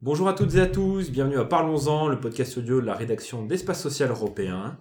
Bonjour 0.00 0.28
à 0.28 0.34
toutes 0.34 0.54
et 0.54 0.60
à 0.60 0.66
tous, 0.66 1.10
bienvenue 1.10 1.38
à 1.38 1.44
Parlons-en, 1.44 2.06
le 2.06 2.20
podcast 2.20 2.58
audio 2.58 2.80
de 2.80 2.86
la 2.86 2.94
rédaction 2.94 3.44
d'Espace 3.44 3.82
Social 3.82 4.10
Européen. 4.10 4.78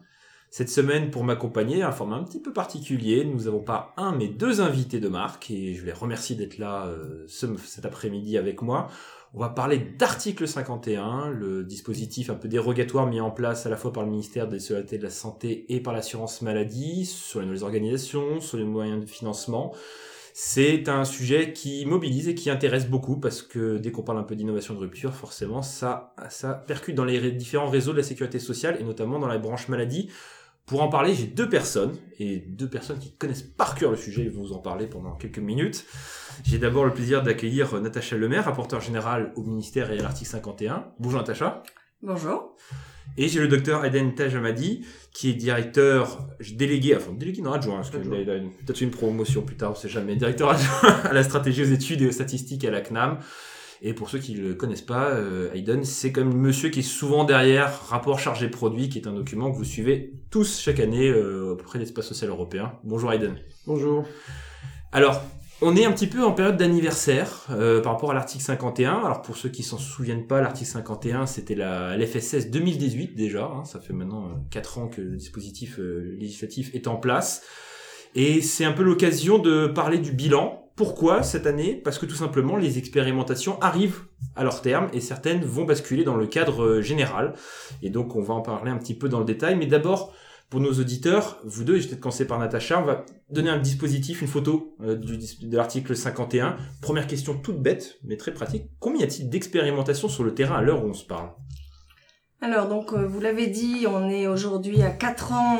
Cette 0.51 0.69
semaine, 0.69 1.09
pour 1.09 1.23
m'accompagner, 1.23 1.81
un 1.81 1.91
format 1.91 2.17
un 2.17 2.23
petit 2.23 2.41
peu 2.41 2.53
particulier, 2.53 3.25
nous 3.25 3.45
n'avons 3.45 3.61
pas 3.63 3.93
un 3.97 4.11
mais 4.11 4.27
deux 4.27 4.61
invités 4.61 4.99
de 4.99 5.07
marque 5.07 5.49
et 5.49 5.73
je 5.73 5.83
les 5.83 5.91
remercie 5.91 6.35
d'être 6.35 6.59
là 6.59 6.85
euh, 6.85 7.23
ce, 7.27 7.47
cet 7.57 7.87
après-midi 7.87 8.37
avec 8.37 8.61
moi. 8.61 8.89
On 9.35 9.39
va 9.39 9.49
parler 9.49 9.77
d'article 9.77 10.47
51, 10.47 11.29
le 11.29 11.63
dispositif 11.63 12.31
un 12.31 12.35
peu 12.35 12.47
dérogatoire 12.47 13.05
mis 13.05 13.21
en 13.21 13.29
place 13.29 13.67
à 13.67 13.69
la 13.69 13.77
fois 13.77 13.93
par 13.93 14.03
le 14.03 14.09
ministère 14.09 14.47
des 14.47 14.59
Solidarités 14.59 14.97
de 14.97 15.03
la 15.03 15.11
Santé 15.11 15.65
et 15.69 15.81
par 15.81 15.93
l'assurance 15.93 16.41
maladie, 16.41 17.05
sur 17.05 17.39
les 17.39 17.45
nouvelles 17.45 17.63
organisations, 17.63 18.41
sur 18.41 18.57
les 18.57 18.63
moyens 18.63 18.99
de 18.99 19.05
financement. 19.05 19.75
C'est 20.33 20.89
un 20.89 21.05
sujet 21.05 21.53
qui 21.53 21.85
mobilise 21.85 22.27
et 22.27 22.33
qui 22.33 22.49
intéresse 22.49 22.87
beaucoup 22.87 23.17
parce 23.17 23.43
que 23.43 23.77
dès 23.77 23.91
qu'on 23.91 24.01
parle 24.01 24.17
un 24.17 24.23
peu 24.23 24.35
d'innovation 24.35 24.73
de 24.73 24.79
rupture, 24.79 25.13
forcément, 25.13 25.61
ça, 25.61 26.15
ça 26.29 26.55
percute 26.55 26.95
dans 26.95 27.05
les 27.05 27.31
différents 27.31 27.69
réseaux 27.69 27.91
de 27.91 27.97
la 27.97 28.03
sécurité 28.03 28.39
sociale 28.39 28.77
et 28.79 28.83
notamment 28.83 29.19
dans 29.19 29.27
la 29.27 29.37
branche 29.37 29.67
maladie. 29.67 30.09
Pour 30.69 30.83
en 30.83 30.87
parler, 30.87 31.15
j'ai 31.15 31.25
deux 31.25 31.49
personnes, 31.49 31.97
et 32.19 32.37
deux 32.37 32.69
personnes 32.69 32.99
qui 32.99 33.11
connaissent 33.13 33.41
par 33.41 33.73
cœur 33.73 33.89
le 33.89 33.97
sujet, 33.97 34.21
ils 34.21 34.29
vont 34.29 34.43
vous 34.43 34.53
en 34.53 34.59
parler 34.59 34.85
pendant 34.85 35.13
quelques 35.13 35.39
minutes. 35.39 35.83
J'ai 36.45 36.59
d'abord 36.59 36.85
le 36.85 36.93
plaisir 36.93 37.23
d'accueillir 37.23 37.81
Natacha 37.81 38.17
Lemaire, 38.17 38.45
rapporteur 38.45 38.79
général 38.79 39.33
au 39.35 39.41
ministère 39.41 39.91
et 39.91 39.97
à 39.97 40.03
l'article 40.03 40.29
51. 40.29 40.91
Bonjour 40.99 41.21
Natacha. 41.21 41.63
Bonjour. 42.03 42.55
Et 43.17 43.27
j'ai 43.29 43.39
le 43.39 43.47
docteur 43.47 43.83
Aden 43.83 44.13
Tajamadi, 44.13 44.85
qui 45.11 45.31
est 45.31 45.33
directeur 45.33 46.27
délégué, 46.53 46.95
enfin 46.95 47.13
délégué 47.13 47.41
non 47.41 47.53
adjoint, 47.53 47.77
parce 47.77 47.89
qu'il 47.89 48.13
a 48.13 48.39
peut-être 48.39 48.81
une 48.81 48.91
promotion 48.91 49.41
plus 49.41 49.57
tard, 49.57 49.71
on 49.71 49.75
sait 49.75 49.89
jamais, 49.89 50.17
directeur 50.17 50.51
adjoint 50.51 50.89
à 51.03 51.13
la 51.13 51.23
stratégie 51.23 51.63
aux 51.63 51.73
études 51.73 52.03
et 52.03 52.07
aux 52.07 52.11
statistiques 52.11 52.63
à 52.63 52.69
la 52.69 52.81
CNAM. 52.81 53.17
Et 53.81 53.93
pour 53.93 54.09
ceux 54.09 54.19
qui 54.19 54.33
le 54.33 54.55
connaissent 54.55 54.81
pas, 54.81 55.09
euh, 55.11 55.53
Hayden, 55.53 55.85
c'est 55.85 56.11
comme 56.11 56.33
monsieur 56.33 56.69
qui 56.69 56.79
est 56.79 56.83
souvent 56.83 57.23
derrière 57.23 57.87
rapport 57.87 58.19
chargé 58.19 58.49
produit, 58.49 58.89
qui 58.89 58.99
est 58.99 59.07
un 59.07 59.13
document 59.13 59.51
que 59.51 59.57
vous 59.57 59.63
suivez 59.63 60.13
tous 60.29 60.59
chaque 60.59 60.79
année 60.79 61.09
euh, 61.09 61.51
auprès 61.51 61.79
de 61.79 61.83
l'espace 61.83 62.07
social 62.07 62.29
européen. 62.29 62.73
Bonjour 62.83 63.13
Hayden. 63.13 63.37
Bonjour. 63.65 64.05
Alors, 64.91 65.21
on 65.61 65.75
est 65.75 65.83
un 65.83 65.91
petit 65.91 66.07
peu 66.07 66.23
en 66.23 66.31
période 66.31 66.55
d'anniversaire 66.55 67.45
euh, 67.49 67.81
par 67.81 67.91
rapport 67.91 68.11
à 68.11 68.13
l'article 68.13 68.43
51. 68.43 68.93
Alors 69.03 69.21
pour 69.21 69.35
ceux 69.35 69.49
qui 69.49 69.61
s'en 69.61 69.77
souviennent 69.77 70.25
pas, 70.25 70.39
l'article 70.39 70.69
51 70.69 71.25
c'était 71.25 71.55
la 71.55 71.97
l'FSS 71.97 72.49
2018 72.49 73.13
déjà. 73.13 73.45
Hein. 73.45 73.65
ça 73.65 73.81
fait 73.81 73.91
maintenant 73.91 74.29
4 74.51 74.77
ans 74.77 74.87
que 74.87 75.01
le 75.01 75.17
dispositif 75.17 75.77
euh, 75.79 76.15
législatif 76.17 76.73
est 76.73 76.87
en 76.87 76.95
place. 76.95 77.43
Et 78.15 78.41
c'est 78.41 78.63
un 78.63 78.71
peu 78.71 78.83
l'occasion 78.83 79.37
de 79.37 79.67
parler 79.67 79.97
du 79.97 80.13
bilan. 80.13 80.58
Pourquoi 80.79 81.23
cette 81.23 81.45
année? 81.45 81.75
Parce 81.75 81.99
que 81.99 82.05
tout 82.05 82.15
simplement 82.15 82.55
les 82.55 82.77
expérimentations 82.77 83.59
arrivent 83.59 84.03
à 84.37 84.45
leur 84.45 84.61
terme 84.61 84.87
et 84.93 85.01
certaines 85.01 85.43
vont 85.43 85.65
basculer 85.65 86.05
dans 86.05 86.15
le 86.15 86.25
cadre 86.25 86.63
euh, 86.63 86.81
général. 86.81 87.33
Et 87.81 87.89
donc 87.89 88.15
on 88.15 88.21
va 88.21 88.33
en 88.33 88.39
parler 88.39 88.71
un 88.71 88.77
petit 88.77 88.93
peu 88.93 89.09
dans 89.09 89.19
le 89.19 89.25
détail. 89.25 89.57
Mais 89.57 89.65
d'abord, 89.65 90.13
pour 90.49 90.61
nos 90.61 90.71
auditeurs, 90.71 91.41
vous 91.43 91.65
deux, 91.65 91.73
vais 91.73 91.85
peut-être 91.85 91.99
commencer 91.99 92.25
par 92.25 92.39
Natacha, 92.39 92.81
on 92.81 92.85
va 92.85 93.05
donner 93.29 93.49
un 93.49 93.57
dispositif, 93.57 94.21
une 94.21 94.29
photo 94.29 94.77
euh, 94.81 94.95
de 94.95 95.57
l'article 95.57 95.97
51. 95.97 96.55
Première 96.81 97.07
question 97.07 97.33
toute 97.33 97.61
bête, 97.61 97.97
mais 98.05 98.15
très 98.15 98.33
pratique. 98.33 98.71
Combien 98.79 99.01
y 99.01 99.03
a-t-il 99.03 99.29
d'expérimentations 99.29 100.07
sur 100.07 100.23
le 100.23 100.33
terrain 100.33 100.55
à 100.55 100.61
l'heure 100.61 100.85
où 100.85 100.87
on 100.87 100.93
se 100.93 101.05
parle? 101.05 101.31
Alors 102.39 102.69
donc 102.69 102.93
euh, 102.93 103.05
vous 103.05 103.19
l'avez 103.19 103.47
dit, 103.47 103.85
on 103.85 104.09
est 104.09 104.27
aujourd'hui 104.27 104.81
à 104.81 104.91
4 104.91 105.33
ans 105.33 105.57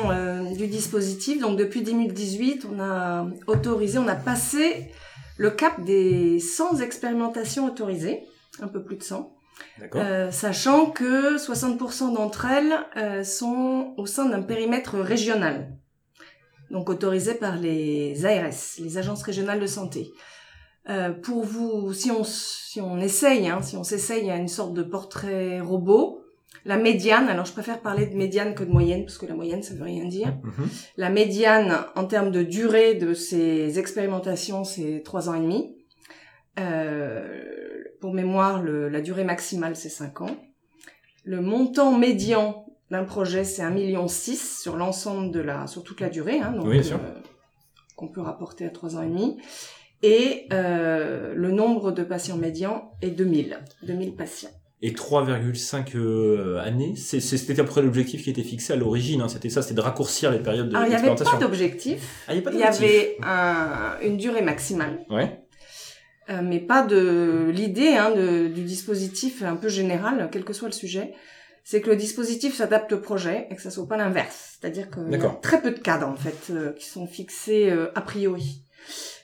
du 0.56 0.66
dispositif. 0.66 1.42
Donc 1.42 1.58
depuis 1.58 1.82
2018, 1.82 2.66
on 2.74 2.80
a 2.80 3.26
autorisé, 3.48 3.98
on 3.98 4.08
a 4.08 4.16
passé 4.16 4.90
le 5.40 5.50
cap 5.50 5.82
des 5.82 6.38
100 6.38 6.80
expérimentations 6.80 7.64
autorisées, 7.64 8.24
un 8.60 8.68
peu 8.68 8.84
plus 8.84 8.96
de 8.96 9.02
100. 9.02 9.34
Euh, 9.94 10.30
sachant 10.30 10.90
que 10.90 11.38
60% 11.38 12.12
d'entre 12.12 12.44
elles 12.44 12.74
euh, 12.98 13.24
sont 13.24 13.94
au 13.96 14.04
sein 14.04 14.26
d'un 14.26 14.42
périmètre 14.42 14.98
régional, 14.98 15.72
donc 16.70 16.90
autorisé 16.90 17.32
par 17.32 17.56
les 17.56 18.26
ARS, 18.26 18.52
les 18.80 18.98
agences 18.98 19.22
régionales 19.22 19.60
de 19.60 19.66
santé. 19.66 20.12
Euh, 20.90 21.10
pour 21.10 21.42
vous, 21.42 21.94
si 21.94 22.10
on 22.10 22.22
si 22.22 22.82
on 22.82 22.98
essaye, 22.98 23.48
hein, 23.48 23.62
si 23.62 23.78
on 23.78 23.84
s'essaye 23.84 24.30
à 24.30 24.36
une 24.36 24.48
sorte 24.48 24.74
de 24.74 24.82
portrait 24.82 25.60
robot, 25.60 26.19
la 26.64 26.76
médiane, 26.76 27.28
alors 27.28 27.46
je 27.46 27.52
préfère 27.52 27.80
parler 27.80 28.06
de 28.06 28.16
médiane 28.16 28.54
que 28.54 28.64
de 28.64 28.70
moyenne 28.70 29.04
parce 29.04 29.18
que 29.18 29.26
la 29.26 29.34
moyenne 29.34 29.62
ça 29.62 29.74
veut 29.74 29.84
rien 29.84 30.06
dire. 30.06 30.36
La 30.96 31.10
médiane 31.10 31.84
en 31.96 32.04
termes 32.04 32.30
de 32.30 32.42
durée 32.42 32.94
de 32.94 33.14
ces 33.14 33.78
expérimentations, 33.78 34.64
c'est 34.64 35.02
trois 35.04 35.28
ans 35.28 35.34
et 35.34 35.40
demi. 35.40 35.76
Euh, 36.58 37.84
pour 38.00 38.12
mémoire, 38.12 38.62
le, 38.62 38.88
la 38.88 39.00
durée 39.00 39.24
maximale, 39.24 39.76
c'est 39.76 39.88
5 39.88 40.22
ans. 40.22 40.36
Le 41.24 41.40
montant 41.40 41.96
médian 41.96 42.66
d'un 42.90 43.04
projet, 43.04 43.44
c'est 43.44 43.62
1,6 43.62 43.72
million 43.72 44.08
sur 44.08 44.76
l'ensemble 44.76 45.30
de 45.30 45.40
la, 45.40 45.66
sur 45.66 45.84
toute 45.84 46.00
la 46.00 46.08
durée, 46.08 46.40
hein, 46.40 46.52
donc, 46.52 46.66
oui, 46.66 46.80
euh, 46.92 46.96
qu'on 47.96 48.08
peut 48.08 48.20
rapporter 48.20 48.66
à 48.66 48.70
3 48.70 48.96
ans 48.96 49.02
et 49.02 49.08
demi. 49.08 49.38
Et 50.02 50.46
euh, 50.52 51.34
le 51.34 51.50
nombre 51.50 51.92
de 51.92 52.02
patients 52.02 52.38
médians 52.38 52.92
est 53.02 53.10
2000, 53.10 53.58
2000 53.82 54.16
patients. 54.16 54.50
Et 54.82 54.92
3,5 54.92 55.94
euh, 55.94 56.58
années, 56.58 56.94
c'était 56.96 57.60
à 57.60 57.64
peu 57.64 57.70
près 57.70 57.82
l'objectif 57.82 58.24
qui 58.24 58.30
était 58.30 58.42
fixé 58.42 58.72
à 58.72 58.76
l'origine. 58.76 59.20
Hein, 59.20 59.28
c'était 59.28 59.50
ça, 59.50 59.60
c'était 59.60 59.74
de 59.74 59.80
raccourcir 59.82 60.30
les 60.30 60.38
périodes 60.38 60.70
de 60.70 60.76
Alors, 60.76 60.86
il 60.86 60.90
n'y 60.90 60.96
avait 60.96 61.14
pas 61.14 61.36
d'objectif. 61.38 62.24
Ah, 62.26 62.34
il 62.34 62.58
y, 62.58 62.62
avait 62.62 63.18
un, 63.22 63.98
une 64.02 64.16
durée 64.16 64.40
maximale. 64.40 65.04
Ouais. 65.10 65.38
Euh, 66.30 66.42
mais 66.42 66.60
pas 66.60 66.82
de 66.82 67.50
l'idée 67.52 67.96
hein, 67.96 68.12
du 68.12 68.62
dispositif 68.62 69.42
un 69.42 69.56
peu 69.56 69.68
général, 69.68 70.28
quel 70.30 70.44
que 70.44 70.52
soit 70.52 70.68
le 70.68 70.74
sujet. 70.74 71.12
C'est 71.64 71.80
que 71.80 71.90
le 71.90 71.96
dispositif 71.96 72.56
s'adapte 72.56 72.92
au 72.92 72.98
projet 72.98 73.46
et 73.50 73.56
que 73.56 73.62
ça 73.62 73.70
soit 73.70 73.86
pas 73.86 73.96
l'inverse. 73.96 74.58
C'est-à-dire 74.58 74.90
qu'il 74.90 75.10
y 75.10 75.14
a 75.14 75.28
très 75.42 75.60
peu 75.60 75.70
de 75.72 75.78
cadres 75.78 76.08
en 76.08 76.16
fait 76.16 76.50
euh, 76.50 76.72
qui 76.72 76.86
sont 76.86 77.06
fixés 77.06 77.70
euh, 77.70 77.90
a 77.94 78.00
priori. 78.00 78.62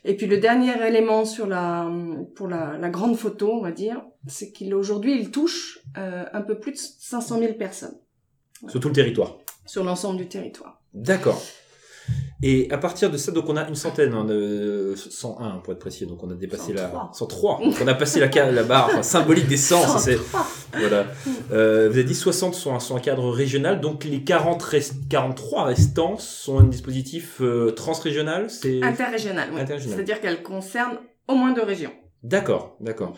Et 0.09 0.17
puis 0.17 0.27
le 0.27 0.39
dernier 0.39 0.73
élément 0.87 1.25
sur 1.25 1.47
la 1.47 1.91
pour 2.37 2.47
la, 2.47 2.79
la 2.79 2.89
grande 2.91 3.17
photo, 3.17 3.53
on 3.53 3.61
va 3.61 3.73
dire, 3.73 4.03
c'est 4.27 4.53
qu'aujourd'hui 4.53 5.19
il 5.19 5.31
touche 5.31 5.81
un 5.95 6.43
peu 6.43 6.59
plus 6.59 6.73
de 6.73 6.79
500 6.79 7.41
000 7.41 7.55
personnes. 7.55 7.99
Sur 8.69 8.81
tout 8.81 8.89
le 8.89 8.95
territoire. 8.95 9.39
Sur 9.67 9.85
l'ensemble 9.85 10.19
du 10.19 10.29
territoire. 10.29 10.81
D'accord. 10.95 11.43
Et 12.43 12.71
à 12.71 12.77
partir 12.77 13.11
de 13.11 13.17
ça, 13.17 13.33
donc 13.33 13.49
on 13.49 13.57
a 13.57 13.67
une 13.67 13.75
centaine, 13.75 14.13
hein, 14.13 14.25
de 14.25 14.95
101 14.95 15.59
pour 15.65 15.73
être 15.73 15.79
précis, 15.79 16.07
donc 16.07 16.23
on 16.23 16.31
a 16.31 16.35
dépassé 16.35 16.75
103. 16.77 16.83
la 16.83 17.11
103. 17.13 17.61
Donc 17.65 17.75
on 17.83 17.87
a 17.87 17.95
passé 17.95 18.21
la, 18.21 18.53
la 18.53 18.63
barre 18.63 18.89
enfin, 18.91 19.03
symbolique 19.03 19.49
des 19.49 19.57
100. 19.57 19.99
C'est 19.99 20.19
voilà. 20.79 21.07
Euh, 21.51 21.89
vous 21.89 21.95
avez 21.95 22.05
dit 22.05 22.15
60 22.15 22.55
sont 22.55 22.75
un, 22.75 22.81
sont 22.81 22.95
un 22.95 23.01
cadre 23.01 23.31
régional, 23.31 23.81
donc 23.81 24.05
les 24.05 24.23
40 24.23 24.63
43 25.09 25.65
restants 25.65 26.19
sont 26.19 26.59
un 26.59 26.65
dispositif 26.65 27.41
euh, 27.41 27.71
transrégional. 27.71 28.51
C'est 28.51 28.83
interrégional. 28.83 29.49
Oui. 29.55 29.61
C'est-à-dire 29.67 30.21
qu'elles 30.21 30.43
concernent 30.43 30.99
au 31.29 31.35
moins 31.35 31.53
deux 31.53 31.65
régions. 31.65 31.93
D'accord, 32.23 32.77
d'accord. 32.81 33.15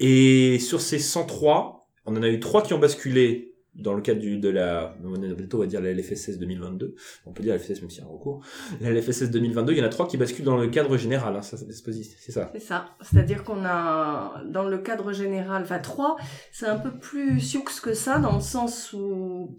Et 0.00 0.58
sur 0.58 0.80
ces 0.80 0.98
103, 0.98 1.88
on 2.06 2.16
en 2.16 2.22
a 2.22 2.28
eu 2.28 2.40
trois 2.40 2.62
qui 2.62 2.74
ont 2.74 2.78
basculé 2.78 3.49
dans 3.80 3.94
le 3.94 4.02
cadre 4.02 4.20
du, 4.20 4.38
de 4.38 4.48
la, 4.48 4.96
on 5.04 5.58
va 5.58 5.66
dire 5.66 5.80
la 5.80 5.92
LFSS 5.92 6.38
2022, 6.38 6.94
on 7.26 7.32
peut 7.32 7.42
dire 7.42 7.54
LFSS 7.54 7.80
même 7.80 7.90
s'il 7.90 8.02
y 8.02 8.06
a 8.06 8.08
un 8.08 8.12
recours, 8.12 8.44
la 8.80 8.90
LFSS 8.90 9.30
2022, 9.30 9.72
il 9.72 9.78
y 9.78 9.82
en 9.82 9.84
a 9.84 9.88
trois 9.88 10.06
qui 10.08 10.16
basculent 10.16 10.44
dans 10.44 10.56
le 10.56 10.68
cadre 10.68 10.96
général, 10.96 11.36
hein, 11.36 11.42
c'est 11.42 11.56
ça 11.56 12.50
C'est 12.52 12.60
ça, 12.60 12.96
c'est-à-dire 13.00 13.44
qu'on 13.44 13.64
a, 13.64 14.42
dans 14.46 14.64
le 14.64 14.78
cadre 14.78 15.12
général, 15.12 15.62
enfin 15.62 15.78
trois, 15.78 16.16
c'est 16.52 16.66
un 16.66 16.78
peu 16.78 16.98
plus 16.98 17.40
sioux 17.40 17.62
que 17.82 17.94
ça, 17.94 18.18
dans 18.18 18.34
le 18.34 18.42
sens 18.42 18.92
où, 18.92 19.56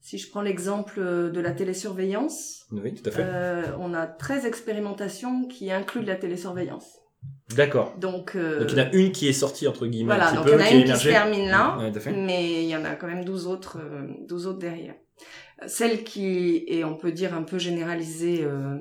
si 0.00 0.18
je 0.18 0.30
prends 0.30 0.42
l'exemple 0.42 1.00
de 1.00 1.40
la 1.40 1.52
télésurveillance, 1.52 2.66
oui, 2.72 2.94
tout 2.94 3.08
à 3.08 3.12
fait. 3.12 3.22
Euh, 3.24 3.76
on 3.78 3.94
a 3.94 4.06
13 4.06 4.46
expérimentations 4.46 5.46
qui 5.46 5.70
incluent 5.72 6.04
la 6.04 6.16
télésurveillance. 6.16 6.99
D'accord. 7.54 7.94
Donc, 7.98 8.36
euh... 8.36 8.60
donc 8.60 8.72
il 8.72 8.78
y 8.78 8.80
en 8.80 8.84
a 8.84 8.92
une 8.92 9.12
qui 9.12 9.28
est 9.28 9.32
sortie 9.32 9.66
entre 9.66 9.86
guillemets 9.86 10.14
voilà, 10.14 10.28
un 10.28 10.30
petit 10.30 10.36
donc 10.36 10.46
peu, 10.46 10.52
il 10.52 10.54
y 10.54 10.62
en 10.62 10.66
a 10.66 10.70
une 10.70 10.84
qui 10.84 10.96
se 10.98 11.08
termine 11.08 11.48
là, 11.48 11.78
ouais, 11.78 12.12
mais 12.12 12.62
il 12.62 12.68
y 12.68 12.76
en 12.76 12.84
a 12.84 12.94
quand 12.94 13.06
même 13.06 13.24
12 13.24 13.46
autres, 13.46 13.78
euh, 13.80 14.06
12 14.28 14.46
autres 14.46 14.58
derrière. 14.58 14.94
Celle 15.66 16.04
qui 16.04 16.64
est, 16.68 16.84
on 16.84 16.96
peut 16.96 17.12
dire, 17.12 17.34
un 17.34 17.42
peu 17.42 17.58
généralisée 17.58 18.42
euh, 18.42 18.78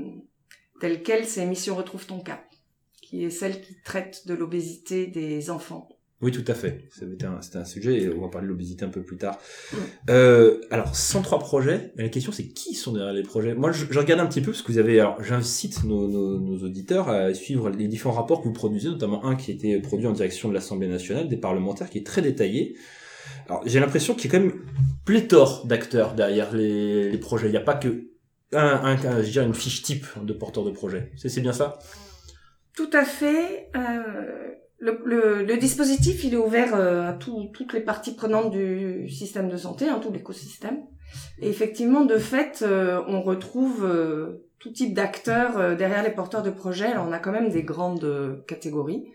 telle 0.80 1.04
quelle, 1.04 1.26
c'est 1.26 1.46
Mission 1.46 1.76
Retrouve 1.76 2.06
ton 2.06 2.20
cap, 2.20 2.44
qui 3.02 3.26
est 3.26 3.30
celle 3.30 3.62
qui 3.62 3.82
traite 3.84 4.28
de 4.28 4.34
l'obésité 4.34 5.08
des 5.08 5.50
enfants. 5.50 5.90
Oui, 6.22 6.32
tout 6.32 6.44
à 6.48 6.54
fait. 6.54 6.90
C'était 6.92 7.26
un, 7.26 7.40
un, 7.54 7.64
sujet 7.64 8.02
et 8.02 8.10
on 8.10 8.20
va 8.22 8.28
parler 8.28 8.46
de 8.46 8.52
l'obésité 8.52 8.84
un 8.84 8.90
peu 8.90 9.04
plus 9.04 9.16
tard. 9.16 9.40
Euh, 10.10 10.60
alors, 10.70 10.94
103 10.94 11.40
projets. 11.40 11.94
Mais 11.96 12.04
la 12.04 12.10
question, 12.10 12.34
c'est 12.34 12.48
qui 12.50 12.74
sont 12.74 12.92
derrière 12.92 13.14
les 13.14 13.24
projets? 13.24 13.54
Moi, 13.54 13.72
je, 13.72 13.86
je, 13.90 13.98
regarde 13.98 14.20
un 14.20 14.26
petit 14.26 14.42
peu 14.42 14.52
parce 14.52 14.62
que 14.62 14.72
vous 14.74 14.80
avez. 14.80 15.00
Alors, 15.00 15.24
j'incite 15.24 15.86
nos, 15.86 16.10
nos, 16.10 16.38
nos, 16.40 16.58
auditeurs 16.66 17.08
à 17.08 17.34
suivre 17.34 17.70
les 17.70 17.88
différents 17.88 18.16
rapports 18.16 18.42
que 18.42 18.48
vous 18.50 18.54
produisez, 18.54 18.90
notamment 18.90 19.26
un 19.26 19.38
qui 19.38 19.52
a 19.52 19.54
été 19.54 19.80
produit 19.80 20.08
en 20.08 20.12
direction 20.12 20.50
de 20.50 20.54
l'Assemblée 20.54 20.90
nationale, 20.90 21.30
des 21.30 21.38
parlementaires, 21.38 21.90
qui 21.90 22.00
est 22.00 22.06
très 22.06 22.22
détaillé. 22.22 22.76
Alors, 23.48 23.64
j'ai 23.66 23.80
l'impression 23.80 24.14
qu'il 24.14 24.30
y 24.30 24.36
a 24.36 24.40
quand 24.40 24.46
même 24.46 24.62
pléthore 25.06 25.66
d'acteurs 25.68 26.16
derrière 26.16 26.54
les, 26.54 27.10
les 27.12 27.18
projets. 27.18 27.48
Il 27.48 27.52
n'y 27.52 27.58
a 27.58 27.62
pas 27.62 27.76
que 27.76 28.10
un, 28.52 28.60
un, 28.60 29.06
un- 29.06 29.22
je 29.24 29.32
dirais 29.32 29.46
une 29.46 29.54
fiche 29.54 29.84
type 29.84 30.06
de 30.22 30.34
porteur 30.34 30.66
de 30.66 30.72
projet. 30.72 31.12
C'est 31.16 31.30
c'est 31.30 31.42
bien 31.42 31.54
ça? 31.54 31.80
Tout 32.76 32.90
à 32.94 33.06
fait. 33.06 33.70
Euh, 33.76 34.50
le, 34.80 35.02
le, 35.06 35.44
le 35.44 35.58
dispositif, 35.58 36.24
il 36.24 36.34
est 36.34 36.38
ouvert 36.38 36.74
euh, 36.76 37.10
à 37.10 37.14
tout- 37.14 37.50
toutes 37.54 37.74
les 37.74 37.82
parties 37.82 38.16
prenantes 38.16 38.52
du 38.52 39.10
système 39.10 39.50
de 39.50 39.58
santé, 39.58 39.90
hein, 39.90 40.00
tout 40.02 40.12
l'écosystème. 40.12 40.80
Et 41.40 41.50
effectivement, 41.50 42.06
de 42.06 42.18
fait, 42.18 42.62
euh, 42.62 43.02
on 43.08 43.22
retrouve 43.22 43.84
euh, 43.86 44.46
tout 44.60 44.72
type 44.72 44.94
d'acteurs 44.94 45.58
euh, 45.58 45.76
derrière 45.76 46.04
les 46.04 46.12
porteurs 46.12 46.44
de 46.44 46.52
projets. 46.52 46.86
Alors, 46.88 47.08
on 47.08 47.12
a 47.12 47.20
quand 47.20 47.32
même 47.32 47.50
des 47.50 47.64
grandes 47.64 48.04
euh, 48.04 48.42
catégories. 48.48 49.06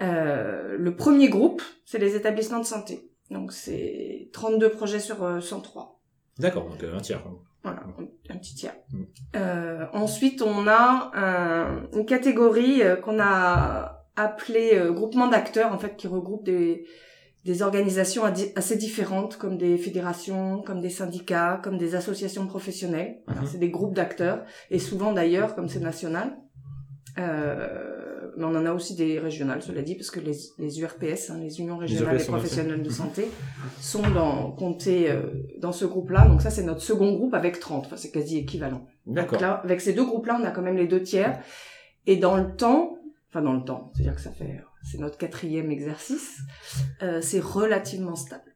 Euh, 0.00 0.76
le 0.78 0.94
premier 0.94 1.28
groupe, 1.28 1.62
c'est 1.84 1.98
les 1.98 2.14
établissements 2.16 2.60
de 2.60 2.64
santé. 2.64 3.10
Donc, 3.30 3.52
c'est 3.52 4.30
32 4.32 4.70
projets 4.70 5.00
sur 5.00 5.22
euh, 5.24 5.40
103. 5.40 6.00
D'accord, 6.38 6.68
donc 6.68 6.82
un 6.84 7.00
tiers. 7.00 7.22
Voilà, 7.64 7.82
un, 8.30 8.36
petit 8.36 8.54
tiers. 8.54 8.76
Mm. 8.92 9.02
Euh, 9.36 9.86
ensuite, 9.92 10.40
on 10.40 10.68
a 10.68 11.10
un- 11.14 11.88
une 11.92 12.06
catégorie 12.06 12.80
qu'on 13.02 13.18
a 13.20 13.97
appelée 14.18 14.72
euh, 14.74 14.92
groupement 14.92 15.28
d'acteurs, 15.28 15.72
en 15.72 15.78
fait, 15.78 15.96
qui 15.96 16.06
regroupe 16.08 16.44
des, 16.44 16.84
des 17.44 17.62
organisations 17.62 18.22
assez 18.24 18.76
différentes, 18.76 19.36
comme 19.38 19.56
des 19.56 19.78
fédérations, 19.78 20.62
comme 20.62 20.80
des 20.80 20.90
syndicats, 20.90 21.60
comme 21.62 21.78
des 21.78 21.94
associations 21.94 22.46
professionnelles. 22.46 23.18
Mhm. 23.28 23.46
C'est 23.50 23.58
des 23.58 23.70
groupes 23.70 23.94
d'acteurs, 23.94 24.44
et 24.70 24.78
souvent 24.78 25.12
d'ailleurs, 25.12 25.54
comme 25.54 25.68
c'est 25.68 25.80
national. 25.80 26.36
Euh, 27.18 28.30
mais 28.36 28.44
on 28.44 28.54
en 28.54 28.66
a 28.66 28.72
aussi 28.72 28.94
des 28.94 29.18
régionales, 29.18 29.62
cela 29.62 29.82
dit, 29.82 29.96
parce 29.96 30.10
que 30.12 30.20
les, 30.20 30.36
les 30.58 30.80
URPS, 30.80 31.30
hein, 31.30 31.38
les 31.40 31.58
Unions 31.60 31.76
régionales 31.76 32.18
des 32.18 32.24
professionnels 32.24 32.82
de 32.82 32.88
Mhm. 32.88 32.94
santé, 32.94 33.28
sont 33.80 34.08
dans, 34.14 34.52
comptés 34.52 35.10
euh, 35.10 35.22
dans 35.58 35.72
ce 35.72 35.84
groupe-là. 35.84 36.26
Donc 36.28 36.42
ça, 36.42 36.50
c'est 36.50 36.62
notre 36.62 36.82
second 36.82 37.12
groupe 37.14 37.34
avec 37.34 37.58
30. 37.58 37.86
Enfin, 37.86 37.96
c'est 37.96 38.10
quasi 38.12 38.38
équivalent. 38.38 38.86
Donc 39.06 39.16
D'accord. 39.16 39.40
là, 39.40 39.60
avec 39.64 39.80
ces 39.80 39.92
deux 39.92 40.04
groupes-là, 40.04 40.38
on 40.40 40.44
a 40.44 40.50
quand 40.50 40.62
même 40.62 40.76
les 40.76 40.86
deux 40.86 41.02
tiers. 41.02 41.40
Et 42.06 42.16
dans 42.16 42.36
le 42.36 42.54
temps, 42.54 42.97
enfin 43.30 43.42
dans 43.42 43.52
le 43.54 43.64
temps, 43.64 43.90
c'est-à-dire 43.94 44.14
que 44.14 44.20
ça 44.20 44.32
fait, 44.32 44.60
c'est 44.82 44.98
notre 44.98 45.18
quatrième 45.18 45.70
exercice, 45.70 46.38
euh, 47.02 47.20
c'est 47.20 47.40
relativement 47.40 48.16
stable. 48.16 48.54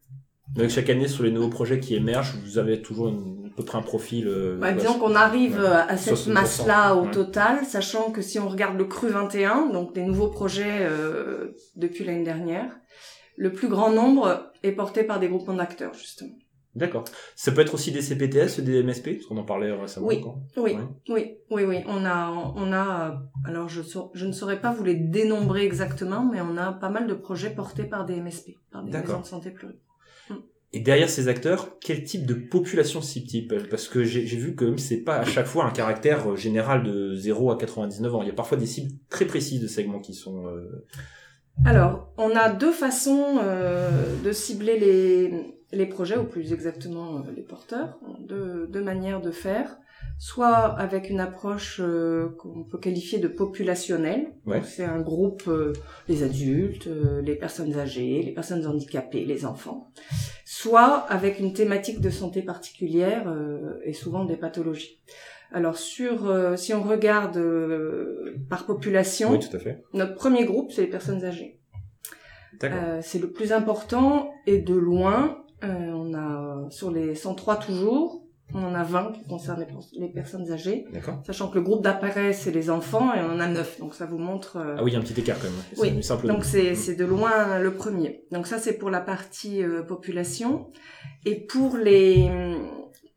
Donc 0.55 0.69
chaque 0.69 0.91
année, 0.91 1.09
sur 1.09 1.23
les 1.25 1.31
nouveaux 1.31 1.49
projets 1.49 1.81
qui 1.81 1.95
émergent, 1.95 2.35
vous 2.45 2.59
avez 2.59 2.83
toujours 2.83 3.09
une, 3.09 3.47
à 3.53 3.57
peu 3.57 3.65
près 3.65 3.79
un 3.79 3.83
profil. 3.83 4.27
euh, 4.29 4.59
Bah, 4.59 4.73
disons 4.73 4.99
qu'on 4.99 5.15
arrive 5.15 5.55
ouais. 5.59 5.65
euh, 5.67 5.87
à 5.87 5.97
cette 5.97 6.15
60%, 6.17 6.33
masse-là 6.33 6.95
au 6.95 7.05
ouais. 7.05 7.11
total, 7.11 7.65
sachant 7.65 8.11
que 8.11 8.21
si 8.21 8.39
on 8.39 8.49
regarde 8.49 8.77
le 8.77 8.85
cru 8.85 9.09
21, 9.09 9.71
donc 9.71 9.95
des 9.95 10.03
nouveaux 10.03 10.29
projets 10.29 10.81
euh, 10.81 11.53
depuis 11.77 12.05
l'année 12.05 12.25
dernière, 12.25 12.67
le 13.37 13.53
plus 13.53 13.69
grand 13.69 13.91
nombre 13.93 14.53
est 14.63 14.73
porté 14.73 15.05
par 15.05 15.21
des 15.21 15.29
groupements 15.29 15.55
d'acteurs, 15.55 15.95
justement. 15.95 16.35
D'accord. 16.75 17.05
Ça 17.37 17.53
peut 17.53 17.61
être 17.61 17.75
aussi 17.75 17.93
des 17.93 18.01
CPTS, 18.01 18.61
des 18.61 18.83
MSP, 18.83 19.15
parce 19.15 19.27
qu'on 19.27 19.37
en 19.37 19.45
parlait 19.45 19.71
récemment. 19.73 20.07
Oui. 20.07 20.19
encore. 20.21 20.39
Oui, 20.57 20.73
Ouais. 20.73 20.79
oui, 21.11 21.35
oui, 21.51 21.65
oui. 21.65 21.77
On 21.87 22.05
a, 22.07 22.31
on 22.57 22.73
a, 22.73 23.11
euh, 23.11 23.15
alors 23.49 23.69
je, 23.69 23.83
je 24.15 24.27
ne 24.27 24.33
saurais 24.33 24.61
pas 24.61 24.73
vous 24.73 24.83
les 24.83 24.95
dénombrer 24.95 25.65
exactement, 25.65 26.25
mais 26.25 26.41
on 26.41 26.57
a 26.57 26.73
pas 26.73 26.89
mal 26.89 27.07
de 27.07 27.15
projets 27.15 27.51
portés 27.51 27.85
par 27.85 28.07
des 28.07 28.21
MSP, 28.21 28.53
par 28.71 28.83
des 28.85 28.91
maisons 28.91 29.21
de 29.21 29.27
santé 29.27 29.51
plurielles. 29.51 29.79
Et 30.75 30.81
derrière 30.81 31.11
ces 31.11 31.29
acteurs, 31.29 31.77
quel 31.81 32.03
type 32.03 32.25
de 32.25 32.33
population 32.33 33.03
cible-t-il? 33.03 33.47
Parce 33.69 33.89
que 33.89 34.03
j'ai 34.05 34.25
vu 34.25 34.55
que 34.57 34.79
c'est 34.79 35.03
pas 35.03 35.17
à 35.19 35.25
chaque 35.27 35.45
fois 35.45 35.67
un 35.67 35.71
caractère 35.71 36.31
euh, 36.31 36.37
général 36.37 36.83
de 36.83 37.15
0 37.15 37.51
à 37.51 37.59
99 37.59 38.15
ans. 38.15 38.23
Il 38.23 38.29
y 38.29 38.31
a 38.31 38.35
parfois 38.35 38.57
des 38.57 38.65
cibles 38.65 38.91
très 39.11 39.27
précises 39.27 39.61
de 39.61 39.67
segments 39.67 40.01
qui 40.01 40.15
sont... 40.15 40.47
euh, 40.47 40.87
Alors, 41.67 42.15
on 42.17 42.31
a 42.35 42.49
deux 42.49 42.73
façons 42.73 43.37
euh, 43.43 43.91
de 44.25 44.33
cibler 44.33 44.79
les, 44.79 45.55
les 45.73 45.87
projets, 45.87 46.17
ou 46.19 46.25
plus 46.25 46.53
exactement 46.53 47.19
euh, 47.19 47.21
les 47.35 47.43
porteurs, 47.43 47.99
deux, 48.21 48.67
deux 48.69 48.83
manières 48.83 49.21
de 49.21 49.31
faire. 49.31 49.79
Soit 50.19 50.57
avec 50.79 51.11
une 51.11 51.21
approche 51.21 51.81
euh, 51.81 52.29
qu'on 52.39 52.65
peut 52.65 52.79
qualifier 52.79 53.19
de 53.19 53.29
populationnelle. 53.29 54.33
Ouais. 54.47 54.61
C'est 54.65 54.85
un 54.85 55.01
groupe, 55.01 55.45
euh, 55.49 55.73
les 56.09 56.23
adultes, 56.23 56.87
euh, 56.89 57.23
les 57.23 57.35
personnes 57.37 57.77
âgées, 57.79 58.23
les 58.23 58.33
personnes 58.33 58.67
handicapées, 58.67 59.25
les 59.25 59.45
enfants. 59.47 59.91
Soit 60.45 61.07
avec 61.09 61.39
une 61.41 61.53
thématique 61.53 62.01
de 62.01 62.11
santé 62.11 62.43
particulière 62.43 63.25
euh, 63.29 63.79
et 63.85 63.93
souvent 63.93 64.25
des 64.25 64.37
pathologies. 64.37 65.01
Alors 65.53 65.77
sur, 65.77 66.27
euh, 66.29 66.57
si 66.57 66.73
on 66.75 66.83
regarde 66.83 67.37
euh, 67.37 68.37
par 68.49 68.67
population, 68.67 69.33
Oui, 69.33 69.39
tout 69.39 69.57
à 69.57 69.61
fait. 69.61 69.83
notre 69.93 70.15
premier 70.15 70.45
groupe, 70.45 70.73
c'est 70.73 70.83
les 70.83 70.89
personnes 70.91 71.25
âgées. 71.25 71.61
Euh, 72.65 73.01
c'est 73.03 73.19
le 73.19 73.31
plus 73.31 73.53
important 73.53 74.31
et 74.47 74.59
de 74.59 74.75
loin, 74.75 75.42
on 75.63 76.15
a 76.15 76.71
sur 76.71 76.91
les 76.91 77.15
103 77.15 77.57
toujours, 77.57 78.23
on 78.55 78.63
en 78.65 78.75
a 78.75 78.83
20 78.83 79.13
qui 79.13 79.25
concernent 79.25 79.61
les, 79.61 79.67
pers- 79.67 79.79
les 79.99 80.09
personnes 80.09 80.51
âgées, 80.53 80.85
sachant 81.27 81.49
que 81.49 81.55
le 81.55 81.63
groupe 81.63 81.83
d'apparaît 81.83 82.33
c'est 82.33 82.51
les 82.51 82.69
enfants 82.71 83.15
et 83.15 83.21
on 83.21 83.31
en 83.33 83.41
a 83.41 83.47
9, 83.49 83.81
donc 83.81 83.95
ça 83.95 84.05
vous 84.07 84.19
montre. 84.19 84.57
euh, 84.59 84.75
Ah 84.79 84.83
oui, 84.85 84.91
il 84.91 84.95
y 84.95 84.97
a 84.97 85.01
un 85.01 85.03
petit 85.03 85.19
écart 85.21 85.39
quand 85.39 85.49
même. 85.49 85.95
Oui, 85.97 86.03
simple. 86.03 86.27
donc 86.27 86.45
c'est 86.45 86.75
c'est 86.75 86.95
de 86.97 87.05
loin 87.05 87.59
le 87.59 87.73
premier. 87.73 88.25
Donc 88.31 88.47
ça 88.47 88.59
c'est 88.59 88.75
pour 88.75 88.91
la 88.91 89.01
partie 89.01 89.63
euh, 89.63 89.83
population 89.83 90.71
et 91.25 91.37
pour 91.37 91.77
les 91.77 92.29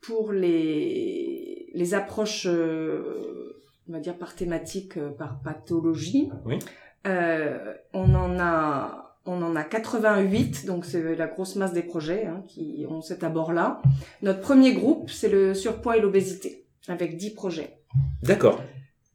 pour 0.02 0.32
les 0.32 1.70
les 1.74 1.94
approches 1.94 2.46
euh, 2.48 3.62
on 3.90 3.94
va 3.94 4.00
dire 4.00 4.18
par 4.18 4.36
thématique 4.36 4.98
euh, 4.98 5.10
par 5.10 5.40
pathologie. 5.44 6.30
Oui. 6.46 6.60
euh, 7.08 7.74
on 7.94 8.14
en 8.16 8.40
a 8.40 9.05
on 9.26 9.42
en 9.42 9.56
a 9.56 9.64
88, 9.64 10.66
donc 10.66 10.86
c'est 10.86 11.16
la 11.16 11.28
grosse 11.28 11.56
masse 11.56 11.74
des 11.74 11.82
projets 11.84 12.26
hein, 12.26 12.44
qui 12.48 12.86
ont 12.90 13.02
cet 13.02 13.24
abord-là. 13.24 13.82
Notre 14.22 14.42
premier 14.42 14.74
groupe, 14.74 15.10
c'est 15.10 15.30
le 15.30 15.54
surpoids 15.54 15.98
et 15.98 16.02
l'obésité, 16.02 16.66
avec 16.88 17.18
10 17.18 17.32
projets. 17.32 17.78
D'accord. 18.24 18.62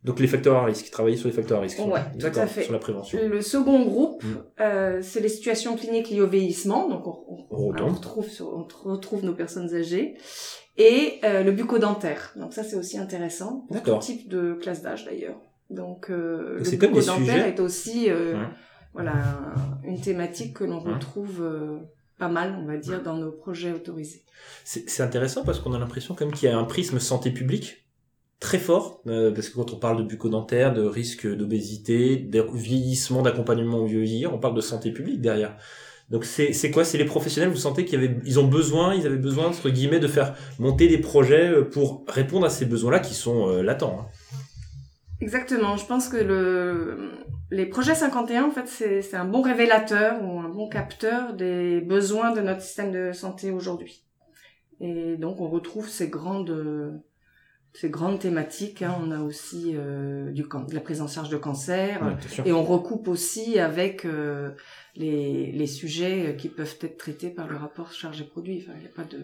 Donc 0.03 0.19
les 0.19 0.27
facteurs 0.27 0.57
à 0.57 0.65
risque, 0.65 0.91
travailler 0.91 1.17
sur 1.17 1.29
les 1.29 1.35
facteurs 1.35 1.59
à 1.59 1.61
risque. 1.61 1.79
Ouais, 1.79 2.01
tout 2.19 2.27
à 2.35 2.47
fait. 2.47 2.63
Sur 2.63 2.73
la 2.73 2.79
prévention. 2.79 3.19
Le 3.23 3.43
second 3.43 3.85
groupe, 3.85 4.25
Mm. 4.25 4.29
euh, 4.61 4.99
c'est 5.03 5.21
les 5.21 5.29
situations 5.29 5.77
cliniques 5.77 6.09
liées 6.09 6.23
au 6.23 6.27
vieillissement. 6.27 6.89
Donc, 6.89 7.07
on, 7.07 7.69
retrouve, 7.93 8.27
sur- 8.29 8.49
on 8.49 8.67
retrouve 8.91 9.25
nos 9.27 9.35
personnes 9.35 9.75
âgées. 9.75 10.15
Et 10.79 11.21
euh, 11.25 11.43
le 11.43 11.53
bucco-dentaire. 11.53 12.33
Donc, 12.37 12.55
ça, 12.55 12.65
c'est 12.65 12.77
aussi 12.77 12.97
intéressant. 12.97 13.67
Pour 13.71 13.83
tout 13.83 13.99
type 13.99 14.29
de 14.31 14.55
classe 14.55 14.81
d'âge, 14.81 15.05
d'ailleurs. 15.05 15.37
Donc, 15.69 16.09
euh, 16.11 16.59
le 16.59 16.71
bucco-dentaire 16.79 17.17
sujets- 17.17 17.49
est 17.51 17.61
aussi 17.61 18.07
euh, 18.11 18.33
Ouais. 18.35 18.47
Voilà, 18.93 19.13
un- 19.13 19.89
une 19.89 20.01
thématique 20.01 20.55
que 20.57 20.65
l'on 20.65 20.83
Ouais. 20.85 20.93
retrouve 20.95 21.41
euh, 21.43 21.79
pas 22.19 22.29
mal, 22.29 22.57
on 22.61 22.67
va 22.67 22.77
dire, 22.77 23.03
dans 23.03 23.17
nos 23.17 23.31
projets 23.33 23.73
autorisés. 23.73 24.23
C'est 24.65 25.03
intéressant 25.03 25.43
parce 25.45 25.59
qu'on 25.61 25.73
a 25.73 25.79
l'impression 25.79 26.15
quand 26.15 26.27
même 26.27 26.35
qu'il 26.35 26.49
y 26.49 26.53
a 26.53 26.59
un 26.59 26.65
prisme 26.65 26.99
santé 26.99 27.31
publique 27.31 27.87
très 28.41 28.59
fort, 28.59 29.03
euh, 29.07 29.31
parce 29.33 29.49
que 29.51 29.55
quand 29.57 29.73
on 29.73 29.77
parle 29.77 29.99
de 29.99 30.03
bucco-dentaire, 30.03 30.73
de 30.73 30.83
risque 30.83 31.27
d'obésité, 31.27 32.17
de 32.17 32.45
vieillissement, 32.55 33.23
d'accompagnement 33.23 33.79
au 33.79 33.87
vieillir, 33.87 34.35
on 34.35 34.39
parle 34.39 34.55
de 34.55 34.61
santé 34.63 34.93
publique 34.93 35.21
derrière. 35.21 35.57
Donc 36.11 36.25
c'est 36.25 36.71
quoi? 36.73 36.85
C'est 36.85 36.99
les 36.99 37.05
professionnels, 37.05 37.51
vous 37.51 37.57
sentez 37.57 37.85
qu'ils 37.85 37.99
avaient, 37.99 38.19
ils 38.25 38.41
ont 38.41 38.47
besoin, 38.49 38.95
ils 38.95 39.07
avaient 39.07 39.17
besoin 39.17 39.47
entre 39.47 39.71
guillemets 39.71 40.01
de 40.01 40.09
faire 40.09 40.35
monter 40.59 40.89
des 40.89 40.99
projets 40.99 41.49
euh, 41.51 41.65
pour 41.65 42.05
répondre 42.09 42.45
à 42.47 42.51
ces 42.51 42.67
besoins-là 42.67 42.99
qui 42.99 43.15
sont 43.15 43.49
euh, 43.49 43.63
latents. 43.63 43.97
hein. 44.01 44.07
Exactement. 45.21 45.77
Je 45.77 45.87
pense 45.87 46.09
que 46.09 46.17
le, 46.17 47.11
les 47.51 47.67
projets 47.67 47.95
51, 47.95 48.45
en 48.45 48.51
fait, 48.51 48.67
c'est 48.67 49.15
un 49.17 49.25
bon 49.25 49.43
révélateur 49.43 50.23
ou 50.23 50.41
un 50.41 50.49
bon 50.49 50.69
capteur 50.69 51.35
des 51.35 51.81
besoins 51.81 52.33
de 52.33 52.41
notre 52.41 52.63
système 52.63 52.93
de 52.93 53.13
santé 53.13 53.51
aujourd'hui. 53.51 54.05
Et 54.81 55.17
donc, 55.17 55.41
on 55.41 55.49
retrouve 55.49 55.89
ces 55.89 56.09
grandes, 56.09 57.03
ces 57.75 57.91
grandes 57.91 58.19
thématiques. 58.19 58.83
hein. 58.83 58.97
On 59.03 59.11
a 59.11 59.21
aussi 59.21 59.73
euh, 59.75 60.31
du, 60.31 60.43
de 60.43 60.75
la 60.75 60.81
prise 60.81 61.03
en 61.03 61.09
charge 61.09 61.29
de 61.29 61.37
cancer. 61.37 62.01
Ouais. 62.03 62.49
Et 62.49 62.53
on 62.53 62.65
recoupe 62.65 63.09
aussi 63.09 63.59
avec 63.59 64.05
euh, 64.05 64.53
les, 64.97 65.53
les 65.53 65.67
sujets 65.67 66.37
qui 66.39 66.49
peuvent 66.49 66.77
être 66.81 66.97
traités 66.97 67.31
par 67.31 67.47
le 67.49 67.57
rapport 67.57 67.93
charge-produit. 67.93 68.65
Enfin, 68.65 68.73
il 68.77 68.83
n'y 68.83 68.87
a 68.87 68.95
pas 68.95 69.05
de... 69.05 69.19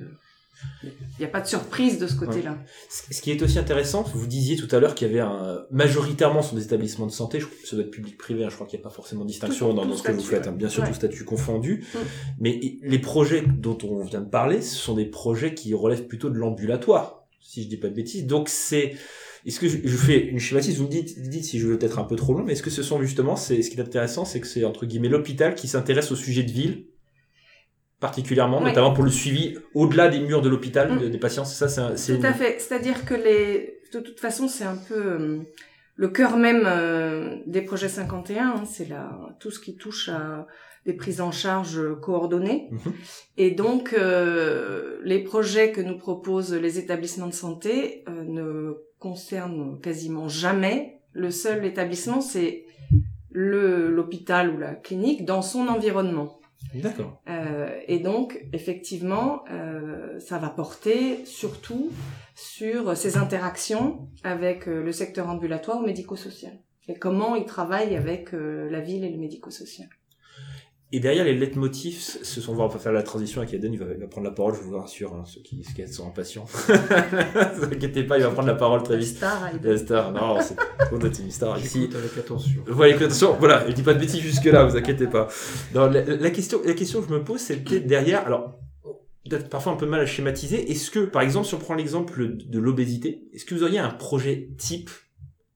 Il 0.82 0.90
n'y 1.20 1.24
a 1.24 1.28
pas 1.28 1.40
de 1.40 1.46
surprise 1.46 1.98
de 1.98 2.06
ce 2.06 2.14
côté-là. 2.16 2.58
Ce 2.90 3.14
ce 3.14 3.22
qui 3.22 3.30
est 3.30 3.42
aussi 3.42 3.58
intéressant, 3.58 4.02
vous 4.02 4.26
disiez 4.26 4.56
tout 4.56 4.68
à 4.74 4.80
l'heure 4.80 4.94
qu'il 4.94 5.06
y 5.06 5.10
avait 5.10 5.20
un, 5.20 5.64
majoritairement 5.70 6.42
sur 6.42 6.56
des 6.56 6.64
établissements 6.64 7.06
de 7.06 7.12
santé, 7.12 7.40
je, 7.40 7.46
ça 7.64 7.76
doit 7.76 7.84
être 7.84 7.90
public-privé, 7.90 8.44
hein, 8.44 8.48
je 8.50 8.54
crois 8.54 8.66
qu'il 8.66 8.78
n'y 8.78 8.82
a 8.82 8.88
pas 8.88 8.94
forcément 8.94 9.22
de 9.22 9.28
distinction 9.28 9.70
Tout- 9.70 9.76
dans, 9.76 9.82
tout 9.82 9.88
dans 9.90 9.96
ce 9.96 10.02
que 10.02 10.12
vous 10.12 10.20
faites, 10.22 10.46
hein, 10.46 10.52
bien 10.52 10.68
sûr 10.68 10.82
ouais. 10.82 10.88
tout 10.88 10.94
statut 10.94 11.24
confondu, 11.24 11.84
Mm. 11.94 11.98
mais 12.40 12.60
les 12.82 12.98
projets 12.98 13.42
dont 13.42 13.78
on 13.84 14.02
vient 14.04 14.20
de 14.20 14.28
parler, 14.28 14.60
ce 14.62 14.76
sont 14.76 14.94
des 14.94 15.06
projets 15.06 15.54
qui 15.54 15.74
relèvent 15.74 16.06
plutôt 16.06 16.30
de 16.30 16.36
l'ambulatoire, 16.36 17.26
si 17.40 17.62
je 17.62 17.68
dis 17.68 17.76
pas 17.76 17.88
de 17.88 17.94
bêtises, 17.94 18.26
donc 18.26 18.48
c'est... 18.48 18.94
Est-ce 19.44 19.60
que 19.60 19.68
je, 19.68 19.78
je 19.84 19.96
fais 19.96 20.18
une 20.26 20.40
schématise, 20.40 20.78
vous 20.78 20.86
me 20.86 20.90
dites, 20.90 21.20
dites 21.28 21.44
si 21.44 21.60
je 21.60 21.68
veux 21.68 21.78
être 21.80 22.00
un 22.00 22.04
peu 22.04 22.16
trop 22.16 22.34
long, 22.34 22.42
mais 22.42 22.54
est-ce 22.54 22.64
que 22.64 22.70
ce 22.70 22.82
sont 22.82 23.00
justement, 23.00 23.36
c'est 23.36 23.62
ce 23.62 23.70
qui 23.70 23.76
est 23.76 23.80
intéressant, 23.80 24.24
c'est 24.24 24.40
que 24.40 24.46
c'est 24.48 24.64
entre 24.64 24.86
guillemets 24.86 25.08
l'hôpital 25.08 25.54
qui 25.54 25.68
s'intéresse 25.68 26.10
au 26.10 26.16
sujet 26.16 26.42
de 26.42 26.50
ville 26.50 26.86
particulièrement, 28.00 28.58
Ouais. 28.60 28.68
notamment 28.70 28.92
pour 28.92 29.04
le 29.04 29.10
suivi 29.10 29.56
au-delà 29.74 30.08
des 30.08 30.20
murs 30.20 30.42
de 30.42 30.48
l'hôpital 30.48 30.92
Mm. 30.92 30.98
de- 31.00 31.08
des 31.08 31.18
patients. 31.18 31.44
C'est 31.44 31.68
ça, 31.68 31.96
c'est 31.96 32.12
Tout 32.14 32.18
une- 32.20 32.26
à 32.26 32.32
fait. 32.34 32.60
C'est-à-dire 32.60 33.04
que 33.04 33.14
les, 33.14 33.80
de 33.92 34.00
toute 34.00 34.20
façon, 34.20 34.48
c'est 34.48 34.64
un 34.64 34.76
peu 34.76 34.94
euh, 34.94 35.38
le 35.96 36.08
cœur 36.08 36.36
même 36.36 36.64
euh, 36.66 37.36
des 37.46 37.62
projets 37.62 37.88
51. 37.88 38.48
hein, 38.50 38.64
c'est 38.66 38.88
la 38.88 39.18
tout 39.40 39.50
ce 39.50 39.58
qui 39.60 39.76
touche 39.76 40.08
à 40.10 40.46
des 40.84 40.92
prises 40.92 41.20
en 41.20 41.32
charge 41.32 41.80
coordonnées. 42.00 42.68
Mhm. 42.70 42.92
Et 43.38 43.50
donc, 43.50 43.92
euh, 43.98 44.98
les 45.02 45.18
projets 45.24 45.72
que 45.72 45.80
nous 45.80 45.96
proposent 45.98 46.54
les 46.54 46.78
établissements 46.78 47.26
de 47.26 47.34
santé 47.34 48.04
ne 48.08 48.74
concernent 49.00 49.80
quasiment 49.80 50.28
jamais 50.28 51.00
le 51.12 51.30
seul 51.30 51.64
établissement, 51.64 52.20
c'est 52.20 52.64
le 53.32 53.90
l'hôpital 53.90 54.50
ou 54.54 54.58
la 54.58 54.74
clinique 54.74 55.24
dans 55.24 55.42
son 55.42 55.66
environnement. 55.68 56.38
D'accord. 56.74 57.22
Euh, 57.28 57.80
et 57.86 57.98
donc, 57.98 58.44
effectivement, 58.52 59.44
euh, 59.50 60.18
ça 60.18 60.38
va 60.38 60.48
porter 60.48 61.24
surtout 61.24 61.90
sur 62.34 62.96
ces 62.96 63.16
interactions 63.16 64.08
avec 64.24 64.68
euh, 64.68 64.82
le 64.82 64.92
secteur 64.92 65.28
ambulatoire 65.28 65.78
ou 65.78 65.86
médico-social. 65.86 66.58
Et 66.88 66.94
comment 66.94 67.34
ils 67.34 67.46
travaillent 67.46 67.96
avec 67.96 68.34
euh, 68.34 68.68
la 68.70 68.80
ville 68.80 69.04
et 69.04 69.10
le 69.10 69.18
médico-social. 69.18 69.88
Et 70.92 71.00
derrière 71.00 71.24
les 71.24 71.34
leitmotifs, 71.34 72.18
ce 72.22 72.40
sont, 72.40 72.56
on 72.56 72.68
va 72.68 72.78
faire 72.78 72.92
la 72.92 73.02
transition 73.02 73.40
avec 73.40 73.52
Eden, 73.52 73.72
il 73.72 73.78
va, 73.80 73.86
il 73.92 74.00
va 74.00 74.06
prendre 74.06 74.28
la 74.28 74.32
parole, 74.32 74.54
je 74.54 74.60
vous 74.60 74.78
rassure, 74.78 75.14
hein, 75.14 75.24
ceux 75.26 75.40
qui, 75.40 75.64
ceux 75.64 75.72
qui 75.72 75.92
sont 75.92 76.06
impatients. 76.06 76.46
ne 76.68 77.56
vous 77.58 77.64
inquiétez 77.64 78.04
pas, 78.04 78.18
il 78.18 78.22
va 78.22 78.30
prendre 78.30 78.46
la 78.46 78.54
parole 78.54 78.84
très 78.84 78.94
La 78.94 79.00
vite. 79.00 79.16
star. 79.16 79.50
La 79.60 79.76
star, 79.78 80.12
non, 80.12 80.40
c'est 80.40 80.54
on 80.92 81.00
est 81.00 81.18
une 81.18 81.30
star 81.32 81.58
ici. 81.58 81.90
Avec 81.92 82.16
attention. 82.16 82.62
Voilà, 82.68 82.94
attention, 82.94 83.34
voilà, 83.36 83.66
je 83.68 83.72
dis 83.72 83.82
pas 83.82 83.94
de 83.94 83.98
bêtises 83.98 84.20
jusque 84.20 84.44
là, 84.44 84.64
vous 84.64 84.76
inquiétez 84.76 85.08
pas. 85.08 85.26
Non, 85.74 85.86
la, 85.86 86.02
la 86.04 86.30
question, 86.30 86.60
la 86.64 86.74
question 86.74 87.02
que 87.02 87.08
je 87.08 87.14
me 87.14 87.24
pose, 87.24 87.40
c'est 87.40 87.56
peut-être 87.56 87.88
derrière, 87.88 88.24
alors, 88.24 88.56
peut-être 89.28 89.48
parfois 89.48 89.72
un 89.72 89.76
peu 89.76 89.86
mal 89.86 90.00
à 90.00 90.06
schématiser, 90.06 90.70
est-ce 90.70 90.92
que, 90.92 91.00
par 91.00 91.22
exemple, 91.22 91.48
si 91.48 91.54
on 91.56 91.58
prend 91.58 91.74
l'exemple 91.74 92.36
de 92.36 92.58
l'obésité, 92.60 93.24
est-ce 93.32 93.44
que 93.44 93.56
vous 93.56 93.64
auriez 93.64 93.80
un 93.80 93.90
projet 93.90 94.50
type, 94.56 94.90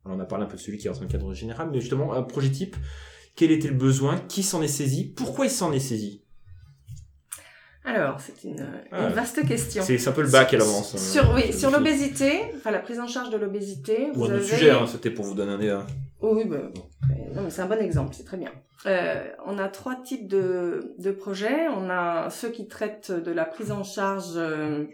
alors 0.05 0.19
on 0.19 0.21
a 0.21 0.25
parlé 0.25 0.45
un 0.45 0.49
peu 0.49 0.57
de 0.57 0.61
celui 0.61 0.79
qui 0.79 0.89
est 0.89 0.91
dans 0.91 1.01
le 1.01 1.07
cadre 1.07 1.33
général, 1.35 1.69
mais 1.73 1.79
justement, 1.79 2.13
un 2.15 2.23
projet 2.25 2.51
type, 2.51 2.77
quel 3.41 3.51
était 3.53 3.69
le 3.69 3.75
besoin, 3.75 4.19
qui 4.29 4.43
s'en 4.43 4.61
est 4.61 4.69
saisi, 4.69 5.05
pourquoi 5.17 5.47
il 5.47 5.51
s'en 5.51 5.73
est 5.73 5.81
saisi 5.81 6.23
Alors, 7.85 8.21
c'est 8.21 8.45
une, 8.45 8.67
Ah. 8.93 9.09
une 9.09 9.15
vaste 9.15 9.47
question. 9.49 9.83
C'est 9.83 10.07
un 10.09 10.13
peu 10.13 10.21
le 10.23 10.29
bac 10.29 10.53
à 10.53 10.59
l'avance. 10.59 10.95
hein. 10.95 10.99
Sur, 10.99 11.33
oui, 11.35 11.51
sur 11.53 11.71
C'est- 11.71 11.77
l'obésité, 11.77 12.41
enfin 12.57 12.71
la 12.71 12.81
prise 12.81 13.01
en 13.01 13.07
charge 13.07 13.31
de 13.31 13.39
l'obésité, 13.39 14.11
Ou 14.15 14.19
vous 14.19 14.31
avez... 14.31 14.43
sujet, 14.45 14.71
hein, 14.71 14.87
c'était 14.87 15.11
pour 15.11 15.25
vous 15.25 15.35
donner 15.35 15.71
un... 15.71 15.87
Oh 16.21 16.35
oui, 16.37 16.45
mais 16.47 16.59
c'est 17.49 17.63
un 17.63 17.67
bon 17.67 17.81
exemple, 17.81 18.15
c'est 18.15 18.25
très 18.25 18.37
bien. 18.37 18.53
Euh, 18.87 19.25
on 19.47 19.59
a 19.59 19.69
trois 19.69 19.97
types 19.97 20.29
de, 20.29 20.95
de 20.99 21.11
projets. 21.11 21.69
On 21.69 21.89
a 21.89 22.29
ceux 22.31 22.51
qui 22.51 22.69
traitent 22.69 23.11
de 23.13 23.31
la 23.33 23.47
prise 23.47 23.73
en 23.73 23.83
charge 23.85 24.33
euh, 24.37 24.85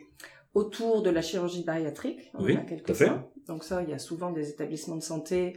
autour 0.54 1.02
de 1.02 1.10
la 1.10 1.22
chirurgie 1.22 1.64
bariatrique. 1.64 2.30
On 2.34 2.44
Oui, 2.44 2.56
tout 2.84 2.92
à 2.92 2.94
fait. 2.94 3.10
Donc 3.48 3.64
ça, 3.64 3.82
il 3.82 3.90
y 3.90 3.92
a 3.92 3.98
souvent 3.98 4.30
des 4.30 4.48
établissements 4.50 4.96
de 4.96 5.02
santé 5.02 5.56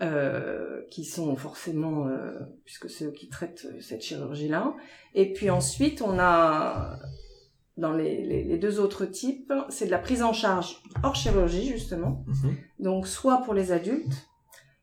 euh, 0.00 0.82
qui 0.90 1.04
sont 1.04 1.36
forcément, 1.36 2.06
euh, 2.06 2.38
puisque 2.64 2.88
c'est 2.88 3.06
eux 3.06 3.12
qui 3.12 3.28
traitent 3.28 3.66
cette 3.80 4.02
chirurgie-là. 4.02 4.74
Et 5.14 5.32
puis 5.32 5.50
ensuite, 5.50 6.02
on 6.02 6.18
a 6.18 6.98
dans 7.76 7.92
les, 7.92 8.24
les, 8.24 8.44
les 8.44 8.58
deux 8.58 8.80
autres 8.80 9.06
types, 9.06 9.52
c'est 9.68 9.86
de 9.86 9.90
la 9.90 9.98
prise 9.98 10.22
en 10.22 10.32
charge 10.32 10.82
hors 11.02 11.14
chirurgie 11.14 11.68
justement. 11.68 12.24
Mhm. 12.26 12.56
Donc 12.80 13.06
soit 13.06 13.42
pour 13.42 13.54
les 13.54 13.72
adultes, 13.72 14.28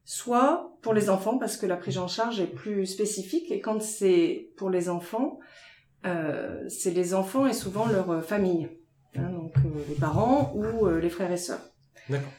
soit 0.05 0.77
pour 0.81 0.93
les 0.93 1.09
enfants 1.09 1.37
parce 1.37 1.57
que 1.57 1.65
la 1.65 1.75
prise 1.75 1.97
en 1.97 2.07
charge 2.07 2.39
est 2.39 2.47
plus 2.47 2.85
spécifique 2.85 3.51
et 3.51 3.59
quand 3.59 3.81
c'est 3.81 4.51
pour 4.55 4.69
les 4.69 4.87
enfants, 4.89 5.39
euh, 6.05 6.63
c'est 6.69 6.91
les 6.91 7.13
enfants 7.13 7.47
et 7.47 7.53
souvent 7.53 7.87
leur 7.87 8.23
famille, 8.23 8.69
hein, 9.17 9.29
donc 9.31 9.53
euh, 9.57 9.83
les 9.89 9.95
parents 9.95 10.53
ou 10.55 10.85
euh, 10.85 10.99
les 10.99 11.09
frères 11.09 11.31
et 11.31 11.37
sœurs. 11.37 11.61
D'accord. 12.09 12.29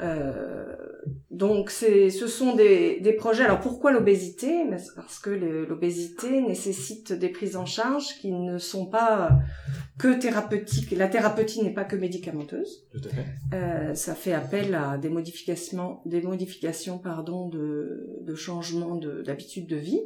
Euh, 0.00 0.64
donc 1.30 1.68
c'est, 1.70 2.08
ce 2.08 2.26
sont 2.26 2.54
des, 2.56 3.00
des 3.00 3.12
projets. 3.12 3.44
Alors 3.44 3.60
pourquoi 3.60 3.92
l'obésité? 3.92 4.64
C'est 4.78 4.94
Parce 4.96 5.18
que 5.18 5.28
l'obésité 5.30 6.40
nécessite 6.40 7.12
des 7.12 7.28
prises 7.28 7.54
en 7.56 7.66
charge 7.66 8.18
qui 8.18 8.32
ne 8.32 8.56
sont 8.58 8.86
pas 8.86 9.30
que 9.98 10.18
thérapeutiques. 10.18 10.90
La 10.92 11.08
thérapeutique 11.08 11.62
n'est 11.62 11.74
pas 11.74 11.84
que 11.84 11.96
médicamenteuse. 11.96 12.86
Tout 12.90 13.02
à 13.04 13.08
fait. 13.10 13.26
Euh, 13.54 13.94
ça 13.94 14.14
fait 14.14 14.32
appel 14.32 14.74
à 14.74 14.96
des 14.96 15.10
modifications, 15.10 15.98
des 16.06 16.22
modifications 16.22 16.98
pardon, 16.98 17.48
de, 17.48 18.06
de 18.22 18.34
changement 18.34 18.96
de- 18.96 19.20
d'habitude 19.20 19.66
de, 19.66 19.76
vie 19.76 20.00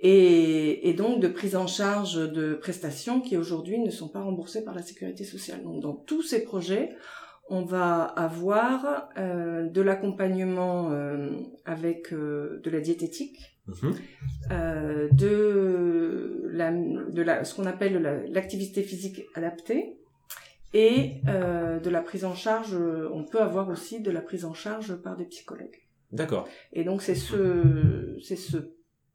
et, 0.00 0.88
et 0.88 0.94
donc 0.94 1.20
de 1.20 1.28
prise 1.28 1.54
en 1.54 1.68
charge 1.68 2.16
de 2.16 2.54
prestations 2.54 3.20
qui 3.20 3.36
aujourd'hui 3.36 3.78
ne 3.78 3.90
sont 3.90 4.08
pas 4.08 4.22
remboursées 4.22 4.64
par 4.64 4.74
la 4.74 4.82
sécurité 4.82 5.22
sociale. 5.24 5.62
Donc 5.62 5.80
dans 5.80 5.94
tous 5.94 6.22
ces 6.22 6.42
projets, 6.42 6.90
on 7.48 7.62
va 7.64 8.02
avoir 8.02 9.08
euh, 9.18 9.68
de 9.68 9.80
l'accompagnement 9.80 10.90
euh, 10.90 11.30
avec 11.64 12.12
euh, 12.12 12.60
de 12.64 12.70
la 12.70 12.80
diététique, 12.80 13.38
Mhm. 13.68 13.94
de, 15.12 16.48
la, 16.52 16.70
de 16.70 17.22
la, 17.22 17.44
ce 17.44 17.54
qu'on 17.54 17.66
appelle 17.66 18.00
la- 18.00 18.24
l'activité 18.26 18.82
physique 18.82 19.22
adaptée 19.34 19.96
et 20.74 21.14
de 21.26 21.90
la 21.90 22.00
prise 22.02 22.24
en 22.24 22.34
charge. 22.34 22.76
On 23.12 23.24
peut 23.24 23.40
avoir 23.40 23.68
aussi 23.68 24.00
de 24.00 24.10
la 24.10 24.20
prise 24.20 24.44
en 24.44 24.54
charge 24.54 24.94
par 24.96 25.16
des 25.16 25.24
psychologues. 25.24 25.78
D'accord. 26.12 26.46
Et 26.72 26.84
donc 26.84 27.02
c'est 27.02 27.14
ce, 27.14 28.16
c'est 28.22 28.36
ce 28.36 28.58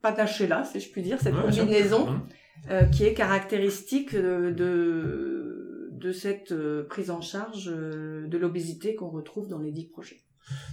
panaché-là, 0.02 0.64
si 0.64 0.80
je 0.80 0.90
puis 0.90 1.02
dire, 1.02 1.18
cette 1.20 1.34
Ouais, 1.34 1.42
combinaison 1.42 2.10
Mhm. 2.10 2.90
qui 2.90 3.04
est 3.04 3.14
caractéristique 3.14 4.14
de, 4.14 4.50
de, 4.50 5.41
de 6.02 6.12
cette 6.12 6.52
euh, 6.52 6.84
prise 6.84 7.10
en 7.10 7.20
charge 7.20 7.70
euh, 7.72 8.26
de 8.26 8.38
l'obésité 8.38 8.94
qu'on 8.94 9.08
retrouve 9.08 9.48
dans 9.48 9.58
les 9.58 9.70
dix 9.70 9.86
projets. 9.86 10.20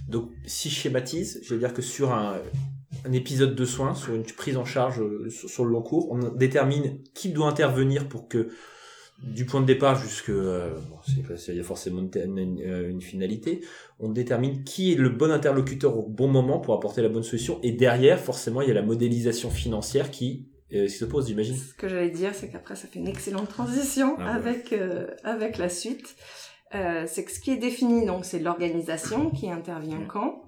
Donc, 0.08 0.32
si 0.44 0.68
je 0.68 0.74
schématise, 0.74 1.40
je 1.42 1.54
vais 1.54 1.60
dire 1.60 1.72
que 1.72 1.82
sur 1.82 2.12
un, 2.12 2.36
épisode 3.12 3.54
de 3.54 3.64
soins, 3.64 3.94
sur 3.94 4.14
une 4.14 4.24
prise 4.24 4.56
en 4.56 4.64
charge 4.64 5.00
euh, 5.00 5.30
sur, 5.30 5.64
le 5.64 5.70
long 5.70 5.82
cours, 5.82 6.10
on 6.10 6.18
détermine 6.34 6.98
qui 7.14 7.30
doit 7.30 7.48
intervenir 7.48 8.08
pour 8.08 8.28
que, 8.28 8.48
du 9.22 9.44
point 9.44 9.60
de 9.60 9.66
départ 9.66 9.96
jusque, 9.96 10.30
bon, 10.30 10.98
il 11.06 11.54
y 11.54 11.60
a 11.60 11.62
forcément 11.62 12.00
une 12.00 13.02
finalité, 13.02 13.60
on 13.98 14.08
détermine 14.08 14.64
qui 14.64 14.92
est 14.92 14.96
le 14.96 15.10
bon 15.10 15.30
interlocuteur 15.30 15.96
au 15.98 16.08
bon 16.08 16.26
moment 16.26 16.58
pour 16.58 16.72
apporter 16.72 17.02
la 17.02 17.10
bonne 17.10 17.22
solution, 17.22 17.60
et 17.62 17.72
derrière, 17.72 18.18
forcément, 18.18 18.62
il 18.62 18.68
y 18.68 18.70
a 18.70 18.74
la 18.74 18.82
modélisation 18.82 19.50
financière 19.50 20.10
qui 20.10 20.48
euh, 20.74 20.88
s'y 20.88 21.02
oppose, 21.04 21.26
j'imagine. 21.28 21.56
Ce 21.56 21.74
que 21.74 21.88
j'allais 21.88 22.10
dire, 22.10 22.34
c'est 22.34 22.48
qu'après, 22.50 22.76
ça 22.76 22.86
fait 22.88 22.98
une 22.98 23.08
excellente 23.08 23.48
transition 23.48 24.16
Ah 24.18 24.34
avec, 24.34 24.72
euh, 24.72 25.06
avec 25.24 25.58
la 25.58 25.68
suite. 25.68 26.14
Euh, 26.74 27.04
c'est 27.08 27.24
que 27.24 27.32
ce 27.32 27.40
qui 27.40 27.50
est 27.50 27.56
défini, 27.56 28.06
donc, 28.06 28.24
c'est 28.24 28.38
l'organisation 28.38 29.30
qui 29.30 29.50
intervient 29.50 29.98
Mhm. 30.00 30.06
quand. 30.06 30.42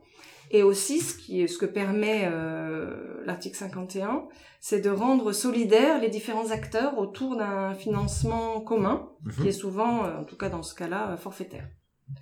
Et 0.50 0.62
aussi, 0.62 1.00
ce, 1.00 1.16
qui, 1.16 1.48
ce 1.48 1.56
que 1.58 1.66
permet 1.66 2.22
euh, 2.30 3.22
l'article 3.24 3.56
51, 3.56 4.24
c'est 4.60 4.80
de 4.80 4.90
rendre 4.90 5.32
solidaires 5.32 6.00
les 6.00 6.08
différents 6.10 6.50
acteurs 6.50 6.98
autour 6.98 7.36
d'un 7.36 7.74
financement 7.74 8.60
commun, 8.60 9.08
Mhm. 9.24 9.32
qui 9.42 9.48
est 9.48 9.52
souvent, 9.52 10.02
en 10.20 10.24
tout 10.24 10.36
cas 10.36 10.48
dans 10.50 10.62
ce 10.62 10.74
cas-là, 10.74 11.16
forfaitaire. 11.16 11.66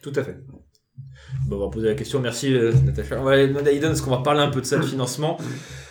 Tout 0.03 0.13
à 0.15 0.23
fait. 0.23 0.39
On 1.51 1.57
va 1.59 1.69
poser 1.69 1.89
la 1.89 1.95
question. 1.95 2.21
Merci 2.21 2.53
euh, 2.55 2.73
Natacha. 2.85 3.21
On 3.21 3.25
va 3.25 3.33
aller 3.33 3.49
demander 3.49 3.71
à 3.71 3.73
Aiden 3.73 3.91
parce 3.91 4.01
qu'on 4.01 4.11
va 4.11 4.19
parler 4.23 4.41
un 4.41 4.49
peu 4.51 4.61
de 4.61 4.67
ça, 4.67 4.77
le 4.77 4.83
financement. 4.87 5.39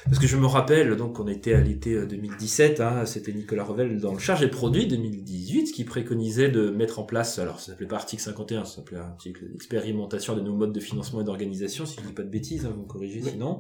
Parce 0.06 0.18
que 0.20 0.28
je 0.28 0.38
me 0.38 0.46
rappelle, 0.48 0.96
donc 0.96 1.20
on 1.20 1.28
était 1.28 1.54
à 1.54 1.62
l'été 1.62 1.94
euh, 1.94 2.06
2017, 2.08 2.80
hein, 2.80 3.06
c'était 3.06 3.32
Nicolas 3.32 3.64
Revel 3.64 4.00
dans 4.00 4.14
le 4.14 4.20
chargé 4.20 4.46
de 4.48 4.52
produit 4.52 4.88
2018 4.88 5.72
qui 5.72 5.84
préconisait 5.84 6.50
de 6.50 6.70
mettre 6.72 6.98
en 7.00 7.04
place, 7.04 7.38
alors 7.38 7.60
ça 7.60 7.68
s'appelait 7.68 7.86
pas 7.88 7.98
article 7.98 8.22
51, 8.24 8.66
ça 8.66 8.78
s'appelait 8.78 8.98
article 8.98 9.46
d'expérimentation 9.52 10.36
de 10.36 10.42
nouveaux 10.42 10.58
modes 10.58 10.74
de 10.74 10.80
financement 10.80 11.22
et 11.22 11.24
d'organisation, 11.26 11.86
si 11.86 11.98
je 12.02 12.08
dis 12.08 12.14
pas 12.14 12.24
de 12.24 12.30
bêtises, 12.30 12.66
hein, 12.66 12.72
vous 12.76 12.84
me 12.84 12.88
corrigez 12.88 13.22
sinon. 13.22 13.60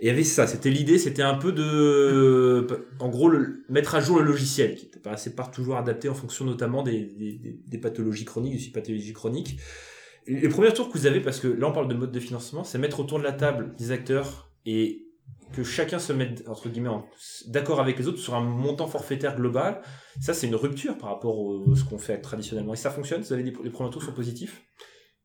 Et 0.00 0.06
il 0.06 0.08
y 0.08 0.10
avait 0.10 0.24
ça, 0.24 0.46
c'était 0.48 0.70
l'idée, 0.70 0.98
c'était 0.98 1.22
un 1.22 1.34
peu 1.34 1.52
de, 1.52 2.66
en 2.98 3.08
gros, 3.08 3.28
le- 3.28 3.62
mettre 3.68 3.94
à 3.94 4.00
jour 4.00 4.18
le 4.18 4.24
logiciel, 4.24 4.74
qui 4.74 4.86
n'était 4.86 5.00
pas 5.00 5.12
assez 5.12 5.32
toujours 5.52 5.76
adapté 5.76 6.08
en 6.08 6.14
fonction 6.14 6.44
notamment 6.44 6.82
des, 6.82 7.04
des, 7.04 7.32
des- 7.34 7.60
des 7.66 7.78
pathologies 7.78 8.24
chroniques, 8.24 8.64
des 8.64 8.72
pathologies 8.72 9.12
chroniques. 9.12 9.58
Les 10.28 10.48
premiers 10.48 10.72
tours 10.72 10.90
que 10.90 10.98
vous 10.98 11.06
avez, 11.06 11.20
parce 11.20 11.40
que 11.40 11.48
là 11.48 11.66
on 11.68 11.72
parle 11.72 11.88
de 11.88 11.94
mode 11.94 12.12
de 12.12 12.20
financement, 12.20 12.62
c'est 12.62 12.78
mettre 12.78 13.00
autour 13.00 13.18
de 13.18 13.24
la 13.24 13.32
table 13.32 13.74
des 13.76 13.92
acteurs 13.92 14.50
et 14.66 15.06
que 15.54 15.64
chacun 15.64 15.98
se 15.98 16.12
mette 16.12 16.46
entre 16.46 16.68
guillemets 16.68 16.90
d'accord 17.46 17.80
avec 17.80 17.98
les 17.98 18.06
autres 18.08 18.18
sur 18.18 18.34
un 18.34 18.42
montant 18.42 18.86
forfaitaire 18.86 19.36
global. 19.36 19.80
Ça 20.20 20.34
c'est 20.34 20.46
une 20.46 20.54
rupture 20.54 20.98
par 20.98 21.08
rapport 21.08 21.34
à 21.34 21.74
ce 21.74 21.84
qu'on 21.84 21.98
fait 21.98 22.20
traditionnellement. 22.20 22.74
Et 22.74 22.76
ça 22.76 22.90
fonctionne? 22.90 23.22
Vous 23.22 23.32
avez 23.32 23.42
les 23.42 23.70
premiers 23.70 23.90
tours 23.90 24.02
sont 24.02 24.12
positifs 24.12 24.62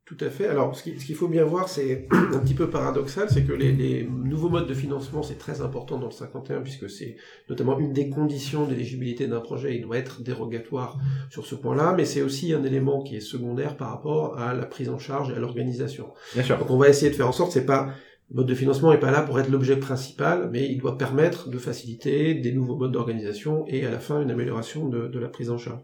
Tout 0.06 0.18
à 0.20 0.30
fait. 0.30 0.48
Alors, 0.48 0.76
ce 0.76 0.84
qui- 0.84 1.00
ce 1.00 1.06
qu'il 1.06 1.16
faut 1.16 1.30
bien 1.30 1.46
voir, 1.46 1.70
c'est 1.70 2.08
un 2.12 2.40
petit 2.40 2.54
peu 2.54 2.70
paradoxal, 2.70 3.30
c'est 3.30 3.44
que 3.44 3.54
les, 3.54 3.72
les 3.72 4.04
nouveaux 4.04 4.50
modes 4.50 4.68
de 4.68 4.74
financement, 4.74 5.24
c'est 5.24 5.38
très 5.38 5.62
important 5.62 5.98
dans 5.98 6.08
le 6.08 6.12
51, 6.12 6.62
puisque 6.62 6.90
c'est 6.90 7.16
notamment 7.50 7.80
une 7.80 7.94
des 7.94 8.10
conditions 8.10 8.68
d'éligibilité 8.68 9.28
d'un 9.28 9.40
projet, 9.40 9.76
il 9.78 9.82
doit 9.84 9.98
être 9.98 10.22
dérogatoire 10.22 10.98
sur 11.30 11.46
ce 11.46 11.56
point-là, 11.56 11.94
mais 11.96 12.04
c'est 12.04 12.22
aussi 12.22 12.52
un 12.54 12.64
élément 12.66 13.02
qui 13.02 13.16
est 13.16 13.22
secondaire 13.22 13.78
par 13.78 13.92
rapport 13.92 14.38
à 14.38 14.54
la 14.54 14.66
prise 14.66 14.90
en 14.90 15.00
charge 15.00 15.30
et 15.30 15.36
à 15.36 15.40
l'organisation. 15.40 16.10
Bien 16.34 16.44
sûr. 16.44 16.58
Donc 16.58 16.70
on 16.70 16.78
va 16.78 16.90
essayer 16.90 17.10
de 17.10 17.16
faire 17.16 17.30
en 17.30 17.32
sorte, 17.32 17.54
c'est 17.54 17.66
pas 17.66 17.94
le 18.30 18.38
mode 18.38 18.48
de 18.48 18.56
financement 18.56 18.92
n'est 18.92 19.00
pas 19.00 19.12
là 19.12 19.22
pour 19.22 19.40
être 19.40 19.50
l'objet 19.50 19.78
principal, 19.78 20.50
mais 20.52 20.66
il 20.68 20.80
doit 20.80 20.98
permettre 20.98 21.50
de 21.50 21.58
faciliter 21.58 22.34
des 22.34 22.52
nouveaux 22.52 22.76
modes 22.76 22.92
d'organisation 22.92 23.66
et 23.68 23.86
à 23.86 23.92
la 23.92 24.00
fin 24.00 24.22
une 24.22 24.32
amélioration 24.32 24.88
de, 24.90 25.08
de 25.08 25.20
la 25.20 25.28
prise 25.30 25.50
en 25.50 25.58
charge. 25.58 25.80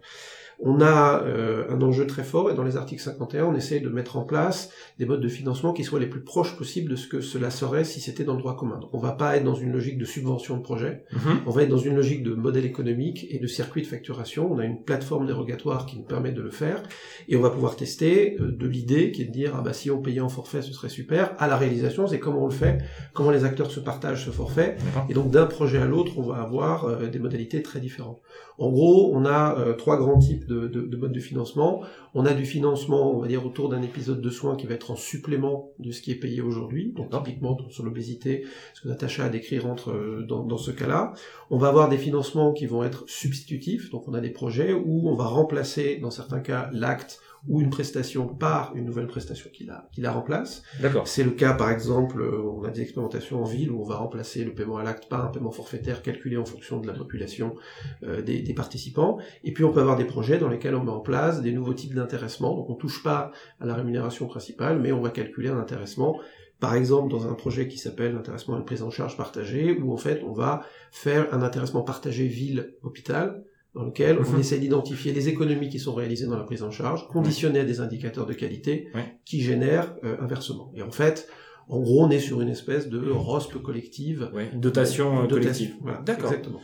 On 0.61 0.81
a 0.81 1.23
euh, 1.23 1.63
un 1.69 1.81
enjeu 1.81 2.05
très 2.05 2.23
fort 2.23 2.51
et 2.51 2.53
dans 2.53 2.63
les 2.63 2.75
articles 2.75 3.01
51, 3.01 3.45
on 3.45 3.55
essaie 3.55 3.79
de 3.79 3.87
mettre 3.87 4.17
en 4.17 4.23
place 4.23 4.71
des 4.97 5.05
modes 5.05 5.21
de 5.21 5.27
financement 5.29 5.71
qui 5.71 5.85
soient 5.85 5.99
les 6.01 6.07
plus 6.07 6.21
proches 6.21 6.57
possibles 6.57 6.91
de 6.91 6.97
ce 6.97 7.07
que 7.07 7.21
cela 7.21 7.49
serait 7.49 7.85
si 7.85 8.01
c'était 8.01 8.25
dans 8.25 8.33
le 8.33 8.39
droit 8.39 8.57
commun. 8.57 8.77
Donc 8.79 8.93
on 8.93 8.99
va 8.99 9.13
pas 9.13 9.37
être 9.37 9.45
dans 9.45 9.55
une 9.55 9.71
logique 9.71 9.97
de 9.97 10.03
subvention 10.05 10.57
de 10.57 10.61
projet, 10.61 11.05
Mhm. 11.13 11.39
on 11.47 11.49
va 11.51 11.63
être 11.63 11.69
dans 11.69 11.77
une 11.77 11.95
logique 11.95 12.23
de 12.23 12.33
modèle 12.33 12.65
économique 12.65 13.25
et 13.29 13.39
de 13.39 13.47
circuit 13.47 13.81
de 13.83 13.87
facturation. 13.87 14.51
On 14.51 14.59
a 14.59 14.65
une 14.65 14.83
plateforme 14.83 15.25
dérogatoire 15.27 15.85
qui 15.85 15.95
nous 15.97 16.03
permet 16.03 16.33
de 16.33 16.41
le 16.41 16.51
faire 16.51 16.83
et 17.29 17.37
on 17.37 17.41
va 17.41 17.49
pouvoir 17.51 17.77
tester 17.77 18.35
euh, 18.41 18.51
de 18.51 18.67
l'idée 18.67 19.11
qui 19.11 19.21
est 19.21 19.25
de 19.25 19.31
dire 19.31 19.53
ah 19.57 19.61
bah 19.61 19.71
si 19.73 19.89
on 19.89 20.01
payait 20.01 20.19
en 20.19 20.29
forfait 20.29 20.61
ce 20.61 20.73
serait 20.73 20.89
super 20.89 21.35
à 21.37 21.47
la 21.47 21.55
réalisation 21.55 22.05
c'est 22.05 22.19
comment 22.19 22.43
on 22.43 22.47
le 22.47 22.51
fait, 22.53 22.79
comment 23.13 23.31
les 23.31 23.45
acteurs 23.45 23.71
se 23.71 23.79
partagent 23.79 24.25
ce 24.25 24.31
forfait 24.31 24.75
et 25.09 25.13
donc 25.13 25.31
d'un 25.31 25.45
projet 25.45 25.77
à 25.77 25.85
l'autre, 25.85 26.13
on 26.17 26.23
va 26.23 26.35
avoir 26.41 26.83
euh, 26.85 27.07
des 27.07 27.19
modalités 27.19 27.61
très 27.63 27.79
différentes. 27.79 28.19
En 28.57 28.69
gros, 28.71 29.11
on 29.15 29.25
a 29.25 29.55
trois 29.77 29.95
grands 29.97 30.17
types 30.17 30.45
de, 30.49 30.67
de- 30.67 30.81
de 30.93 30.97
modes 30.97 31.13
de 31.13 31.19
financement. 31.19 31.71
On 32.13 32.25
a 32.25 32.33
du 32.33 32.45
financement, 32.45 33.01
on 33.15 33.19
va 33.21 33.27
dire, 33.27 33.45
autour 33.45 33.69
d'un 33.69 33.81
épisode 33.81 34.19
de 34.27 34.29
soins 34.29 34.55
qui 34.57 34.65
va 34.67 34.73
être 34.73 34.91
en 34.91 34.95
supplément 35.11 35.57
de 35.79 35.91
ce 35.91 36.01
qui 36.01 36.11
est 36.11 36.19
payé 36.25 36.41
aujourd'hui. 36.41 36.93
Donc 36.97 37.07
typiquement 37.11 37.55
sur 37.69 37.83
l'obésité, 37.85 38.31
ce 38.73 38.81
que 38.81 38.87
Natacha 38.89 39.25
a 39.25 39.29
décrit 39.29 39.59
rentre 39.59 39.91
euh, 39.91 40.25
dans, 40.27 40.43
dans 40.43 40.57
ce 40.57 40.71
cas-là. 40.71 41.13
On 41.49 41.57
va 41.57 41.67
avoir 41.69 41.87
des 41.89 41.97
financements 41.97 42.51
qui 42.57 42.65
vont 42.65 42.83
être 42.83 43.03
substitutifs. 43.07 43.89
Donc 43.91 44.07
on 44.09 44.13
a 44.13 44.21
des 44.27 44.31
projets 44.41 44.73
où 44.73 45.09
on 45.09 45.15
va 45.15 45.25
remplacer, 45.25 45.97
dans 46.01 46.11
certains 46.11 46.39
cas, 46.41 46.69
l'acte 46.73 47.19
ou 47.47 47.61
une 47.61 47.69
prestation 47.69 48.27
par 48.27 48.75
une 48.75 48.85
nouvelle 48.85 49.07
prestation 49.07 49.49
qui 49.53 49.65
la, 49.65 49.87
qui 49.91 50.01
la 50.01 50.11
remplace. 50.11 50.63
D'accord. 50.81 51.07
C'est 51.07 51.23
le 51.23 51.31
cas, 51.31 51.53
par 51.53 51.71
exemple, 51.71 52.21
euh, 52.21 52.41
on 52.41 52.63
a 52.63 52.69
des 52.69 52.81
expérimentations 52.81 53.41
en 53.41 53.45
ville 53.45 53.71
où 53.71 53.81
on 53.81 53.85
va 53.85 53.95
remplacer 53.95 54.43
le 54.43 54.53
paiement 54.53 54.77
à 54.77 54.83
l'acte 54.83 55.07
par 55.09 55.25
un 55.25 55.29
paiement 55.29 55.51
forfaitaire 55.51 56.01
calculé 56.01 56.37
en 56.37 56.45
fonction 56.45 56.79
de 56.79 56.87
la 56.87 56.93
population 56.93 57.55
euh, 58.03 58.21
des, 58.21 58.41
des 58.41 58.53
participants. 58.53 59.17
Et 59.43 59.53
puis 59.53 59.63
on 59.63 59.71
peut 59.71 59.81
avoir 59.81 59.95
des 59.95 60.05
projets 60.05 60.37
dans 60.37 60.49
lesquels 60.49 60.75
on 60.75 60.83
met 60.83 60.91
en 60.91 60.99
place 60.99 61.41
des 61.41 61.51
nouveaux 61.51 61.73
types 61.73 61.95
d'intéressement. 61.95 62.55
Donc 62.55 62.69
on 62.69 62.75
touche 62.75 63.03
pas 63.03 63.31
à 63.59 63.65
la 63.65 63.75
rémunération 63.75 64.27
principale, 64.27 64.79
mais 64.79 64.91
on 64.91 65.01
va 65.01 65.09
calculer 65.09 65.49
un 65.49 65.59
intéressement. 65.59 66.19
Par 66.59 66.75
exemple, 66.75 67.09
dans 67.09 67.25
un 67.25 67.33
projet 67.33 67.69
qui 67.69 67.77
s'appelle 67.77 68.13
l'intéressement 68.13 68.55
à 68.55 68.57
une 68.57 68.65
prise 68.65 68.83
en 68.83 68.89
charge 68.89 69.15
partagée, 69.15 69.79
où 69.79 69.93
en 69.93 69.97
fait 69.97 70.21
on 70.25 70.33
va 70.33 70.63
faire 70.91 71.33
un 71.33 71.41
intéressement 71.41 71.83
partagé 71.83 72.27
ville-hôpital, 72.27 73.45
dans 73.79 73.85
lequel 73.85 74.17
on 74.19 74.29
Mhm. 74.33 74.39
essaie 74.41 74.59
d'identifier 74.59 75.13
les 75.13 75.29
économies 75.29 75.69
qui 75.69 75.79
sont 75.79 75.93
réalisées 75.93 76.27
dans 76.27 76.37
la 76.37 76.43
prise 76.43 76.63
en 76.63 76.71
charge, 76.71 77.07
conditionnées 77.07 77.61
à 77.61 77.63
des 77.63 77.79
indicateurs 77.79 78.25
de 78.25 78.33
qualité, 78.33 78.89
qui 79.25 79.41
génèrent 79.41 79.95
euh, 80.03 80.17
un 80.19 80.27
versement. 80.27 80.71
Et 80.75 80.81
en 80.81 80.91
fait, 80.91 81.27
en 81.69 81.79
gros, 81.79 82.03
on 82.03 82.09
est 82.09 82.19
sur 82.19 82.41
une 82.41 82.49
espèce 82.49 82.89
de 82.89 82.99
ROSP 83.09 83.61
collective. 83.61 84.29
Ouais. 84.33 84.49
Une 84.53 84.59
dotation 84.59 85.19
euh, 85.23 85.27
Dotation, 85.27 85.39
collective. 85.39 85.75
Voilà, 85.81 86.01
D'accord. 86.05 86.29
Exactement. 86.31 86.59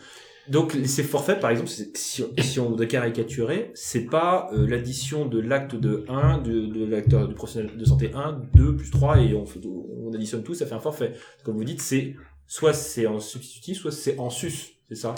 Donc 0.48 0.76
ces 0.84 1.02
forfaits, 1.02 1.40
par 1.40 1.50
exemple, 1.50 1.68
si, 1.68 2.24
si 2.38 2.60
on 2.60 2.70
doit 2.70 2.86
caricaturer, 2.86 3.70
c'est 3.74 4.04
pas 4.04 4.48
euh, 4.52 4.66
l'addition 4.68 5.26
de 5.26 5.40
l'acte 5.40 5.74
de 5.74 6.04
1, 6.08 6.38
de, 6.38 6.66
de 6.66 6.84
l'acteur 6.84 7.26
du 7.26 7.34
professionnel 7.34 7.76
de 7.76 7.84
santé 7.84 8.12
1, 8.14 8.42
2 8.54 8.76
plus 8.76 8.90
3 8.92 9.20
et 9.22 9.34
on, 9.34 9.44
fait, 9.46 9.58
on 9.66 10.12
additionne 10.14 10.42
tout, 10.44 10.54
ça 10.54 10.66
fait 10.66 10.74
un 10.74 10.80
forfait. 10.80 11.14
Comme 11.44 11.56
vous 11.56 11.64
dites, 11.64 11.80
c'est 11.80 12.14
soit 12.46 12.72
c'est 12.72 13.06
en 13.06 13.20
substitutif, 13.20 13.78
soit 13.78 13.92
c'est 13.92 14.18
en 14.18 14.30
sus, 14.30 14.78
c'est 14.88 14.94
ça? 14.94 15.14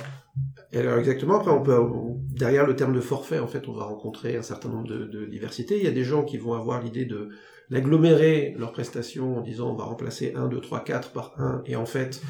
Et 0.72 0.78
alors 0.78 0.98
exactement, 0.98 1.36
après 1.38 1.50
on 1.50 1.62
peut 1.62 1.78
on- 1.78 2.20
derrière 2.30 2.66
le 2.66 2.76
terme 2.76 2.94
de 2.94 3.00
forfait, 3.00 3.38
en 3.38 3.48
fait, 3.48 3.68
on 3.68 3.72
va 3.72 3.84
rencontrer 3.84 4.36
un 4.36 4.42
certain 4.42 4.68
nombre 4.68 4.86
de, 4.88 5.04
de 5.06 5.26
diversités. 5.26 5.76
Il 5.78 5.84
y 5.84 5.88
a 5.88 5.92
des 5.92 6.04
gens 6.04 6.24
qui 6.24 6.38
vont 6.38 6.54
avoir 6.54 6.82
l'idée 6.82 7.04
de 7.04 7.30
d'agglomérer 7.70 8.54
leurs 8.58 8.72
prestations 8.72 9.36
en 9.36 9.40
disant 9.42 9.70
on 9.70 9.74
va 9.74 9.84
remplacer 9.84 10.32
1, 10.34 10.48
2, 10.48 10.58
3, 10.58 10.84
4 10.84 11.12
par 11.12 11.34
1 11.36 11.62
et 11.66 11.76
en 11.76 11.84
fait 11.84 12.22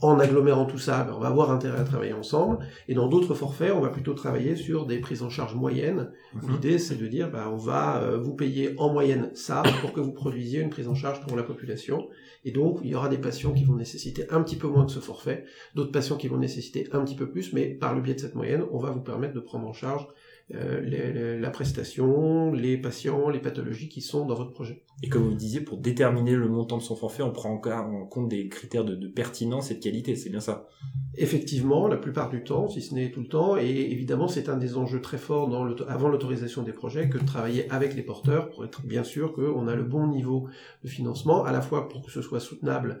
en 0.00 0.18
agglomérant 0.18 0.64
tout 0.64 0.78
ça, 0.78 1.04
ben, 1.04 1.12
on 1.14 1.20
va 1.20 1.28
avoir 1.28 1.50
intérêt 1.50 1.78
à 1.78 1.84
travailler 1.84 2.14
ensemble. 2.14 2.58
Et 2.88 2.94
dans 2.94 3.06
d'autres 3.06 3.34
forfaits, 3.34 3.72
on 3.72 3.80
va 3.80 3.90
plutôt 3.90 4.14
travailler 4.14 4.56
sur 4.56 4.86
des 4.86 4.98
prises 4.98 5.22
en 5.22 5.28
charge 5.28 5.54
moyennes. 5.54 6.10
Mhm. 6.32 6.52
L'idée, 6.52 6.78
c'est 6.78 6.96
de 6.96 7.06
dire, 7.06 7.30
ben, 7.30 7.46
on 7.52 7.56
va 7.56 7.98
euh, 8.02 8.16
vous 8.16 8.34
payer 8.34 8.74
en 8.78 8.90
moyenne 8.90 9.30
ça 9.34 9.62
pour 9.82 9.92
que 9.92 10.00
vous 10.00 10.12
produisiez 10.12 10.60
une 10.60 10.70
prise 10.70 10.88
en 10.88 10.94
charge 10.94 11.20
pour 11.26 11.36
la 11.36 11.42
population. 11.42 12.08
Et 12.44 12.52
donc, 12.52 12.80
il 12.82 12.90
y 12.90 12.94
aura 12.94 13.08
des 13.08 13.18
patients 13.18 13.52
qui 13.52 13.64
vont 13.64 13.74
nécessiter 13.74 14.24
un 14.30 14.42
petit 14.42 14.56
peu 14.56 14.66
moins 14.66 14.86
que 14.86 14.92
ce 14.92 14.98
forfait, 15.00 15.44
d'autres 15.74 15.92
patients 15.92 16.16
qui 16.16 16.28
vont 16.28 16.38
nécessiter 16.38 16.88
un 16.92 17.04
petit 17.04 17.16
peu 17.16 17.30
plus, 17.30 17.52
mais 17.52 17.66
par 17.66 17.94
le 17.94 18.00
biais 18.00 18.14
de 18.14 18.20
cette 18.20 18.34
moyenne, 18.34 18.64
on 18.72 18.78
va 18.78 18.90
vous 18.90 19.02
permettre 19.02 19.34
de 19.34 19.40
prendre 19.40 19.66
en 19.66 19.72
charge 19.72 20.06
euh, 20.54 20.80
les- 20.80 21.38
la 21.38 21.50
prestation, 21.50 22.52
les 22.52 22.76
patients, 22.76 23.28
les 23.28 23.38
pathologies 23.38 23.88
qui 23.88 24.00
sont 24.00 24.26
dans 24.26 24.34
votre 24.34 24.50
projet. 24.52 24.82
Et 25.02 25.08
comme 25.08 25.22
vous 25.22 25.34
disiez, 25.34 25.60
pour 25.60 25.78
déterminer 25.78 26.34
le 26.34 26.48
montant 26.48 26.76
de 26.76 26.82
son 26.82 26.96
forfait, 26.96 27.22
on 27.22 27.30
prend 27.32 27.50
en 27.52 28.06
compte 28.06 28.28
des 28.28 28.48
critères 28.48 28.84
de, 28.84 28.94
de 28.94 29.08
pertinence 29.08 29.70
et 29.70 29.74
de 29.74 29.80
qualité, 29.80 30.16
c'est 30.16 30.30
bien 30.30 30.40
ça 30.40 30.68
Effectivement, 31.16 31.88
la 31.88 31.96
plupart 31.96 32.30
du 32.30 32.42
temps, 32.44 32.68
si 32.68 32.80
ce 32.82 32.94
n'est 32.94 33.10
tout 33.10 33.20
le 33.20 33.26
temps, 33.28 33.56
et 33.56 33.68
évidemment 33.90 34.28
c'est 34.28 34.48
un 34.48 34.56
des 34.56 34.76
enjeux 34.76 35.00
très 35.00 35.18
forts 35.18 35.48
dans 35.48 35.64
avant 35.86 36.08
l'autorisation 36.08 36.62
des 36.62 36.72
projets 36.72 37.08
que 37.08 37.18
de 37.18 37.24
travailler 37.24 37.70
avec 37.70 37.94
les 37.94 38.02
porteurs 38.02 38.48
pour 38.50 38.64
être 38.64 38.82
bien 38.86 39.04
sûr 39.04 39.32
qu'on 39.32 39.66
a 39.68 39.74
le 39.74 39.82
bon 39.82 40.06
niveau 40.06 40.48
de 40.84 40.88
financement, 40.88 41.44
à 41.44 41.52
la 41.52 41.60
fois 41.60 41.88
pour 41.88 42.04
que 42.06 42.12
ce 42.12 42.22
soit 42.22 42.40
soutenable 42.40 43.00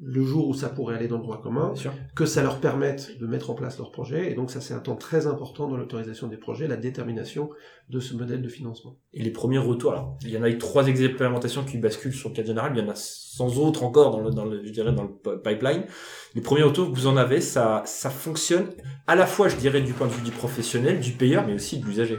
le 0.00 0.24
jour 0.24 0.48
où 0.48 0.54
ça 0.54 0.68
pourrait 0.68 0.96
aller 0.96 1.08
dans 1.08 1.18
le 1.18 1.22
droit 1.22 1.40
commun, 1.40 1.74
que 2.14 2.26
ça 2.26 2.42
leur 2.42 2.60
permette 2.60 3.18
de 3.18 3.26
mettre 3.26 3.50
en 3.50 3.54
place 3.54 3.78
leur 3.78 3.90
projet, 3.90 4.30
et 4.30 4.34
donc 4.34 4.50
ça 4.50 4.60
c'est 4.60 4.74
un 4.74 4.80
temps 4.80 4.96
très 4.96 5.26
important 5.26 5.68
dans 5.68 5.76
l'autorisation 5.76 6.26
des 6.26 6.36
projets, 6.36 6.66
la 6.66 6.76
détermination 6.76 7.50
de 7.88 8.00
ce 8.00 8.14
modèle 8.14 8.42
de 8.42 8.48
financement. 8.48 8.96
Et 9.12 9.22
les 9.22 9.30
premiers 9.30 9.58
retours, 9.58 9.92
alors, 9.92 10.18
il 10.22 10.30
y 10.30 10.38
en 10.38 10.42
a 10.42 10.48
eu 10.48 10.58
trois 10.58 10.86
expérimentations 10.86 11.64
qui 11.64 11.78
basculent 11.78 12.14
sur 12.14 12.30
le 12.30 12.34
cadre 12.34 12.48
général, 12.48 12.72
il 12.74 12.82
y 12.82 12.86
en 12.86 12.90
a 12.90 12.94
sans 12.94 13.58
autres 13.58 13.84
encore 13.84 14.10
dans 14.10 14.20
le, 14.20 14.30
dans 14.30 14.44
le, 14.44 14.64
je 14.64 14.72
dirais, 14.72 14.92
dans 14.92 15.04
le 15.04 15.40
pipeline. 15.40 15.84
Les 16.34 16.40
premiers 16.40 16.62
retours 16.62 16.90
que 16.90 16.94
vous 16.94 17.06
en 17.06 17.16
avez, 17.16 17.40
ça, 17.40 17.82
ça 17.86 18.10
fonctionne 18.10 18.70
à 19.06 19.14
la 19.14 19.26
fois, 19.26 19.48
je 19.48 19.56
dirais, 19.56 19.80
du 19.80 19.92
point 19.92 20.06
de 20.06 20.12
vue 20.12 20.22
du 20.22 20.30
professionnel, 20.30 21.00
du 21.00 21.12
payeur, 21.12 21.46
mais 21.46 21.54
aussi 21.54 21.78
de 21.78 21.86
l'usager. 21.86 22.18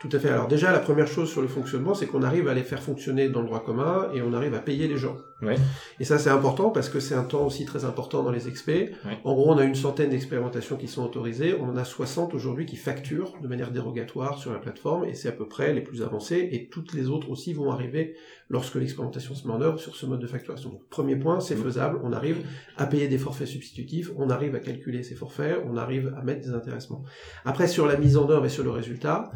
Tout 0.00 0.08
à 0.12 0.18
fait. 0.20 0.28
Alors 0.28 0.46
déjà, 0.46 0.70
la 0.70 0.78
première 0.78 1.08
chose 1.08 1.28
sur 1.28 1.42
le 1.42 1.48
fonctionnement, 1.48 1.92
c'est 1.92 2.06
qu'on 2.06 2.22
arrive 2.22 2.46
à 2.46 2.54
les 2.54 2.62
faire 2.62 2.80
fonctionner 2.80 3.28
dans 3.28 3.40
le 3.40 3.46
droit 3.46 3.64
commun 3.64 4.08
et 4.14 4.22
on 4.22 4.32
arrive 4.32 4.54
à 4.54 4.60
payer 4.60 4.86
les 4.86 4.96
gens. 4.96 5.16
Ouais. 5.42 5.56
Et 5.98 6.04
ça, 6.04 6.18
c'est 6.18 6.30
important 6.30 6.70
parce 6.70 6.88
que 6.88 7.00
c'est 7.00 7.16
un 7.16 7.24
temps 7.24 7.44
aussi 7.44 7.64
très 7.64 7.84
important 7.84 8.22
dans 8.22 8.30
les 8.30 8.46
expés. 8.46 8.92
Ouais. 9.04 9.18
En 9.24 9.34
gros, 9.34 9.52
on 9.52 9.58
a 9.58 9.64
une 9.64 9.74
centaine 9.74 10.10
d'expérimentations 10.10 10.76
qui 10.76 10.86
sont 10.86 11.04
autorisées. 11.04 11.56
On 11.60 11.68
en 11.68 11.76
a 11.76 11.84
60 11.84 12.32
aujourd'hui 12.34 12.64
qui 12.64 12.76
facturent 12.76 13.32
de 13.42 13.48
manière 13.48 13.72
dérogatoire 13.72 14.38
sur 14.38 14.52
la 14.52 14.58
plateforme 14.60 15.04
et 15.04 15.14
c'est 15.14 15.28
à 15.28 15.32
peu 15.32 15.48
près 15.48 15.72
les 15.72 15.80
plus 15.80 16.02
avancées 16.02 16.48
et 16.52 16.68
toutes 16.68 16.92
les 16.94 17.08
autres 17.08 17.28
aussi 17.30 17.52
vont 17.52 17.72
arriver 17.72 18.14
lorsque 18.50 18.76
l'expérimentation 18.76 19.34
se 19.34 19.48
met 19.48 19.52
en 19.52 19.60
œuvre 19.60 19.80
sur 19.80 19.96
ce 19.96 20.06
mode 20.06 20.20
de 20.20 20.26
facturation. 20.28 20.70
Donc, 20.70 20.88
premier 20.90 21.16
point, 21.16 21.40
c'est 21.40 21.56
Mhm. 21.56 21.62
faisable. 21.64 22.00
On 22.04 22.12
arrive 22.12 22.38
à 22.76 22.86
payer 22.86 23.08
des 23.08 23.18
forfaits 23.18 23.48
substitutifs. 23.48 24.12
On 24.16 24.30
arrive 24.30 24.54
à 24.54 24.60
calculer 24.60 25.02
ces 25.02 25.16
forfaits. 25.16 25.60
On 25.68 25.76
arrive 25.76 26.14
à 26.16 26.22
mettre 26.22 26.40
des 26.42 26.54
intéressements. 26.54 27.02
Après, 27.44 27.66
sur 27.66 27.86
la 27.86 27.96
mise 27.96 28.16
en 28.16 28.30
œuvre 28.30 28.44
et 28.46 28.48
sur 28.48 28.62
le 28.62 28.70
résultat, 28.70 29.30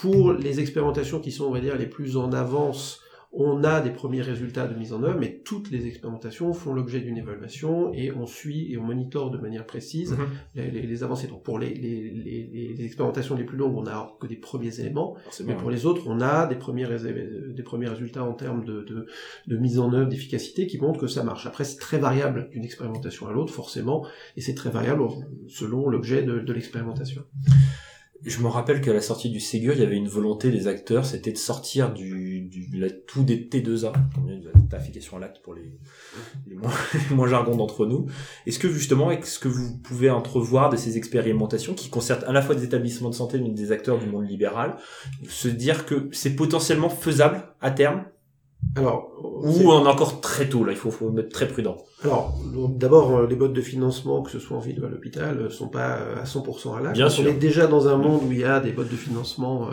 pour 0.00 0.32
les 0.32 0.60
expérimentations 0.60 1.20
qui 1.20 1.32
sont, 1.32 1.44
on 1.46 1.50
va 1.52 1.60
dire, 1.60 1.76
les 1.76 1.86
plus 1.86 2.16
en 2.16 2.32
avance, 2.32 3.00
on 3.30 3.62
a 3.62 3.82
des 3.82 3.90
premiers 3.90 4.22
résultats 4.22 4.66
de 4.66 4.74
mise 4.74 4.94
en 4.94 5.02
œuvre, 5.02 5.18
mais 5.20 5.42
toutes 5.44 5.70
les 5.70 5.86
expérimentations 5.86 6.54
font 6.54 6.72
l'objet 6.72 7.00
d'une 7.00 7.18
évaluation 7.18 7.92
et 7.92 8.10
on 8.10 8.24
suit 8.26 8.72
et 8.72 8.78
on 8.78 8.84
monitore 8.84 9.30
de 9.30 9.36
manière 9.36 9.66
précise 9.66 10.12
Mhm. 10.12 10.18
les, 10.54 10.70
les- 10.70 10.86
les 10.86 11.02
avancées. 11.02 11.26
Donc 11.26 11.42
pour 11.42 11.58
les, 11.58 11.68
expérimentations 12.86 13.36
les 13.36 13.44
plus 13.44 13.58
longues, 13.58 13.76
on 13.76 13.82
n'a 13.82 14.08
que 14.18 14.26
des 14.26 14.36
premiers 14.36 14.80
éléments, 14.80 15.14
mais 15.44 15.52
pour 15.60 15.70
les 15.70 15.84
autres, 15.84 16.04
on 16.06 16.20
a 16.22 16.46
des 16.46 16.54
premiers, 16.56 16.86
rés- 16.86 17.52
des 17.54 17.62
premiers 17.62 17.88
résultats 17.88 18.24
en 18.24 18.32
termes 18.32 18.64
de, 18.64 18.82
de, 18.84 19.06
de 19.46 19.56
mise 19.58 19.78
en 19.78 19.92
œuvre, 19.92 20.08
d'efficacité, 20.08 20.66
qui 20.66 20.78
montrent 20.78 20.98
que 21.00 21.06
ça 21.06 21.22
marche. 21.22 21.44
Après, 21.46 21.64
c'est 21.64 21.78
très 21.78 21.98
variable 21.98 22.48
d'une 22.50 22.64
expérimentation 22.64 23.26
à 23.28 23.32
l'autre, 23.32 23.52
forcément, 23.52 24.06
et 24.38 24.40
c'est 24.40 24.54
très 24.54 24.70
variable 24.70 25.02
selon 25.48 25.88
l'objet 25.90 26.22
de, 26.22 26.38
de 26.38 26.52
l'expérimentation. 26.54 27.22
Je 28.24 28.40
me 28.40 28.48
rappelle 28.48 28.80
qu'à 28.80 28.92
la 28.92 29.00
sortie 29.00 29.30
du 29.30 29.38
Ségur, 29.38 29.74
il 29.74 29.80
y 29.80 29.84
avait 29.84 29.96
une 29.96 30.08
volonté 30.08 30.50
des 30.50 30.66
acteurs, 30.66 31.06
c'était 31.06 31.30
de 31.30 31.38
sortir 31.38 31.92
du, 31.92 32.50
tout 33.06 33.22
des 33.22 33.36
T2A, 33.36 33.92
comme 33.92 34.24
on 34.24 34.26
dit, 34.26 34.40
de 34.40 35.16
à 35.16 35.18
l'acte 35.18 35.40
pour 35.42 35.54
les, 35.54 35.78
moins, 36.56 36.72
moins 37.12 37.28
jargons 37.28 37.56
d'entre 37.56 37.86
nous. 37.86 38.06
Est-ce 38.46 38.58
que 38.58 38.68
justement, 38.68 39.10
est-ce 39.12 39.38
que 39.38 39.48
vous 39.48 39.78
pouvez 39.78 40.10
entrevoir 40.10 40.68
de 40.68 40.76
ces 40.76 40.96
expérimentations 40.96 41.74
qui 41.74 41.90
concernent 41.90 42.24
à 42.24 42.32
la 42.32 42.42
fois 42.42 42.56
des 42.56 42.64
établissements 42.64 43.10
de 43.10 43.14
santé 43.14 43.38
mais 43.38 43.50
des 43.50 43.70
acteurs 43.70 43.98
du 43.98 44.06
monde 44.06 44.28
libéral, 44.28 44.76
se 45.28 45.48
dire 45.48 45.86
que 45.86 46.08
c'est 46.12 46.34
potentiellement 46.34 46.90
faisable 46.90 47.44
à 47.60 47.70
terme 47.70 48.04
Alors, 48.76 49.10
ou 49.22 49.70
on 49.70 49.84
est 49.84 49.88
encore 49.88 50.20
très 50.20 50.48
tôt 50.48 50.64
là, 50.64 50.72
il 50.72 50.78
faut, 50.78 50.90
faut 50.90 51.16
être 51.18 51.30
très 51.30 51.48
prudent. 51.48 51.78
Alors, 52.04 52.38
d'abord, 52.68 53.16
euh, 53.16 53.26
les 53.26 53.34
modes 53.34 53.52
de 53.52 53.60
financement, 53.60 54.22
que 54.22 54.30
ce 54.30 54.38
soit 54.38 54.56
en 54.56 54.60
ville 54.60 54.80
ou 54.80 54.86
à 54.86 54.88
l'hôpital, 54.88 55.38
euh, 55.38 55.50
sont 55.50 55.68
pas 55.68 55.96
euh, 55.96 56.20
à 56.20 56.24
100% 56.24 56.76
à 56.76 56.80
l'acte. 56.80 56.94
Bien 56.94 57.06
On 57.06 57.10
sûr. 57.10 57.26
est 57.26 57.32
déjà 57.32 57.66
dans 57.66 57.88
un 57.88 57.96
monde 57.96 58.22
où 58.28 58.32
il 58.32 58.38
y 58.38 58.44
a 58.44 58.60
des 58.60 58.72
modes 58.72 58.88
de 58.88 58.96
financement 58.96 59.68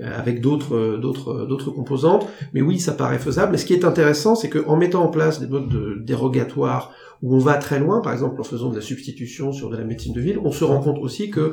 avec 0.00 0.40
d'autres, 0.40 0.96
d'autres, 0.96 1.46
d'autres 1.46 1.70
composantes. 1.70 2.26
Mais 2.54 2.62
oui, 2.62 2.78
ça 2.80 2.92
paraît 2.92 3.18
faisable. 3.18 3.52
Mais 3.52 3.58
ce 3.58 3.66
qui 3.66 3.74
est 3.74 3.84
intéressant, 3.84 4.34
c'est 4.34 4.48
qu'en 4.48 4.76
mettant 4.76 5.04
en 5.04 5.08
place 5.08 5.40
des 5.40 5.46
modes 5.46 5.68
de, 5.68 6.00
dérogatoires 6.02 6.92
où 7.22 7.34
on 7.34 7.38
va 7.38 7.54
très 7.54 7.78
loin, 7.78 8.00
par 8.00 8.12
exemple 8.12 8.40
en 8.40 8.44
faisant 8.44 8.70
de 8.70 8.76
la 8.76 8.80
substitution 8.80 9.52
sur 9.52 9.68
de 9.68 9.76
la 9.76 9.84
médecine 9.84 10.14
de 10.14 10.20
ville, 10.20 10.38
on 10.42 10.52
se 10.52 10.64
rend 10.64 10.80
compte 10.80 10.98
aussi 10.98 11.30
que, 11.30 11.52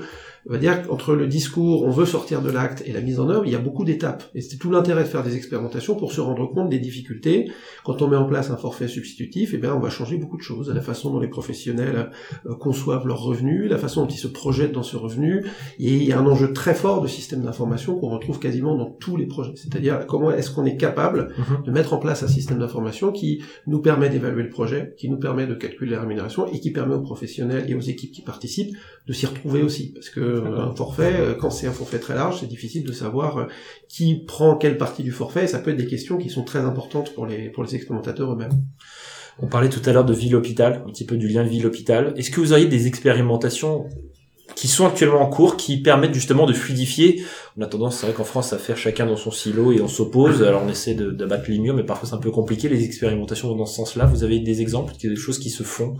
on 0.49 0.53
va 0.53 0.60
dire 0.60 0.86
qu'entre 0.88 1.13
le 1.15 1.27
discours, 1.27 1.83
on 1.83 1.89
veut 1.89 2.05
sortir 2.05 2.41
de 2.41 2.49
l'acte 2.49 2.83
et 2.86 2.91
la 2.91 3.01
mise 3.01 3.19
en 3.19 3.29
œuvre, 3.29 3.45
il 3.45 3.51
y 3.51 3.55
a 3.55 3.60
beaucoup 3.60 3.83
d'étapes. 3.83 4.23
Et 4.36 4.41
c'est 4.41 4.57
tout 4.57 4.71
l'intérêt 4.71 5.03
de 5.03 5.07
faire 5.07 5.23
des 5.23 5.36
expérimentations 5.36 5.95
pour 5.95 6.12
se 6.12 6.21
rendre 6.21 6.45
compte 6.47 6.69
des 6.69 6.79
difficultés. 6.79 7.51
Quand 7.83 8.01
on 8.01 8.07
met 8.07 8.17
en 8.17 8.25
place 8.25 8.49
un 8.49 8.57
forfait 8.57 8.88
substitutif, 8.88 9.51
eh 9.53 9.57
bien, 9.57 9.73
on 9.75 9.79
va 9.79 9.89
changer 9.89 10.17
beaucoup 10.17 10.38
de 10.38 10.41
choses, 10.43 10.69
la 10.73 10.81
façon 10.81 11.12
dont 11.12 11.19
les 11.19 11.27
professionnels 11.27 12.12
euh, 12.45 12.55
conçoivent 12.55 13.07
leurs 13.07 13.21
revenus, 13.21 13.69
la 13.69 13.77
façon 13.77 14.01
dont 14.01 14.07
ils 14.07 14.17
se 14.17 14.27
projettent 14.27 14.71
dans 14.71 14.83
ce 14.83 14.97
revenu, 14.97 15.45
et 15.79 15.93
il 15.93 16.03
y 16.03 16.12
a 16.13 16.19
un 16.19 16.25
enjeu 16.25 16.53
très 16.53 16.73
fort 16.73 17.01
de 17.01 17.07
système 17.07 17.41
d'information 17.41 17.95
qu'on 17.97 18.10
retrouve 18.10 18.39
quasiment 18.39 18.75
dans 18.75 18.89
tous 18.89 19.17
les 19.17 19.25
projets. 19.25 19.53
C'est-à-dire 19.55 20.05
comment 20.07 20.31
est-ce 20.31 20.51
qu'on 20.51 20.65
est 20.65 20.77
capable 20.77 21.29
Mhm. 21.38 21.63
de 21.65 21.71
mettre 21.71 21.93
en 21.93 21.97
place 21.97 22.23
un 22.23 22.27
système 22.27 22.60
d'information 22.60 23.12
qui 23.12 23.41
nous 23.65 23.79
permet 23.81 24.10
d'évaluer 24.10 24.43
le 24.43 24.49
projet, 24.49 24.93
qui 24.97 25.10
nous 25.10 25.17
permet 25.17 25.45
de 25.47 25.53
calculer 25.53 25.91
la 25.91 26.01
rémunération 26.01 26.47
et 26.47 26.60
qui 26.60 26.71
permet 26.71 26.95
aux 26.95 27.01
professionnels 27.01 27.65
et 27.69 27.75
aux 27.75 27.81
équipes 27.81 28.12
qui 28.12 28.21
participent 28.21 28.75
de 29.07 29.13
s'y 29.13 29.25
retrouver 29.25 29.62
aussi. 29.63 29.91
Parce 29.93 30.10
que 30.10 30.19
un 30.45 30.76
forfait, 30.76 31.15
euh, 31.19 31.34
quand 31.34 31.50
c'est 31.50 31.67
un 31.67 31.71
forfait 31.71 32.00
très 32.00 32.15
large, 32.15 32.39
c'est 32.39 32.47
difficile 32.47 32.84
de 32.84 32.91
savoir 32.91 33.38
euh, 33.38 33.45
qui 33.89 34.23
prend 34.26 34.56
quelle 34.56 34.78
partie 34.78 35.04
du 35.04 35.12
forfait. 35.12 35.45
Et 35.45 35.47
ça 35.47 35.60
peut 35.60 35.71
être 35.71 35.78
des 35.78 35.88
questions 35.88 36.17
qui 36.17 36.30
sont 36.30 36.43
très 36.43 36.60
importantes 36.60 37.13
pour 37.13 37.26
les 37.26 37.50
pour 37.50 37.63
les 37.63 37.76
expérimentateurs 37.76 38.32
eux-mêmes. 38.32 38.63
On 39.39 39.47
parlait 39.47 39.69
tout 39.69 39.82
à 39.86 39.93
l'heure 39.93 40.06
de 40.06 40.13
ville-hôpital, 40.13 40.84
un 40.86 40.91
petit 40.91 41.06
peu 41.06 41.15
du 41.15 41.28
lien 41.28 41.43
ville-hôpital. 41.43 42.13
Est-ce 42.17 42.32
que 42.32 42.39
vous 42.39 42.54
auriez 42.54 42.65
des 42.65 42.88
expérimentations 42.88 43.88
qui 44.56 44.67
sont 44.67 44.88
actuellement 44.88 45.21
en 45.21 45.30
cours, 45.30 45.58
qui 45.58 45.82
permettent 45.82 46.15
justement 46.15 46.47
de 46.47 46.54
fluidifier? 46.54 47.23
On 47.56 47.62
a 47.62 47.67
tendance, 47.67 47.97
c'est 47.97 48.08
vrai 48.08 48.15
qu'en 48.15 48.23
France, 48.23 48.54
à 48.54 48.58
faire 48.58 48.78
chacun 48.78 49.06
dans 49.06 49.15
son 49.15 49.30
silo 49.30 49.71
et 49.71 49.82
on 49.82 49.88
s'oppose. 49.88 50.41
Alors 50.41 50.63
on 50.65 50.69
essaie 50.69 50.95
d'abattre 50.95 51.52
les 51.52 51.60
murs, 51.60 51.76
mais 51.76 51.84
parfois 51.84 52.10
c'est 52.10 52.15
un 52.15 52.19
peu 52.19 52.32
compliqué 52.32 52.67
les 52.67 52.84
expérimentations 52.84 53.54
dans 53.56 53.67
ce 53.67 53.76
sens-là. 53.76 54.06
Vous 54.06 54.23
avez 54.23 54.39
des 54.39 54.62
exemples, 54.62 54.93
des 55.00 55.15
choses 55.15 55.38
qui 55.38 55.52
se 55.52 55.62
font 55.62 55.97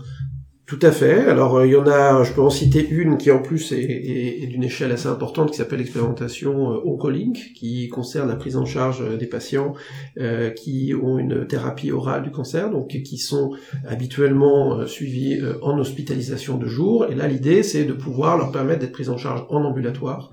Tout 0.68 0.78
à 0.82 0.92
fait. 0.92 1.26
Alors 1.26 1.56
euh, 1.56 1.66
il 1.66 1.72
y 1.72 1.76
en 1.76 1.86
a, 1.86 2.22
je 2.24 2.32
peux 2.34 2.42
en 2.42 2.50
citer 2.50 2.86
une 2.86 3.16
qui 3.16 3.30
en 3.30 3.40
plus 3.40 3.72
est, 3.72 3.76
est- 3.80 4.42
est 4.42 4.46
d'une 4.48 4.62
échelle 4.64 4.92
assez 4.92 5.06
importante, 5.08 5.50
qui 5.50 5.56
s'appelle 5.56 5.78
l'expérimentation 5.78 6.74
euh, 6.74 6.80
Oncolink, 6.84 7.52
qui 7.54 7.88
concerne 7.88 8.28
la 8.28 8.36
prise 8.36 8.54
en 8.54 8.66
charge 8.66 9.00
euh, 9.00 9.16
des 9.16 9.26
patients 9.26 9.72
euh, 10.18 10.50
qui 10.50 10.92
ont 11.02 11.18
une 11.18 11.46
thérapie 11.46 11.90
orale 11.90 12.22
du 12.22 12.30
cancer, 12.30 12.70
donc 12.70 12.88
qui 12.88 13.16
sont 13.16 13.52
habituellement 13.88 14.86
suivis 14.86 15.40
en 15.62 15.78
hospitalisation 15.78 16.58
de 16.58 16.66
jour. 16.66 17.06
Et 17.10 17.14
là 17.14 17.26
l'idée 17.28 17.62
c'est 17.62 17.84
de 17.84 17.94
pouvoir 17.94 18.36
leur 18.36 18.52
permettre 18.52 18.80
d'être 18.80 18.92
pris 18.92 19.08
en 19.08 19.16
charge 19.16 19.46
en 19.48 19.64
ambulatoire, 19.64 20.30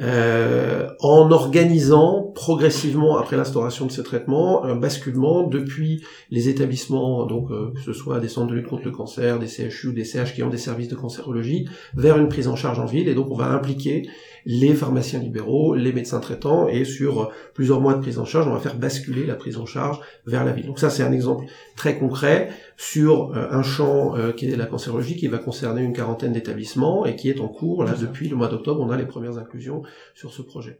euh, 0.00 0.88
en 1.00 1.30
organisant 1.30 2.32
progressivement 2.34 3.16
après 3.16 3.36
l'instauration 3.36 3.86
de 3.86 3.92
ce 3.92 4.00
traitement 4.00 4.64
un 4.64 4.74
basculement 4.74 5.44
depuis 5.46 6.02
les 6.32 6.48
établissements, 6.48 7.26
donc 7.26 7.52
euh, 7.52 7.70
que 7.76 7.80
ce 7.80 7.92
soit 7.92 8.18
des 8.18 8.26
centres 8.28 8.48
de 8.50 8.54
lutte 8.56 8.66
contre 8.66 8.84
le 8.84 8.90
cancer, 8.90 9.38
des 9.38 9.46
CHU, 9.70 9.92
des 9.92 10.04
CH 10.04 10.34
qui 10.34 10.42
ont 10.42 10.48
des 10.48 10.58
services 10.58 10.88
de 10.88 10.94
cancérologie, 10.94 11.68
vers 11.94 12.18
une 12.18 12.28
prise 12.28 12.48
en 12.48 12.56
charge 12.56 12.78
en 12.78 12.86
ville. 12.86 13.08
Et 13.08 13.14
donc 13.14 13.30
on 13.30 13.36
va 13.36 13.46
impliquer 13.46 14.08
les 14.44 14.74
pharmaciens 14.74 15.18
libéraux, 15.18 15.74
les 15.74 15.92
médecins 15.92 16.20
traitants, 16.20 16.68
et 16.68 16.84
sur 16.84 17.22
euh, 17.22 17.26
plusieurs 17.54 17.80
mois 17.80 17.94
de 17.94 18.00
prise 18.00 18.18
en 18.18 18.24
charge, 18.24 18.46
on 18.46 18.54
va 18.54 18.60
faire 18.60 18.76
basculer 18.76 19.26
la 19.26 19.34
prise 19.34 19.58
en 19.58 19.66
charge 19.66 20.00
vers 20.26 20.44
la 20.44 20.52
ville. 20.52 20.66
Donc 20.66 20.78
ça 20.78 20.90
c'est 20.90 21.02
un 21.02 21.12
exemple 21.12 21.44
très 21.76 21.98
concret 21.98 22.48
sur 22.76 23.36
euh, 23.36 23.48
un 23.50 23.62
champ 23.62 24.16
euh, 24.16 24.32
qui 24.32 24.50
est 24.50 24.56
la 24.56 24.66
cancérologie, 24.66 25.16
qui 25.16 25.26
va 25.28 25.38
concerner 25.38 25.82
une 25.82 25.92
quarantaine 25.92 26.32
d'établissements 26.32 27.04
et 27.04 27.16
qui 27.16 27.28
est 27.28 27.40
en 27.40 27.48
cours. 27.48 27.84
Là 27.84 27.94
depuis 28.00 28.28
le 28.28 28.36
mois 28.36 28.48
d'octobre, 28.48 28.80
on 28.80 28.90
a 28.90 28.96
les 28.96 29.06
premières 29.06 29.38
inclusions 29.38 29.82
sur 30.14 30.32
ce 30.32 30.42
projet. 30.42 30.78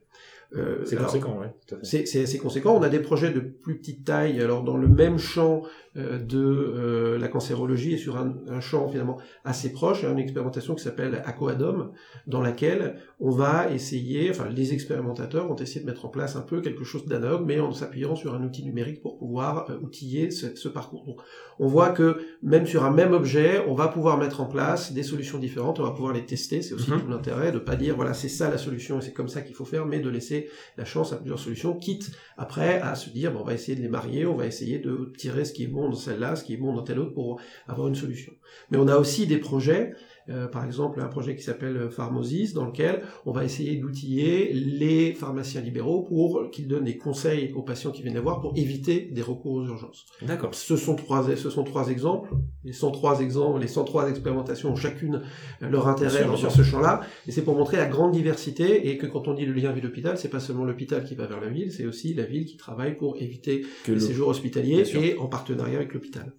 Euh, 0.56 0.78
C'est 0.86 0.96
conséquent, 0.96 1.38
oui. 1.40 1.76
C'est 1.82 2.22
assez 2.22 2.38
conséquent. 2.38 2.74
On 2.74 2.82
a 2.82 2.88
des 2.88 3.00
projets 3.00 3.30
de 3.30 3.40
plus 3.40 3.76
petite 3.78 4.04
taille, 4.04 4.40
alors 4.40 4.64
dans 4.64 4.78
le 4.78 4.88
même 4.88 5.18
champ 5.18 5.62
euh, 5.96 6.18
de 6.18 6.38
euh, 6.38 7.18
la 7.18 7.28
cancérologie 7.28 7.92
et 7.94 7.98
sur 7.98 8.16
un, 8.16 8.34
un 8.48 8.60
champ 8.60 8.88
finalement 8.88 9.18
assez 9.44 9.72
proche, 9.72 10.00
il 10.02 10.06
y 10.06 10.08
a 10.08 10.10
une 10.12 10.18
expérimentation 10.18 10.74
qui 10.74 10.82
s'appelle 10.82 11.22
Aquadome, 11.26 11.90
dans 12.26 12.40
laquelle 12.40 12.96
on 13.20 13.30
va 13.30 13.70
essayer, 13.70 14.30
enfin 14.30 14.48
les 14.48 14.72
expérimentateurs 14.72 15.48
vont 15.48 15.56
essayer 15.56 15.80
de 15.82 15.86
mettre 15.86 16.06
en 16.06 16.08
place 16.08 16.34
un 16.36 16.40
peu 16.40 16.62
quelque 16.62 16.84
chose 16.84 17.04
d'analogue, 17.04 17.44
mais 17.46 17.60
en 17.60 17.72
s'appuyant 17.72 18.16
sur 18.16 18.34
un 18.34 18.42
outil 18.42 18.64
numérique 18.64 19.02
pour 19.02 19.18
pouvoir 19.18 19.68
outiller 19.82 20.30
ce, 20.30 20.54
ce 20.56 20.68
parcours. 20.68 21.04
Donc, 21.04 21.20
on 21.58 21.66
voit 21.66 21.90
que 21.90 22.18
même 22.42 22.66
sur 22.66 22.84
un 22.84 22.90
même 22.90 23.12
objet, 23.12 23.62
on 23.66 23.74
va 23.74 23.88
pouvoir 23.88 24.16
mettre 24.16 24.40
en 24.40 24.46
place 24.46 24.92
des 24.92 25.02
solutions 25.02 25.38
différentes, 25.38 25.78
on 25.80 25.82
va 25.84 25.90
pouvoir 25.90 26.14
les 26.14 26.24
tester. 26.24 26.62
C'est 26.62 26.72
aussi 26.74 26.90
Mhm. 26.90 27.00
tout 27.02 27.08
l'intérêt 27.08 27.52
de 27.52 27.58
pas 27.58 27.76
dire 27.76 27.96
voilà 27.96 28.14
c'est 28.14 28.28
ça 28.28 28.48
la 28.50 28.56
solution 28.58 28.98
et 28.98 29.02
c'est 29.02 29.12
comme 29.12 29.28
ça 29.28 29.42
qu'il 29.42 29.54
faut 29.54 29.66
faire, 29.66 29.84
mais 29.84 29.98
de 30.00 30.08
laisser 30.08 30.37
la 30.76 30.84
chance 30.84 31.12
à 31.12 31.16
plusieurs 31.16 31.38
solutions, 31.38 31.76
quitte 31.76 32.10
après 32.36 32.80
à 32.80 32.94
se 32.94 33.10
dire 33.10 33.32
bon, 33.32 33.40
on 33.40 33.44
va 33.44 33.54
essayer 33.54 33.76
de 33.76 33.82
les 33.82 33.88
marier, 33.88 34.26
on 34.26 34.36
va 34.36 34.46
essayer 34.46 34.78
de 34.78 35.12
tirer 35.16 35.44
ce 35.44 35.52
qui 35.52 35.64
est 35.64 35.68
bon 35.68 35.88
dans 35.88 35.96
celle-là, 35.96 36.36
ce 36.36 36.44
qui 36.44 36.54
est 36.54 36.58
bon 36.58 36.74
dans 36.74 36.82
telle 36.82 36.98
autre 36.98 37.14
pour 37.14 37.40
avoir 37.66 37.88
une 37.88 37.94
solution. 37.94 38.32
Mais 38.70 38.78
on 38.78 38.88
a 38.88 38.96
aussi 38.96 39.26
des 39.26 39.38
projets, 39.38 39.92
euh, 40.30 40.46
par 40.46 40.64
exemple 40.64 41.00
un 41.00 41.06
projet 41.08 41.34
qui 41.36 41.42
s'appelle 41.42 41.88
Pharmosis, 41.90 42.52
dans 42.54 42.64
lequel 42.66 43.02
on 43.26 43.32
va 43.32 43.44
essayer 43.44 43.76
d'outiller 43.76 44.52
les 44.52 45.12
pharmaciens 45.14 45.60
libéraux 45.60 46.02
pour 46.02 46.50
qu'ils 46.50 46.68
donnent 46.68 46.84
des 46.84 46.96
conseils 46.96 47.52
aux 47.54 47.62
patients 47.62 47.90
qui 47.90 48.02
viennent 48.02 48.14
les 48.14 48.20
voir 48.20 48.40
pour 48.40 48.52
éviter 48.56 49.00
des 49.12 49.22
recours 49.22 49.52
aux 49.52 49.66
urgences. 49.66 50.06
D'accord. 50.22 50.54
Ce 50.54 50.76
sont 50.76 50.96
trois, 50.96 51.26
ce 51.36 51.50
sont 51.50 51.64
trois 51.64 51.88
exemples. 51.88 52.30
Les 52.64 52.72
103 52.72 53.20
exemples, 53.20 53.60
les 53.60 53.68
103 53.68 54.10
expérimentations 54.10 54.70
ont 54.70 54.76
chacune 54.76 55.22
euh, 55.62 55.68
leur 55.70 55.88
intérêt 55.88 56.22
sûr, 56.24 56.30
dans 56.42 56.50
ce 56.50 56.62
champ-là. 56.62 57.00
Et 57.26 57.32
c'est 57.32 57.42
pour 57.42 57.56
montrer 57.56 57.76
la 57.78 57.86
grande 57.86 58.12
diversité 58.12 58.88
et 58.90 58.98
que 58.98 59.06
quand 59.06 59.26
on 59.28 59.34
dit 59.34 59.46
le 59.46 59.52
lien 59.54 59.72
ville-hôpital, 59.72 60.18
c'est 60.18 60.28
pas 60.28 60.40
seulement 60.40 60.64
l'hôpital 60.64 61.04
qui 61.04 61.14
va 61.14 61.26
vers 61.26 61.40
la 61.40 61.48
ville, 61.48 61.72
c'est 61.72 61.86
aussi 61.86 62.12
la 62.14 62.24
ville 62.24 62.44
qui 62.44 62.56
travaille 62.56 62.96
pour 62.96 63.16
éviter 63.16 63.62
Que 63.84 63.92
les 63.92 63.98
le- 63.98 64.00
séjours 64.00 64.28
hospitaliers 64.28 64.84
et 64.96 65.16
en 65.18 65.26
partenariat 65.28 65.78
avec 65.78 65.94
l'hôpital. 65.94 66.32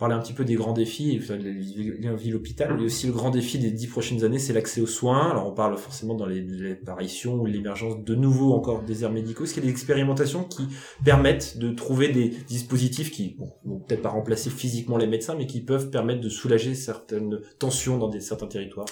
Parler 0.00 0.14
un 0.16 0.18
petit 0.18 0.32
peu 0.32 0.44
des 0.44 0.54
grands 0.54 0.72
défis, 0.72 1.20
enfin, 1.22 1.36
le 1.36 1.52
lien 2.00 2.14
ville-hôpital, 2.16 2.74
mais 2.76 2.82
aussi 2.84 3.06
le 3.06 3.12
grand 3.12 3.30
défi 3.30 3.58
des 3.60 3.70
dix 3.70 3.86
prochaines 3.86 4.24
années, 4.24 4.40
c'est 4.40 4.52
l'accès 4.52 4.80
aux 4.80 4.86
soins. 4.88 5.30
Alors 5.30 5.46
on 5.46 5.52
parle 5.52 5.76
forcément 5.76 6.14
dans 6.14 6.26
les- 6.26 6.40
l'apparition 6.42 7.34
ou 7.36 7.46
l'émergence 7.46 8.02
de 8.02 8.14
nouveaux 8.14 8.52
encore 8.54 8.82
déserts 8.82 9.12
médicaux. 9.12 9.44
Est-ce 9.44 9.54
qu'il 9.54 9.62
y 9.62 9.66
a 9.66 9.70
des 9.70 9.72
expérimentations 9.78 10.42
qui 10.42 10.62
permettent 11.04 11.58
de 11.58 11.70
trouver 11.70 12.08
des 12.08 12.30
dispositifs 12.48 13.10
qui 13.12 13.36
bon, 13.38 13.52
vont 13.64 13.78
peut-être 13.78 14.02
pas 14.02 14.08
remplacer 14.08 14.50
physiquement 14.50 14.96
les 14.96 15.06
médecins, 15.06 15.36
mais 15.38 15.46
qui 15.46 15.60
peuvent 15.60 15.90
permettre 15.90 16.22
de 16.22 16.28
soulager 16.30 16.74
certaines 16.74 17.38
tensions 17.60 17.98
dans 17.98 18.08
des, 18.08 18.20
certains 18.20 18.46
territoires? 18.48 18.86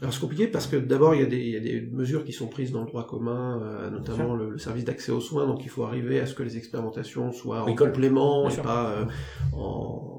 Alors 0.00 0.12
c'est 0.12 0.20
compliqué 0.20 0.48
parce 0.48 0.66
que 0.66 0.76
d'abord 0.76 1.14
il 1.14 1.20
y, 1.20 1.24
a 1.24 1.26
des, 1.26 1.38
il 1.38 1.50
y 1.50 1.56
a 1.56 1.60
des 1.60 1.80
mesures 1.80 2.24
qui 2.24 2.32
sont 2.32 2.48
prises 2.48 2.72
dans 2.72 2.80
le 2.80 2.86
droit 2.86 3.06
commun, 3.06 3.60
euh, 3.62 3.90
notamment 3.90 4.34
le, 4.34 4.50
le 4.50 4.58
service 4.58 4.84
d'accès 4.84 5.12
aux 5.12 5.20
soins, 5.20 5.46
donc 5.46 5.64
il 5.64 5.70
faut 5.70 5.84
arriver 5.84 6.18
à 6.20 6.26
ce 6.26 6.34
que 6.34 6.42
les 6.42 6.56
expérimentations 6.56 7.30
soient 7.32 7.62
en 7.62 7.68
École. 7.68 7.92
complément 7.92 8.42
Bien 8.42 8.50
et 8.50 8.54
sûr. 8.54 8.62
pas 8.64 8.90
euh, 8.90 9.04
en- 9.56 10.13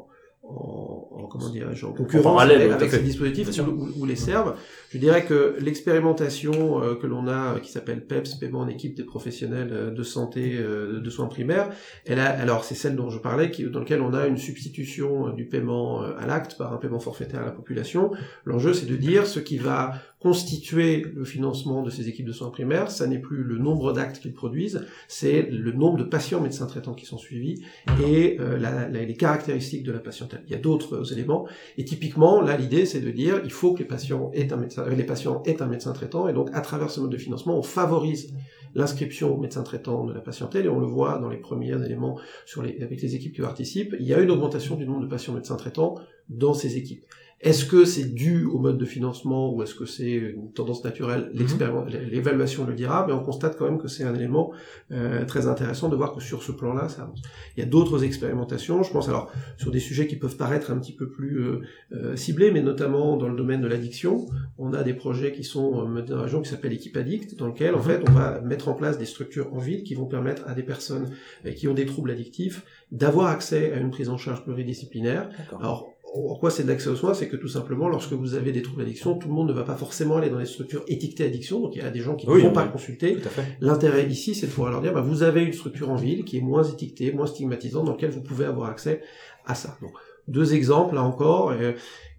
comment 1.38 1.52
dirais-je 1.52 1.86
en 1.86 1.90
En 1.90 1.94
concurrence 1.94 2.42
avec, 2.42 2.72
avec 2.72 2.92
ces 2.92 3.00
dispositifs 3.00 3.50
ou, 3.98 4.06
les 4.06 4.16
servent. 4.16 4.56
Je 4.90 4.98
dirais 4.98 5.26
que 5.26 5.56
l'expérimentation 5.60 6.82
euh, 6.82 6.96
que 6.96 7.08
l'on 7.08 7.28
a, 7.28 7.56
euh, 7.56 7.60
qui 7.60 7.72
s'appelle 7.72 8.06
PEPS, 8.06 8.36
paiement 8.36 8.60
en 8.60 8.68
équipe 8.68 8.96
des 8.96 9.04
professionnels 9.04 9.70
euh, 9.72 9.92
de 9.92 10.04
santé 10.04 10.56
euh, 10.58 11.02
de 11.02 11.10
soins 11.10 11.28
primaires, 11.28 11.70
elle 12.06 12.20
a, 12.20 12.28
alors 12.28 12.64
c'est 12.64 12.76
celle 12.76 12.96
dont 12.96 13.10
je 13.10 13.20
parlais, 13.20 13.52
qui, 13.52 13.64
dans 13.66 13.80
laquelle 13.80 14.02
on 14.02 14.14
a 14.14 14.28
une 14.28 14.38
substitution 14.38 15.30
du 15.30 15.46
paiement 15.46 16.02
à 16.02 16.26
l'acte 16.26 16.58
par 16.58 16.74
un 16.74 16.78
paiement 16.78 17.00
forfaitaire 17.00 17.42
à 17.42 17.46
la 17.46 17.52
population. 17.52 18.12
L'enjeu, 18.46 18.74
c'est 18.74 18.86
de 18.86 18.96
dire 18.96 19.28
ce 19.28 19.40
qui 19.40 19.58
va 19.58 19.94
constituer 20.20 21.06
le 21.14 21.24
financement 21.24 21.84
de 21.84 21.90
ces 21.90 22.10
équipes 22.10 22.26
de 22.26 22.32
soins 22.32 22.50
primaires, 22.50 22.90
ça 22.90 23.06
n'est 23.06 23.20
plus 23.20 23.44
le 23.44 23.58
nombre 23.58 23.94
d'actes 23.94 24.20
qu'ils 24.20 24.34
produisent, 24.34 24.86
c'est 25.08 25.44
le 25.44 25.72
nombre 25.72 25.98
de 25.98 26.04
patients 26.04 26.42
médecins 26.42 26.66
traitants 26.66 26.94
qui 26.94 27.06
sont 27.06 27.18
suivis 27.18 27.62
et 28.04 28.38
euh, 28.40 28.90
les 28.90 29.14
caractéristiques 29.16 29.84
de 29.84 29.92
la 29.92 30.00
patientèle. 30.00 30.44
Il 30.48 30.52
y 30.52 30.56
a 30.56 30.60
d'autres 30.60 30.96
euh, 30.96 31.14
éléments 31.14 31.48
et 31.78 31.86
typiquement 31.86 32.42
là 32.42 32.58
l'idée 32.58 32.86
c'est 32.86 33.02
de 33.02 33.12
dire 33.12 33.42
il 33.44 33.52
faut 33.52 33.74
que 33.74 33.80
les 33.80 33.86
patients 33.86 34.32
aient 34.34 34.52
un 34.52 34.58
médecin, 34.58 34.88
les 34.90 35.04
patients 35.04 35.44
aient 35.46 35.62
un 35.62 35.68
médecin 35.68 35.94
traitant 35.94 36.28
et 36.28 36.34
donc 36.34 36.50
à 36.54 36.62
travers 36.62 36.90
ce 36.90 37.02
mode 37.02 37.12
de 37.12 37.18
financement 37.18 37.58
on 37.58 37.64
favorise 37.64 38.34
l'inscription 38.76 39.38
médecin 39.38 39.64
traitant 39.64 40.06
de 40.06 40.14
la 40.14 40.20
patientèle 40.20 40.66
et 40.66 40.70
on 40.70 40.80
le 40.80 40.86
voit 40.86 41.18
dans 41.18 41.30
les 41.30 41.38
premiers 41.38 41.82
éléments 41.84 42.20
avec 42.58 43.02
les 43.02 43.16
équipes 43.16 43.34
qui 43.34 43.42
participent, 43.42 43.96
il 44.00 44.06
y 44.06 44.14
a 44.14 44.20
une 44.20 44.30
augmentation 44.30 44.76
du 44.76 44.86
nombre 44.86 45.02
de 45.02 45.08
patients 45.08 45.34
médecins 45.34 45.56
traitants 45.56 45.96
dans 46.30 46.54
ces 46.54 46.78
équipes. 46.78 47.06
Est-ce 47.42 47.66
que 47.66 47.84
c'est 47.86 48.06
dû 48.14 48.46
au 48.46 48.58
mode 48.60 48.78
de 48.78 48.86
financement 48.86 49.54
ou 49.54 49.62
est-ce 49.62 49.76
que 49.76 49.86
c'est 49.86 50.14
une 50.14 50.52
tendance 50.54 50.84
naturelle? 50.84 51.30
L'expériment- 51.34 51.86
L'évaluation 51.86 52.66
le 52.66 52.74
dira, 52.74 53.06
mais 53.06 53.14
on 53.14 53.20
constate 53.24 53.58
quand 53.58 53.66
même 53.66 53.78
que 53.78 53.90
c'est 53.90 54.04
un 54.06 54.16
élément 54.16 54.52
euh, 54.92 55.26
très 55.26 55.46
intéressant 55.48 55.90
de 55.90 55.96
voir 55.98 56.14
que 56.16 56.22
sur 56.22 56.42
ce 56.42 56.54
plan-là, 56.54 56.88
ça 56.90 57.04
avance. 57.04 57.22
Il 57.56 57.60
y 57.60 57.64
a 57.64 57.70
d'autres 57.70 58.04
expérimentations, 58.04 58.82
je 58.84 58.92
pense 58.92 59.10
alors 59.10 59.32
sur 59.58 59.70
des 59.70 59.82
sujets 59.82 60.08
qui 60.08 60.16
peuvent 60.16 60.38
paraître 60.38 60.72
un 60.72 60.80
petit 60.80 60.94
peu 60.94 61.10
plus 61.10 61.40
euh, 61.42 61.62
euh, 61.92 62.16
ciblés, 62.16 62.52
mais 62.52 62.62
notamment 62.62 63.18
dans 63.18 63.28
le 63.28 63.36
domaine 63.36 63.62
de 63.62 63.68
l'addiction, 63.68 64.26
on 64.58 64.74
a 64.74 64.82
des 64.84 64.94
projets 64.94 65.32
qui 65.34 65.44
sont 65.44 65.82
euh, 65.82 65.86
menés 65.88 66.08
dans 66.08 66.16
la 66.18 66.24
région 66.24 66.42
qui 66.42 66.50
s'appelle 66.50 66.74
Équipe 66.74 66.96
Addict, 66.98 67.38
dans 67.38 67.48
lequel 67.48 67.76
en 67.76 67.82
fait 67.82 68.02
on 68.08 68.12
va 68.14 68.40
mettre 68.42 68.70
en 68.70 68.74
place 68.76 68.98
des 68.98 69.06
structures 69.06 69.54
en 69.54 69.60
ville 69.60 69.84
qui 69.84 69.94
vont 69.94 70.06
permettre 70.06 70.48
à 70.48 70.54
des 70.54 70.64
personnes 70.64 71.10
euh, 71.46 71.52
qui 71.52 71.68
ont 71.68 71.74
des 71.74 71.86
troubles 71.86 72.12
addictifs 72.12 72.64
d'avoir 72.92 73.28
accès 73.28 73.74
à 73.74 73.78
une 73.78 73.92
prise 73.92 74.10
en 74.10 74.18
charge 74.18 74.44
pluridisciplinaire. 74.44 75.30
Alors, 75.60 75.92
en 76.16 76.36
quoi 76.36 76.50
c'est 76.50 76.64
de 76.64 76.68
l'accès 76.70 76.90
aux 76.90 76.96
soins 76.96 77.14
C'est 77.14 77.28
que 77.28 77.36
tout 77.36 77.48
simplement, 77.48 77.90
lorsque 77.90 78.14
vous 78.14 78.36
avez 78.36 78.52
des 78.52 78.62
troubles 78.62 78.82
d'addiction, 78.84 79.16
tout 79.16 79.28
le 79.28 79.34
monde 79.34 79.50
ne 79.50 79.54
va 79.54 79.64
pas 79.64 79.76
forcément 79.76 80.18
aller 80.18 80.30
dans 80.30 80.40
les 80.40 80.46
structures 80.46 80.84
étiquetées 80.88 81.26
addiction, 81.26 81.60
donc 81.60 81.76
il 81.76 81.82
y 81.82 81.86
a 81.86 81.90
des 81.90 82.00
gens 82.00 82.16
qui 82.16 82.28
ne 82.28 82.32
Oui, 82.32 82.42
vont 82.42 82.48
oui. 82.48 82.54
pas 82.54 82.68
consulter. 82.68 83.18
L'intérêt 83.62 84.06
ici, 84.08 84.34
c'est 84.36 84.48
de 84.48 84.52
pouvoir 84.52 84.72
leur 84.72 84.82
dire, 84.82 84.94
bah, 84.94 85.02
vous 85.02 85.24
avez 85.24 85.44
une 85.44 85.54
structure 85.54 85.90
en 85.90 85.96
ville 85.96 86.24
qui 86.24 86.38
est 86.38 86.42
moins 86.42 86.64
étiquetée, 86.64 87.12
moins 87.12 87.28
stigmatisante, 87.28 87.86
dans 87.86 87.92
laquelle 87.92 88.12
vous 88.12 88.22
pouvez 88.22 88.46
avoir 88.46 88.70
accès 88.70 89.02
à 89.46 89.56
ça. 89.56 89.78
Donc, 89.82 89.92
deux 90.28 90.54
exemples 90.54 90.96
là 90.96 91.04
encore. 91.04 91.54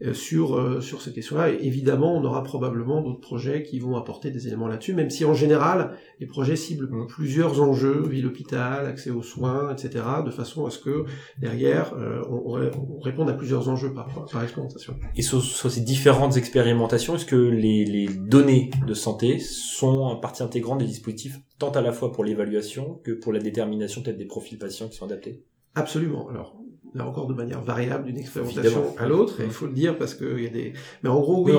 Euh, 0.05 0.13
sur, 0.13 0.59
euh, 0.59 0.83
sur 0.83 1.01
cette 1.01 1.15
question-là. 1.15 1.49
évidemment, 1.49 2.15
on 2.15 2.23
aura 2.23 2.43
probablement 2.43 3.01
d'autres 3.01 3.23
projets 3.23 3.63
qui 3.63 3.79
vont 3.79 3.97
apporter 3.97 4.31
des 4.31 4.47
éléments 4.47 4.69
là-dessus, 4.69 4.93
même 4.93 5.09
si 5.09 5.25
en 5.25 5.33
général, 5.33 5.97
les 6.21 6.27
projets 6.27 6.55
ciblent 6.55 6.87
mmh. 6.91 7.07
plusieurs 7.07 7.63
enjeux, 7.63 8.07
ville-hôpital, 8.07 8.85
accès 8.85 9.09
aux 9.09 9.23
soins, 9.23 9.73
etc., 9.73 10.05
de 10.23 10.31
façon 10.31 10.67
à 10.67 10.71
ce 10.71 10.81
que 10.81 11.07
derrière, 11.39 11.95
euh, 11.95 12.21
on, 12.29 12.61
on, 12.61 13.01
réponde 13.01 13.31
à 13.31 13.33
plusieurs 13.33 13.71
enjeux 13.71 13.95
par, 13.95 14.27
par 14.31 14.43
expérimentation. 14.43 14.97
Et 15.17 15.23
sur, 15.23 15.41
ces 15.43 15.81
différentes 15.81 16.37
expérimentations, 16.37 17.15
est-ce 17.15 17.25
que 17.25 17.35
les, 17.35 17.87
les 17.87 18.09
données 18.09 18.71
de 18.87 18.93
santé 18.93 19.39
sont 19.39 20.15
partie 20.21 20.43
intégrante 20.43 20.81
des 20.81 20.85
dispositifs, 20.85 21.41
tant 21.59 21.71
à 21.71 21.81
la 21.81 21.93
fois 21.93 22.13
pour 22.13 22.23
l'évaluation 22.23 23.01
que 23.03 23.13
pour 23.13 23.33
la 23.33 23.39
détermination 23.39 24.03
peut-être 24.03 24.19
des 24.19 24.27
profils 24.27 24.59
patients 24.59 24.89
qui 24.89 24.97
sont 24.97 25.07
adaptés? 25.07 25.43
Absolument. 25.75 26.29
Alors, 26.29 26.59
là 26.97 27.07
encore 27.07 27.27
de 27.27 27.35
manière 27.35 27.63
variable 27.63 28.05
d'une 28.05 28.19
expérimentation 28.19 28.97
à 28.99 29.07
l'autre, 29.07 29.41
il 29.41 29.51
faut 29.51 29.67
le 29.67 29.73
dire 29.73 29.99
parce 29.99 30.15
qu'il 30.15 30.43
y 30.43 30.47
a 30.47 30.51
des... 30.51 30.73
Mais 31.03 31.09
en 31.09 31.21
gros, 31.21 31.45
oui, 31.45 31.53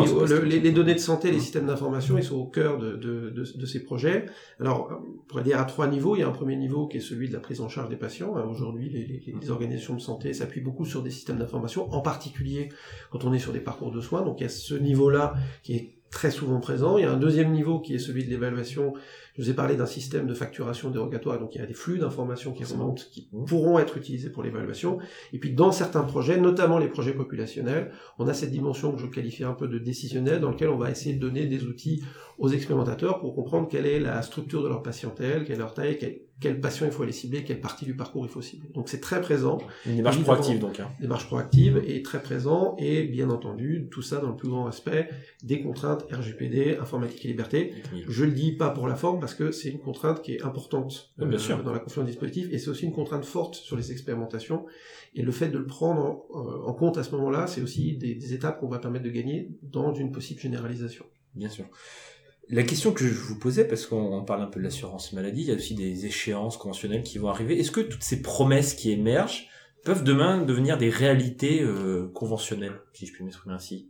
les, 0.45 0.71
données 0.71 0.95
de 0.95 0.99
santé, 0.99 1.31
les 1.31 1.39
systèmes 1.39 1.67
d'information, 1.67 2.17
ils 2.17 2.23
sont 2.23 2.37
au 2.37 2.45
cœur 2.45 2.77
de, 2.77 2.95
de, 2.95 3.29
de, 3.29 3.65
ces 3.65 3.83
projets. 3.83 4.25
Alors, 4.59 4.89
on 4.91 5.27
pourrait 5.27 5.43
dire 5.43 5.59
à 5.59 5.65
trois 5.65 5.87
niveaux. 5.87 6.15
Il 6.15 6.19
y 6.19 6.23
a 6.23 6.27
un 6.27 6.31
premier 6.31 6.55
niveau 6.55 6.87
qui 6.87 6.97
est 6.97 7.01
celui 7.01 7.27
de 7.27 7.33
la 7.33 7.39
prise 7.39 7.61
en 7.61 7.69
charge 7.69 7.89
des 7.89 7.95
patients. 7.95 8.35
Hein, 8.35 8.45
aujourd'hui, 8.49 8.89
les, 8.89 9.33
les, 9.39 9.51
organisations 9.51 9.95
de 9.95 10.01
santé 10.01 10.33
s'appuient 10.33 10.61
beaucoup 10.61 10.85
sur 10.85 11.03
des 11.03 11.11
systèmes 11.11 11.37
d'information, 11.37 11.91
en 11.93 12.01
particulier 12.01 12.69
quand 13.11 13.23
on 13.23 13.33
est 13.33 13.39
sur 13.39 13.53
des 13.53 13.59
parcours 13.59 13.91
de 13.91 14.01
soins. 14.01 14.23
Donc 14.23 14.39
il 14.39 14.43
y 14.43 14.47
a 14.47 14.49
ce 14.49 14.75
niveau-là 14.75 15.35
qui 15.63 15.75
est 15.75 15.96
très 16.09 16.31
souvent 16.31 16.59
présent. 16.59 16.97
Il 16.97 17.03
y 17.03 17.05
a 17.05 17.11
un 17.11 17.17
deuxième 17.17 17.51
niveau 17.51 17.79
qui 17.79 17.95
est 17.95 17.99
celui 17.99 18.23
de 18.25 18.29
l'évaluation 18.29 18.93
je 19.37 19.43
vous 19.43 19.49
ai 19.51 19.53
parlé 19.53 19.75
d'un 19.75 19.85
système 19.85 20.25
de 20.25 20.33
facturation 20.33 20.89
dérogatoire, 20.89 21.39
donc 21.39 21.53
il 21.53 21.59
y 21.59 21.63
a 21.63 21.67
des 21.67 21.75
flux 21.75 21.99
d'informations 21.99 22.53
qui 22.53 22.63
remontent, 22.63 23.03
qui 23.11 23.29
mmh. 23.31 23.45
pourront 23.45 23.77
être 23.77 23.95
utilisés 23.95 24.31
pour 24.31 24.41
l'évaluation. 24.41 24.97
Et 25.31 25.37
puis 25.37 25.53
dans 25.53 25.71
certains 25.71 26.01
projets, 26.01 26.39
notamment 26.39 26.79
les 26.79 26.87
projets 26.87 27.13
populationnels, 27.13 27.91
on 28.17 28.27
a 28.27 28.33
cette 28.33 28.49
dimension 28.49 28.91
que 28.91 28.99
je 28.99 29.05
qualifie 29.05 29.43
un 29.43 29.53
peu 29.53 29.67
de 29.67 29.77
décisionnelle, 29.77 30.39
dans 30.39 30.49
lequel 30.49 30.69
on 30.69 30.77
va 30.77 30.89
essayer 30.89 31.13
de 31.13 31.19
donner 31.19 31.45
des 31.45 31.65
outils 31.65 32.03
aux 32.39 32.49
expérimentateurs 32.49 33.19
pour 33.19 33.35
comprendre 33.35 33.67
quelle 33.67 33.85
est 33.85 33.99
la 33.99 34.23
structure 34.23 34.63
de 34.63 34.69
leur 34.69 34.81
patientèle, 34.81 35.43
quelle 35.43 35.57
est 35.57 35.59
leur 35.59 35.75
taille, 35.75 35.99
quelle, 35.99 36.21
quelle 36.39 36.61
patient 36.61 36.85
il 36.85 36.91
faut 36.91 37.03
aller 37.03 37.11
cibler, 37.11 37.43
quelle 37.43 37.61
partie 37.61 37.85
du 37.85 37.95
parcours 37.95 38.25
il 38.25 38.29
faut 38.29 38.41
cibler. 38.41 38.69
Donc 38.73 38.89
c'est 38.89 38.99
très 38.99 39.21
présent. 39.21 39.57
Une 39.85 39.97
démarche 39.97 40.21
proactive 40.21 40.59
donc. 40.59 40.79
Hein. 40.79 40.91
Démarche 40.99 41.25
proactive 41.25 41.81
et 41.85 42.03
très 42.03 42.21
présent 42.21 42.75
et 42.77 43.03
bien 43.03 43.29
entendu 43.29 43.87
tout 43.89 44.03
ça 44.03 44.17
dans 44.19 44.29
le 44.29 44.35
plus 44.35 44.49
grand 44.49 44.67
aspect 44.67 45.09
des 45.43 45.61
contraintes 45.61 46.05
RGPD, 46.11 46.77
informatique 46.79 47.25
et 47.25 47.29
liberté. 47.29 47.73
Je 48.07 48.23
le 48.23 48.31
dis 48.31 48.51
pas 48.51 48.69
pour 48.69 48.87
la 48.87 48.95
forme 48.95 49.19
parce 49.19 49.33
que 49.33 49.51
c'est 49.51 49.69
une 49.69 49.79
contrainte 49.79 50.21
qui 50.21 50.33
est 50.33 50.43
importante 50.43 51.13
bien 51.17 51.27
euh, 51.27 51.37
sûr. 51.37 51.63
dans 51.63 51.73
la 51.73 51.79
confiance 51.79 52.05
dispositif 52.05 52.47
et 52.51 52.59
c'est 52.59 52.69
aussi 52.69 52.85
une 52.85 52.93
contrainte 52.93 53.25
forte 53.25 53.55
sur 53.55 53.75
les 53.75 53.91
expérimentations 53.91 54.65
et 55.15 55.23
le 55.23 55.31
fait 55.31 55.49
de 55.49 55.57
le 55.57 55.65
prendre 55.65 56.25
en, 56.31 56.69
euh, 56.69 56.73
compte 56.73 56.99
à 56.99 57.03
ce 57.03 57.11
moment-là, 57.15 57.47
c'est 57.47 57.61
aussi 57.61 57.97
des, 57.97 58.13
des 58.13 58.33
étapes 58.33 58.59
qu'on 58.59 58.67
va 58.67 58.77
permettre 58.77 59.05
de 59.05 59.09
gagner 59.09 59.49
dans 59.63 59.93
une 59.93 60.11
possible 60.11 60.39
généralisation. 60.39 61.05
Bien 61.33 61.49
sûr. 61.49 61.65
La 62.49 62.63
question 62.63 62.93
que 62.93 63.05
je 63.05 63.13
vous 63.13 63.37
posais, 63.37 63.67
parce 63.67 63.85
qu'on 63.85 64.23
parle 64.23 64.41
un 64.41 64.47
peu 64.47 64.59
de 64.59 64.63
l'assurance 64.63 65.11
maladie, 65.11 65.41
il 65.41 65.47
y 65.49 65.51
a 65.51 65.55
aussi 65.55 65.75
des 65.75 66.05
échéances 66.05 66.55
conventionnelles 66.55 67.03
qui 67.03 67.17
vont 67.17 67.27
arriver. 67.27 67.59
Est-ce 67.59 67.71
que 67.71 67.81
toutes 67.81 68.03
ces 68.03 68.21
promesses 68.21 68.73
qui 68.73 68.91
émergent 68.91 69.49
peuvent 69.83 70.03
demain 70.03 70.41
devenir 70.41 70.77
des 70.77 70.89
réalités 70.89 71.61
euh, 71.61 72.09
conventionnelles, 72.13 72.79
si 72.93 73.05
je 73.05 73.11
puis 73.11 73.25
m'exprimer 73.25 73.55
ainsi? 73.55 73.89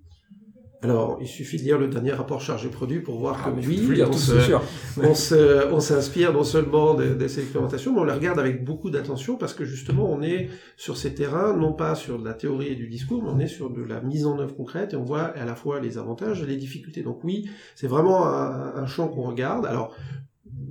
Alors, 0.83 1.17
il 1.19 1.27
suffit 1.27 1.57
de 1.57 1.63
lire 1.63 1.79
le 1.79 1.87
dernier 1.87 2.11
rapport 2.11 2.39
chargé 2.39 2.69
produit 2.69 2.99
pour 2.99 3.17
voir 3.19 3.41
ah, 3.43 3.49
que 3.49 3.65
oui, 3.65 4.03
on, 4.03 4.13
se, 5.15 5.73
on, 5.73 5.79
s'inspire 5.79 6.33
non 6.33 6.43
seulement 6.43 6.93
de, 6.93 7.15
de, 7.15 7.27
ces 7.27 7.41
expérimentations, 7.41 7.93
mais 7.93 8.01
on 8.01 8.03
les 8.03 8.13
regarde 8.13 8.37
avec 8.37 8.63
beaucoup 8.63 8.91
d'attention 8.91 9.37
parce 9.37 9.55
que 9.55 9.65
justement, 9.65 10.07
on 10.07 10.21
est 10.21 10.49
sur 10.75 10.95
ces 10.95 11.15
terrains, 11.15 11.57
non 11.57 11.73
pas 11.73 11.95
sur 11.95 12.19
de 12.19 12.25
la 12.25 12.35
théorie 12.35 12.67
et 12.67 12.75
du 12.75 12.87
discours, 12.87 13.23
mais 13.23 13.29
on 13.29 13.39
est 13.39 13.47
sur 13.47 13.71
de 13.71 13.81
la 13.81 14.01
mise 14.01 14.27
en 14.27 14.37
œuvre 14.37 14.55
concrète 14.55 14.93
et 14.93 14.97
on 14.97 15.03
voit 15.03 15.23
à 15.23 15.45
la 15.45 15.55
fois 15.55 15.79
les 15.79 15.97
avantages 15.97 16.43
et 16.43 16.45
les 16.45 16.57
difficultés. 16.57 17.01
Donc 17.01 17.23
oui, 17.23 17.49
c'est 17.73 17.87
vraiment 17.87 18.27
un, 18.27 18.75
un 18.75 18.85
champ 18.85 19.07
qu'on 19.07 19.23
regarde. 19.23 19.65
Alors, 19.65 19.95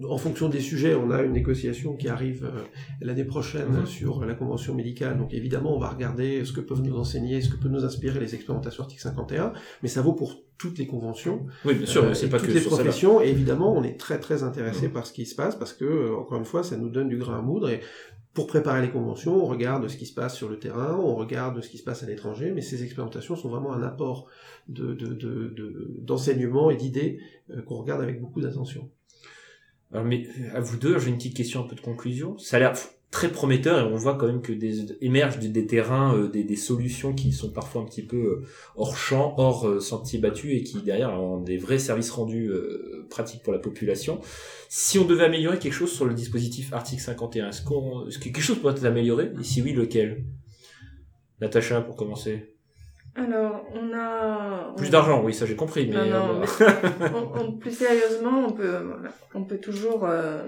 en 0.08 0.18
fonction 0.18 0.48
des 0.48 0.60
sujets, 0.60 0.94
on 0.94 1.10
a 1.10 1.22
une 1.22 1.32
négociation 1.32 1.94
qui 1.94 2.08
arrive 2.08 2.44
euh, 2.44 2.62
l'année 3.00 3.24
prochaine 3.24 3.70
mhm. 3.70 3.86
sur 3.86 4.24
la 4.24 4.34
convention 4.34 4.74
médicale. 4.74 5.16
Donc 5.18 5.32
évidemment, 5.32 5.74
on 5.74 5.78
va 5.78 5.88
regarder 5.88 6.44
ce 6.44 6.52
que 6.52 6.60
peuvent 6.60 6.82
nous 6.82 6.96
enseigner, 6.96 7.40
ce 7.40 7.48
que 7.48 7.56
peut 7.56 7.68
nous 7.68 7.84
inspirer 7.84 8.20
les 8.20 8.34
expérimentations 8.34 8.82
article 8.82 9.02
51, 9.02 9.52
mais 9.82 9.88
ça 9.88 10.02
vaut 10.02 10.12
pour 10.12 10.42
toutes 10.58 10.78
les 10.78 10.86
conventions. 10.86 11.46
Oui, 11.64 11.74
bien 11.74 11.86
sûr, 11.86 12.16
c'est 12.16 12.28
pas 12.28 12.38
toutes 12.38 12.54
les 12.54 12.60
professions. 12.60 13.20
Et 13.20 13.28
évidemment, 13.28 13.74
on 13.74 13.82
est 13.82 13.98
très 13.98 14.18
très 14.18 14.42
intéressé 14.42 14.88
mhm. 14.88 14.92
par 14.92 15.06
ce 15.06 15.12
qui 15.12 15.26
se 15.26 15.34
passe 15.34 15.56
parce 15.56 15.72
que 15.72 15.84
euh, 15.84 16.16
encore 16.16 16.38
une 16.38 16.44
fois, 16.44 16.62
ça 16.62 16.76
nous 16.76 16.88
donne 16.88 17.08
du 17.08 17.16
grain 17.16 17.38
à 17.38 17.42
moudre 17.42 17.70
et 17.70 17.80
pour 18.36 18.46
préparer 18.46 18.82
les 18.82 18.90
conventions, 18.90 19.34
on 19.34 19.46
regarde 19.46 19.88
ce 19.88 19.96
qui 19.96 20.04
se 20.04 20.12
passe 20.12 20.36
sur 20.36 20.50
le 20.50 20.58
terrain, 20.58 20.94
on 21.00 21.14
regarde 21.14 21.62
ce 21.62 21.70
qui 21.70 21.78
se 21.78 21.82
passe 21.82 22.02
à 22.02 22.06
l'étranger, 22.06 22.52
mais 22.54 22.60
ces 22.60 22.84
expérimentations 22.84 23.34
sont 23.34 23.48
vraiment 23.48 23.72
un 23.72 23.82
apport 23.82 24.28
d'enseignement 24.68 26.66
de, 26.66 26.72
de, 26.72 26.74
et 26.74 26.76
d'idées 26.76 27.18
euh, 27.50 27.62
qu'on 27.62 27.76
regarde 27.76 28.02
avec 28.02 28.20
beaucoup 28.20 28.42
d'attention. 28.42 28.90
Alors, 29.92 30.04
mais 30.04 30.26
à 30.52 30.60
vous 30.60 30.76
deux, 30.76 30.98
j'ai 30.98 31.08
une 31.08 31.16
petite 31.16 31.36
question 31.36 31.60
un 31.64 31.68
peu 31.68 31.76
de 31.76 31.80
conclusion. 31.80 32.36
Ça 32.38 32.56
a 32.56 32.60
l'air 32.60 32.74
très 33.10 33.30
prometteur 33.30 33.78
et 33.78 33.92
on 33.92 33.96
voit 33.96 34.16
quand 34.16 34.26
même 34.26 34.42
que 34.42 34.52
des, 34.52 34.92
émergent 35.00 35.38
des, 35.38 35.66
terrains, 35.66 36.14
euh, 36.16 36.28
des, 36.28 36.44
des, 36.44 36.56
solutions 36.56 37.14
qui 37.14 37.32
sont 37.32 37.50
parfois 37.50 37.82
un 37.82 37.84
petit 37.84 38.02
peu 38.02 38.16
euh, 38.16 38.46
hors 38.74 38.96
champ, 38.96 39.34
hors 39.38 39.66
euh, 39.66 39.80
sentier 39.80 40.18
battu 40.18 40.54
et 40.54 40.62
qui 40.62 40.82
derrière 40.82 41.10
ont 41.20 41.40
des 41.40 41.56
vrais 41.56 41.78
services 41.78 42.10
rendus 42.10 42.50
pratiques 43.08 43.42
pour 43.42 43.52
la 43.52 43.58
population. 43.58 44.20
Si 44.68 44.98
on 44.98 45.04
devait 45.04 45.24
améliorer 45.24 45.58
quelque 45.58 45.72
chose 45.72 45.92
sur 45.92 46.04
le 46.04 46.14
dispositif 46.14 46.72
article 46.72 47.00
51, 47.00 47.48
est-ce, 47.48 47.62
qu'on, 47.62 48.08
est-ce 48.08 48.18
que 48.18 48.24
quelque 48.24 48.40
chose 48.40 48.58
pourrait 48.58 48.74
être 48.74 48.84
amélioré? 48.84 49.32
Et 49.40 49.44
si 49.44 49.62
oui, 49.62 49.72
lequel? 49.72 50.24
Natacha, 51.40 51.80
pour 51.80 51.96
commencer. 51.96 52.55
Alors, 53.16 53.66
on 53.74 53.94
a... 53.94 54.74
Plus 54.76 54.90
d'argent, 54.90 55.22
oui, 55.24 55.32
ça 55.32 55.46
j'ai 55.46 55.56
compris. 55.56 55.86
Mais, 55.86 56.10
non, 56.10 56.42
euh, 56.42 57.50
plus 57.60 57.72
sérieusement, 57.72 58.46
on 58.46 58.52
peut, 58.52 58.78
on 59.34 59.44
peut 59.44 59.58
toujours, 59.58 60.04
euh, 60.04 60.42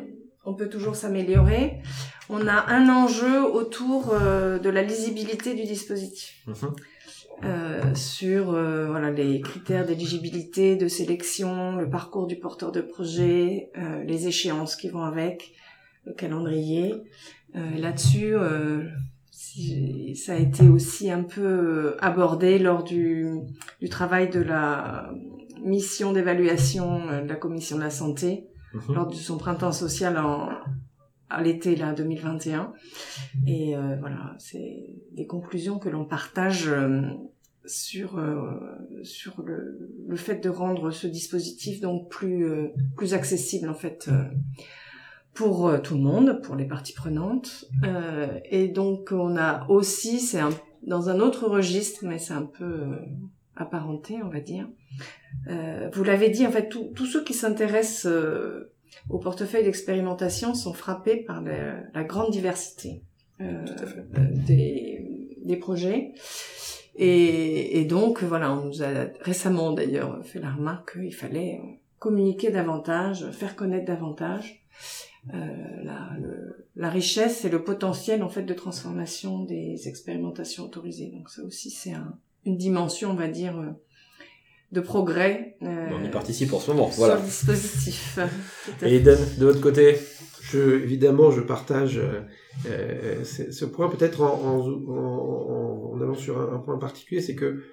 on 0.45 0.55
peut 0.55 0.69
toujours 0.69 0.95
s'améliorer. 0.95 1.79
On 2.29 2.47
a 2.47 2.67
un 2.69 2.91
enjeu 2.91 3.43
autour 3.43 4.13
euh, 4.13 4.59
de 4.59 4.69
la 4.69 4.83
lisibilité 4.83 5.55
du 5.55 5.65
dispositif. 5.65 6.47
Mhm. 6.47 7.95
sur 7.95 8.47
voilà 8.51 9.13
les 9.13 9.41
critères 9.41 9.87
d'éligibilité, 9.87 10.75
de 10.77 10.89
sélection, 10.89 11.77
le 11.77 11.89
parcours 11.89 12.27
du 12.27 12.37
porteur 12.37 12.73
de 12.73 12.81
projet, 12.81 13.71
les 14.05 14.27
échéances 14.27 14.75
qui 14.75 14.89
vont 14.89 15.05
avec, 15.05 15.53
le 16.05 16.13
calendrier. 16.15 16.97
Là-dessus, 17.55 18.35
ça 20.15 20.35
a 20.35 20.37
été 20.37 20.69
aussi 20.69 21.11
un 21.11 21.23
peu 21.23 21.43
euh, 21.43 21.97
abordé 22.01 22.59
lors 22.59 22.85
du, 22.85 23.27
du 23.81 23.89
travail 23.89 24.31
de 24.31 24.41
la 24.41 25.13
mission 25.63 26.13
d'évaluation 26.13 27.09
euh, 27.09 27.23
de 27.23 27.29
la 27.29 27.37
commission 27.37 27.77
de 27.77 27.83
la 27.83 27.91
santé 27.91 28.47
mhm. 28.75 28.95
lors 28.95 29.07
de 29.07 29.15
son 29.15 29.39
printemps 29.39 29.73
social 29.73 30.19
en, 30.19 30.49
à 31.31 31.43
l'été 31.43 31.77
là 31.77 31.93
2021 31.93 32.73
et 33.47 33.77
euh, 33.77 33.97
voilà 34.01 34.35
c'est 34.39 34.87
des 35.13 35.27
conclusions 35.27 35.79
que 35.79 35.89
l'on 35.89 36.05
partage 36.05 36.71
sur 37.67 38.19
sur 39.03 39.43
le, 39.43 39.91
le, 40.07 40.17
fait 40.17 40.43
de 40.43 40.49
rendre 40.49 40.91
ce 40.91 41.07
dispositif 41.07 41.81
donc 41.81 42.09
plus 42.09 42.47
plus 42.97 43.13
accessible 43.13 43.69
en 43.69 43.75
fait 43.75 44.09
pour 45.35 45.69
euh, 45.69 45.79
tout 45.79 45.95
le 45.95 46.01
monde, 46.01 46.41
pour 46.43 46.57
les 46.57 46.65
parties 46.65 46.93
prenantes. 46.93 47.65
Euh, 47.85 48.39
et 48.51 48.69
donc 48.69 49.11
on 49.13 49.37
a 49.37 49.67
aussi, 49.69 50.21
c'est 50.21 50.41
dans 50.83 51.09
un 51.11 51.21
autre 51.21 51.47
registre, 51.47 52.05
mais 52.05 52.19
c'est 52.19 52.35
un 52.35 52.45
peu 52.45 52.65
euh, 52.65 52.97
apparenté, 53.57 54.17
on 54.23 54.29
va 54.29 54.41
dire. 54.41 54.69
Euh, 55.49 55.91
vous 55.93 56.05
l'avez 56.05 56.31
dit, 56.31 56.47
en 56.47 56.51
fait, 56.51 56.69
tous 56.69 57.07
ceux 57.07 57.23
qui 57.25 57.35
s'intéressent 57.35 58.07
euh, 58.07 58.73
au 59.09 59.19
portefeuille 59.19 59.65
d'expérimentation 59.65 60.55
sont 60.55 60.73
frappés 60.73 61.17
par 61.17 61.43
la, 61.43 61.81
la 61.95 62.05
grande 62.05 62.31
diversité 62.31 63.03
des, 63.39 65.37
des, 65.45 65.57
projets. 65.57 66.13
Et, 66.97 67.79
et, 67.79 67.85
donc, 67.85 68.25
voilà, 68.25 68.53
on 68.53 68.65
nous 68.65 68.83
a 68.83 69.07
récemment 69.21 69.73
d'ailleurs 69.73 70.25
fait 70.25 70.41
la 70.41 70.51
remarque 70.51 70.95
qu'il 70.95 71.15
fallait 71.15 71.61
communiquer 72.01 72.51
davantage, 72.51 73.31
faire 73.31 73.55
connaître 73.55 73.85
davantage. 73.85 74.65
Euh, 75.35 75.37
la, 75.83 76.11
la, 76.77 76.91
richesse 76.91 77.45
et 77.45 77.51
le 77.51 77.63
potentiel 77.63 78.23
en 78.23 78.29
fait 78.29 78.45
de 78.45 78.55
transformation 78.55 79.45
des 79.45 79.89
expérimentations 79.89 80.65
autorisées. 80.65 81.11
Donc 81.13 81.29
ça 81.29 81.43
aussi 81.43 81.71
c'est 81.71 81.93
un, 81.93 82.17
une 82.47 82.57
dimension, 82.57 83.11
on 83.11 83.15
va 83.15 83.29
dire, 83.29 83.59
euh, 83.59 83.71
de 84.73 84.81
progrès. 84.81 85.57
Euh, 85.63 85.89
on 85.93 86.05
y 86.05 86.09
participe 86.09 86.53
en 86.53 86.61
ce 86.61 86.71
moment, 86.71 86.87
voilà. 86.97 87.17
Sur 87.17 87.23
le 87.23 87.57
dispositif. 87.57 88.19
et 88.83 88.97
Eden, 88.97 89.19
de 89.39 89.45
votre 89.45 89.61
côté 89.61 89.99
je, 90.41 90.83
évidemment, 90.83 91.31
je 91.31 91.41
partage 91.43 92.01
euh, 92.67 93.25
ce 93.25 93.65
point. 93.65 93.89
Peut-être 93.89 94.23
en, 94.23 94.33
en, 94.33 95.95
en, 95.95 96.01
allant 96.01 96.15
sur 96.15 96.39
un, 96.41 96.55
un 96.55 96.59
point 96.59 96.79
particulier, 96.79 97.21
c'est 97.21 97.35
que 97.35 97.65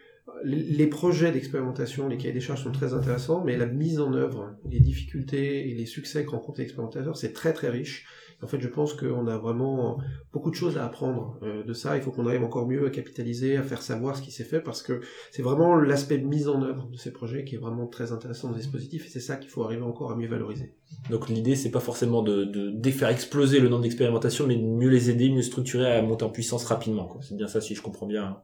les 0.44 0.88
projets 0.88 1.32
d'expérimentation, 1.32 2.08
les 2.08 2.18
cahiers 2.18 2.34
des 2.34 2.42
charges 2.42 2.64
sont 2.64 2.72
très 2.72 2.94
intéressants, 2.94 3.44
mais 3.44 3.58
la 3.58 3.66
mise 3.66 4.00
en 4.00 4.14
œuvre, 4.14 4.56
les 4.70 4.80
difficultés 4.80 5.70
et 5.70 5.74
les 5.74 5.86
succès 5.86 6.26
que 6.26 6.32
rencontrent 6.32 6.60
les 6.60 6.66
expérimentateurs, 6.66 7.18
c'est 7.18 7.34
très 7.34 7.54
très 7.54 7.70
riche. 7.70 8.06
En 8.44 8.48
fait, 8.48 8.60
je 8.60 8.68
pense 8.68 8.94
qu'on 8.94 9.28
a 9.28 9.38
vraiment 9.38 9.98
beaucoup 10.34 10.52
de 10.52 10.56
choses 10.56 10.78
à 10.78 10.86
apprendre 10.86 11.40
euh, 11.42 11.64
de 11.64 11.74
ça. 11.74 11.96
Il 11.96 12.04
faut 12.04 12.12
qu'on 12.12 12.28
arrive 12.28 12.44
encore 12.44 12.68
mieux 12.68 12.86
à 12.86 12.90
capitaliser, 12.90 13.56
à 13.56 13.64
faire 13.64 13.82
savoir 13.82 14.18
ce 14.18 14.22
qui 14.22 14.32
s'est 14.32 14.44
fait, 14.44 14.60
parce 14.60 14.84
que 14.84 15.00
c'est 15.32 15.42
vraiment 15.42 15.76
l'aspect 15.76 16.18
mise 16.18 16.48
en 16.48 16.62
œuvre 16.62 16.88
de 16.92 16.98
ces 16.98 17.12
projets 17.12 17.46
qui 17.46 17.56
est 17.56 17.58
vraiment 17.58 17.88
très 17.88 18.12
intéressant 18.12 18.50
dans 18.50 18.56
le 18.56 18.60
dispositif, 18.60 19.06
et 19.06 19.10
c'est 19.10 19.22
ça 19.22 19.38
qu'il 19.38 19.50
faut 19.50 19.64
arriver 19.64 19.84
encore 19.84 20.12
à 20.12 20.16
mieux 20.16 20.28
valoriser. 20.28 20.76
Donc 21.10 21.30
l'idée, 21.30 21.56
c'est 21.56 21.72
pas 21.72 21.80
forcément 21.80 22.22
de, 22.22 22.44
de, 22.44 22.72
de, 22.72 22.92
faire 22.92 23.10
exploser 23.10 23.60
le 23.60 23.70
nombre 23.70 23.84
d'expérimentations, 23.84 24.46
mais 24.46 24.58
de 24.58 24.64
mieux 24.64 24.90
les 24.90 25.10
aider, 25.10 25.30
mieux 25.30 25.42
structurer 25.42 25.92
à 25.92 26.02
monter 26.02 26.26
en 26.26 26.30
puissance 26.30 26.66
rapidement. 26.66 27.18
C'est 27.22 27.38
bien 27.38 27.48
ça, 27.48 27.62
si 27.62 27.74
je 27.74 27.82
comprends 27.82 28.06
bien. 28.06 28.42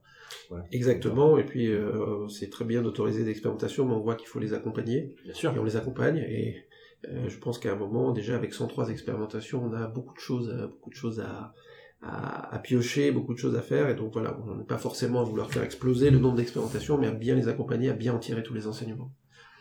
Exactement, 0.72 1.38
et 1.38 1.46
puis 1.46 1.68
euh, 1.68 2.28
c'est 2.28 2.50
très 2.50 2.66
bien 2.66 2.82
d'autoriser 2.82 3.24
des 3.24 3.32
expérimentations, 3.32 3.86
mais 3.86 3.94
on 3.94 4.02
voit 4.02 4.16
qu'il 4.16 4.28
faut 4.28 4.40
les 4.40 4.54
accompagner. 4.54 5.16
Bien 5.24 5.34
sûr. 5.34 5.56
Et 5.56 5.60
on 5.60 5.64
les 5.64 5.76
accompagne, 5.76 6.18
et 6.18 6.66
euh, 7.08 7.30
je 7.30 7.38
pense 7.38 7.58
qu'à 7.60 7.72
un 7.72 7.76
moment, 7.76 8.12
déjà 8.12 8.36
avec 8.36 8.54
103 8.54 8.90
expérimentations, 8.90 9.64
on 9.64 9.74
a 9.74 9.88
beaucoup 9.88 10.14
de 10.14 10.20
choses, 10.20 10.50
euh, 10.50 10.68
beaucoup 10.68 10.90
de 10.90 10.96
choses 10.96 11.20
à, 11.20 11.54
à, 12.02 12.56
à, 12.56 12.60
piocher, 12.60 13.12
beaucoup 13.12 13.34
de 13.34 13.40
choses 13.40 13.56
à 13.56 13.62
faire, 13.62 13.90
et 13.90 13.96
donc 13.96 14.14
voilà, 14.14 14.38
on 14.48 14.56
n'est 14.56 14.64
pas 14.64 14.78
forcément 14.78 15.22
à 15.22 15.24
vouloir 15.24 15.52
faire 15.52 15.64
exploser 15.64 16.12
le 16.12 16.20
nombre 16.20 16.36
d'expérimentations, 16.36 16.98
mais 16.98 17.08
à 17.08 17.12
bien 17.12 17.36
les 17.36 17.48
accompagner, 17.48 17.90
à 17.90 17.94
bien 17.94 18.14
en 18.14 18.20
tirer 18.20 18.44
tous 18.44 18.54
les 18.54 18.68
enseignements. 18.68 19.12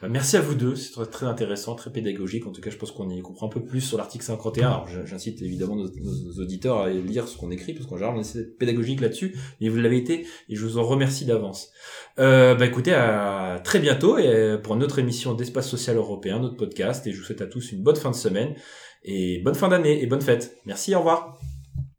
Bah, 0.02 0.08
merci 0.08 0.36
à 0.36 0.40
vous 0.40 0.54
deux, 0.54 0.76
c'est 0.76 0.92
très 1.10 1.26
intéressant, 1.26 1.74
très 1.74 1.90
pédagogique. 1.90 2.46
En 2.46 2.52
tout 2.52 2.60
cas, 2.60 2.70
je 2.70 2.76
pense 2.76 2.90
qu'on 2.90 3.10
y 3.10 3.20
comprend 3.20 3.46
un 3.46 3.50
peu 3.50 3.62
plus 3.62 3.80
sur 3.80 3.98
l'article 3.98 4.24
51. 4.24 4.66
Alors, 4.66 4.88
j'incite 5.04 5.42
évidemment 5.42 5.76
nos, 5.76 6.40
auditeurs 6.40 6.78
à 6.78 6.90
lire 6.90 7.28
ce 7.28 7.36
qu'on 7.36 7.50
écrit, 7.50 7.74
parce 7.74 7.86
qu'en 7.86 7.96
général, 7.96 8.16
on 8.16 8.20
essaie 8.20 8.38
d'être 8.38 8.58
pédagogique 8.58 9.00
là-dessus. 9.00 9.36
Mais 9.60 9.68
vous 9.68 9.76
l'avez 9.76 9.98
été, 9.98 10.26
et 10.48 10.56
je 10.56 10.64
vous 10.64 10.78
en 10.78 10.84
remercie 10.84 11.26
d'avance. 11.26 11.70
Euh, 12.18 12.54
bah 12.54 12.66
écoutez, 12.66 12.92
à 12.92 13.60
très 13.62 13.78
bientôt 13.78 14.18
et 14.18 14.56
pour 14.62 14.74
une 14.74 14.82
autre 14.82 14.98
émission 14.98 15.34
d'Espace 15.34 15.68
Social 15.68 15.96
Européen, 15.96 16.38
notre 16.38 16.56
podcast. 16.56 17.06
Et 17.06 17.12
je 17.12 17.18
vous 17.18 17.24
souhaite 17.24 17.42
à 17.42 17.46
tous 17.46 17.72
une 17.72 17.82
bonne 17.82 17.96
fin 17.96 18.10
de 18.10 18.16
semaine, 18.16 18.54
et 19.04 19.40
bonne 19.44 19.54
fin 19.54 19.68
d'année, 19.68 20.02
et 20.02 20.06
bonne 20.06 20.22
fête. 20.22 20.56
Merci, 20.64 20.94
au 20.94 20.98
revoir. 20.98 21.38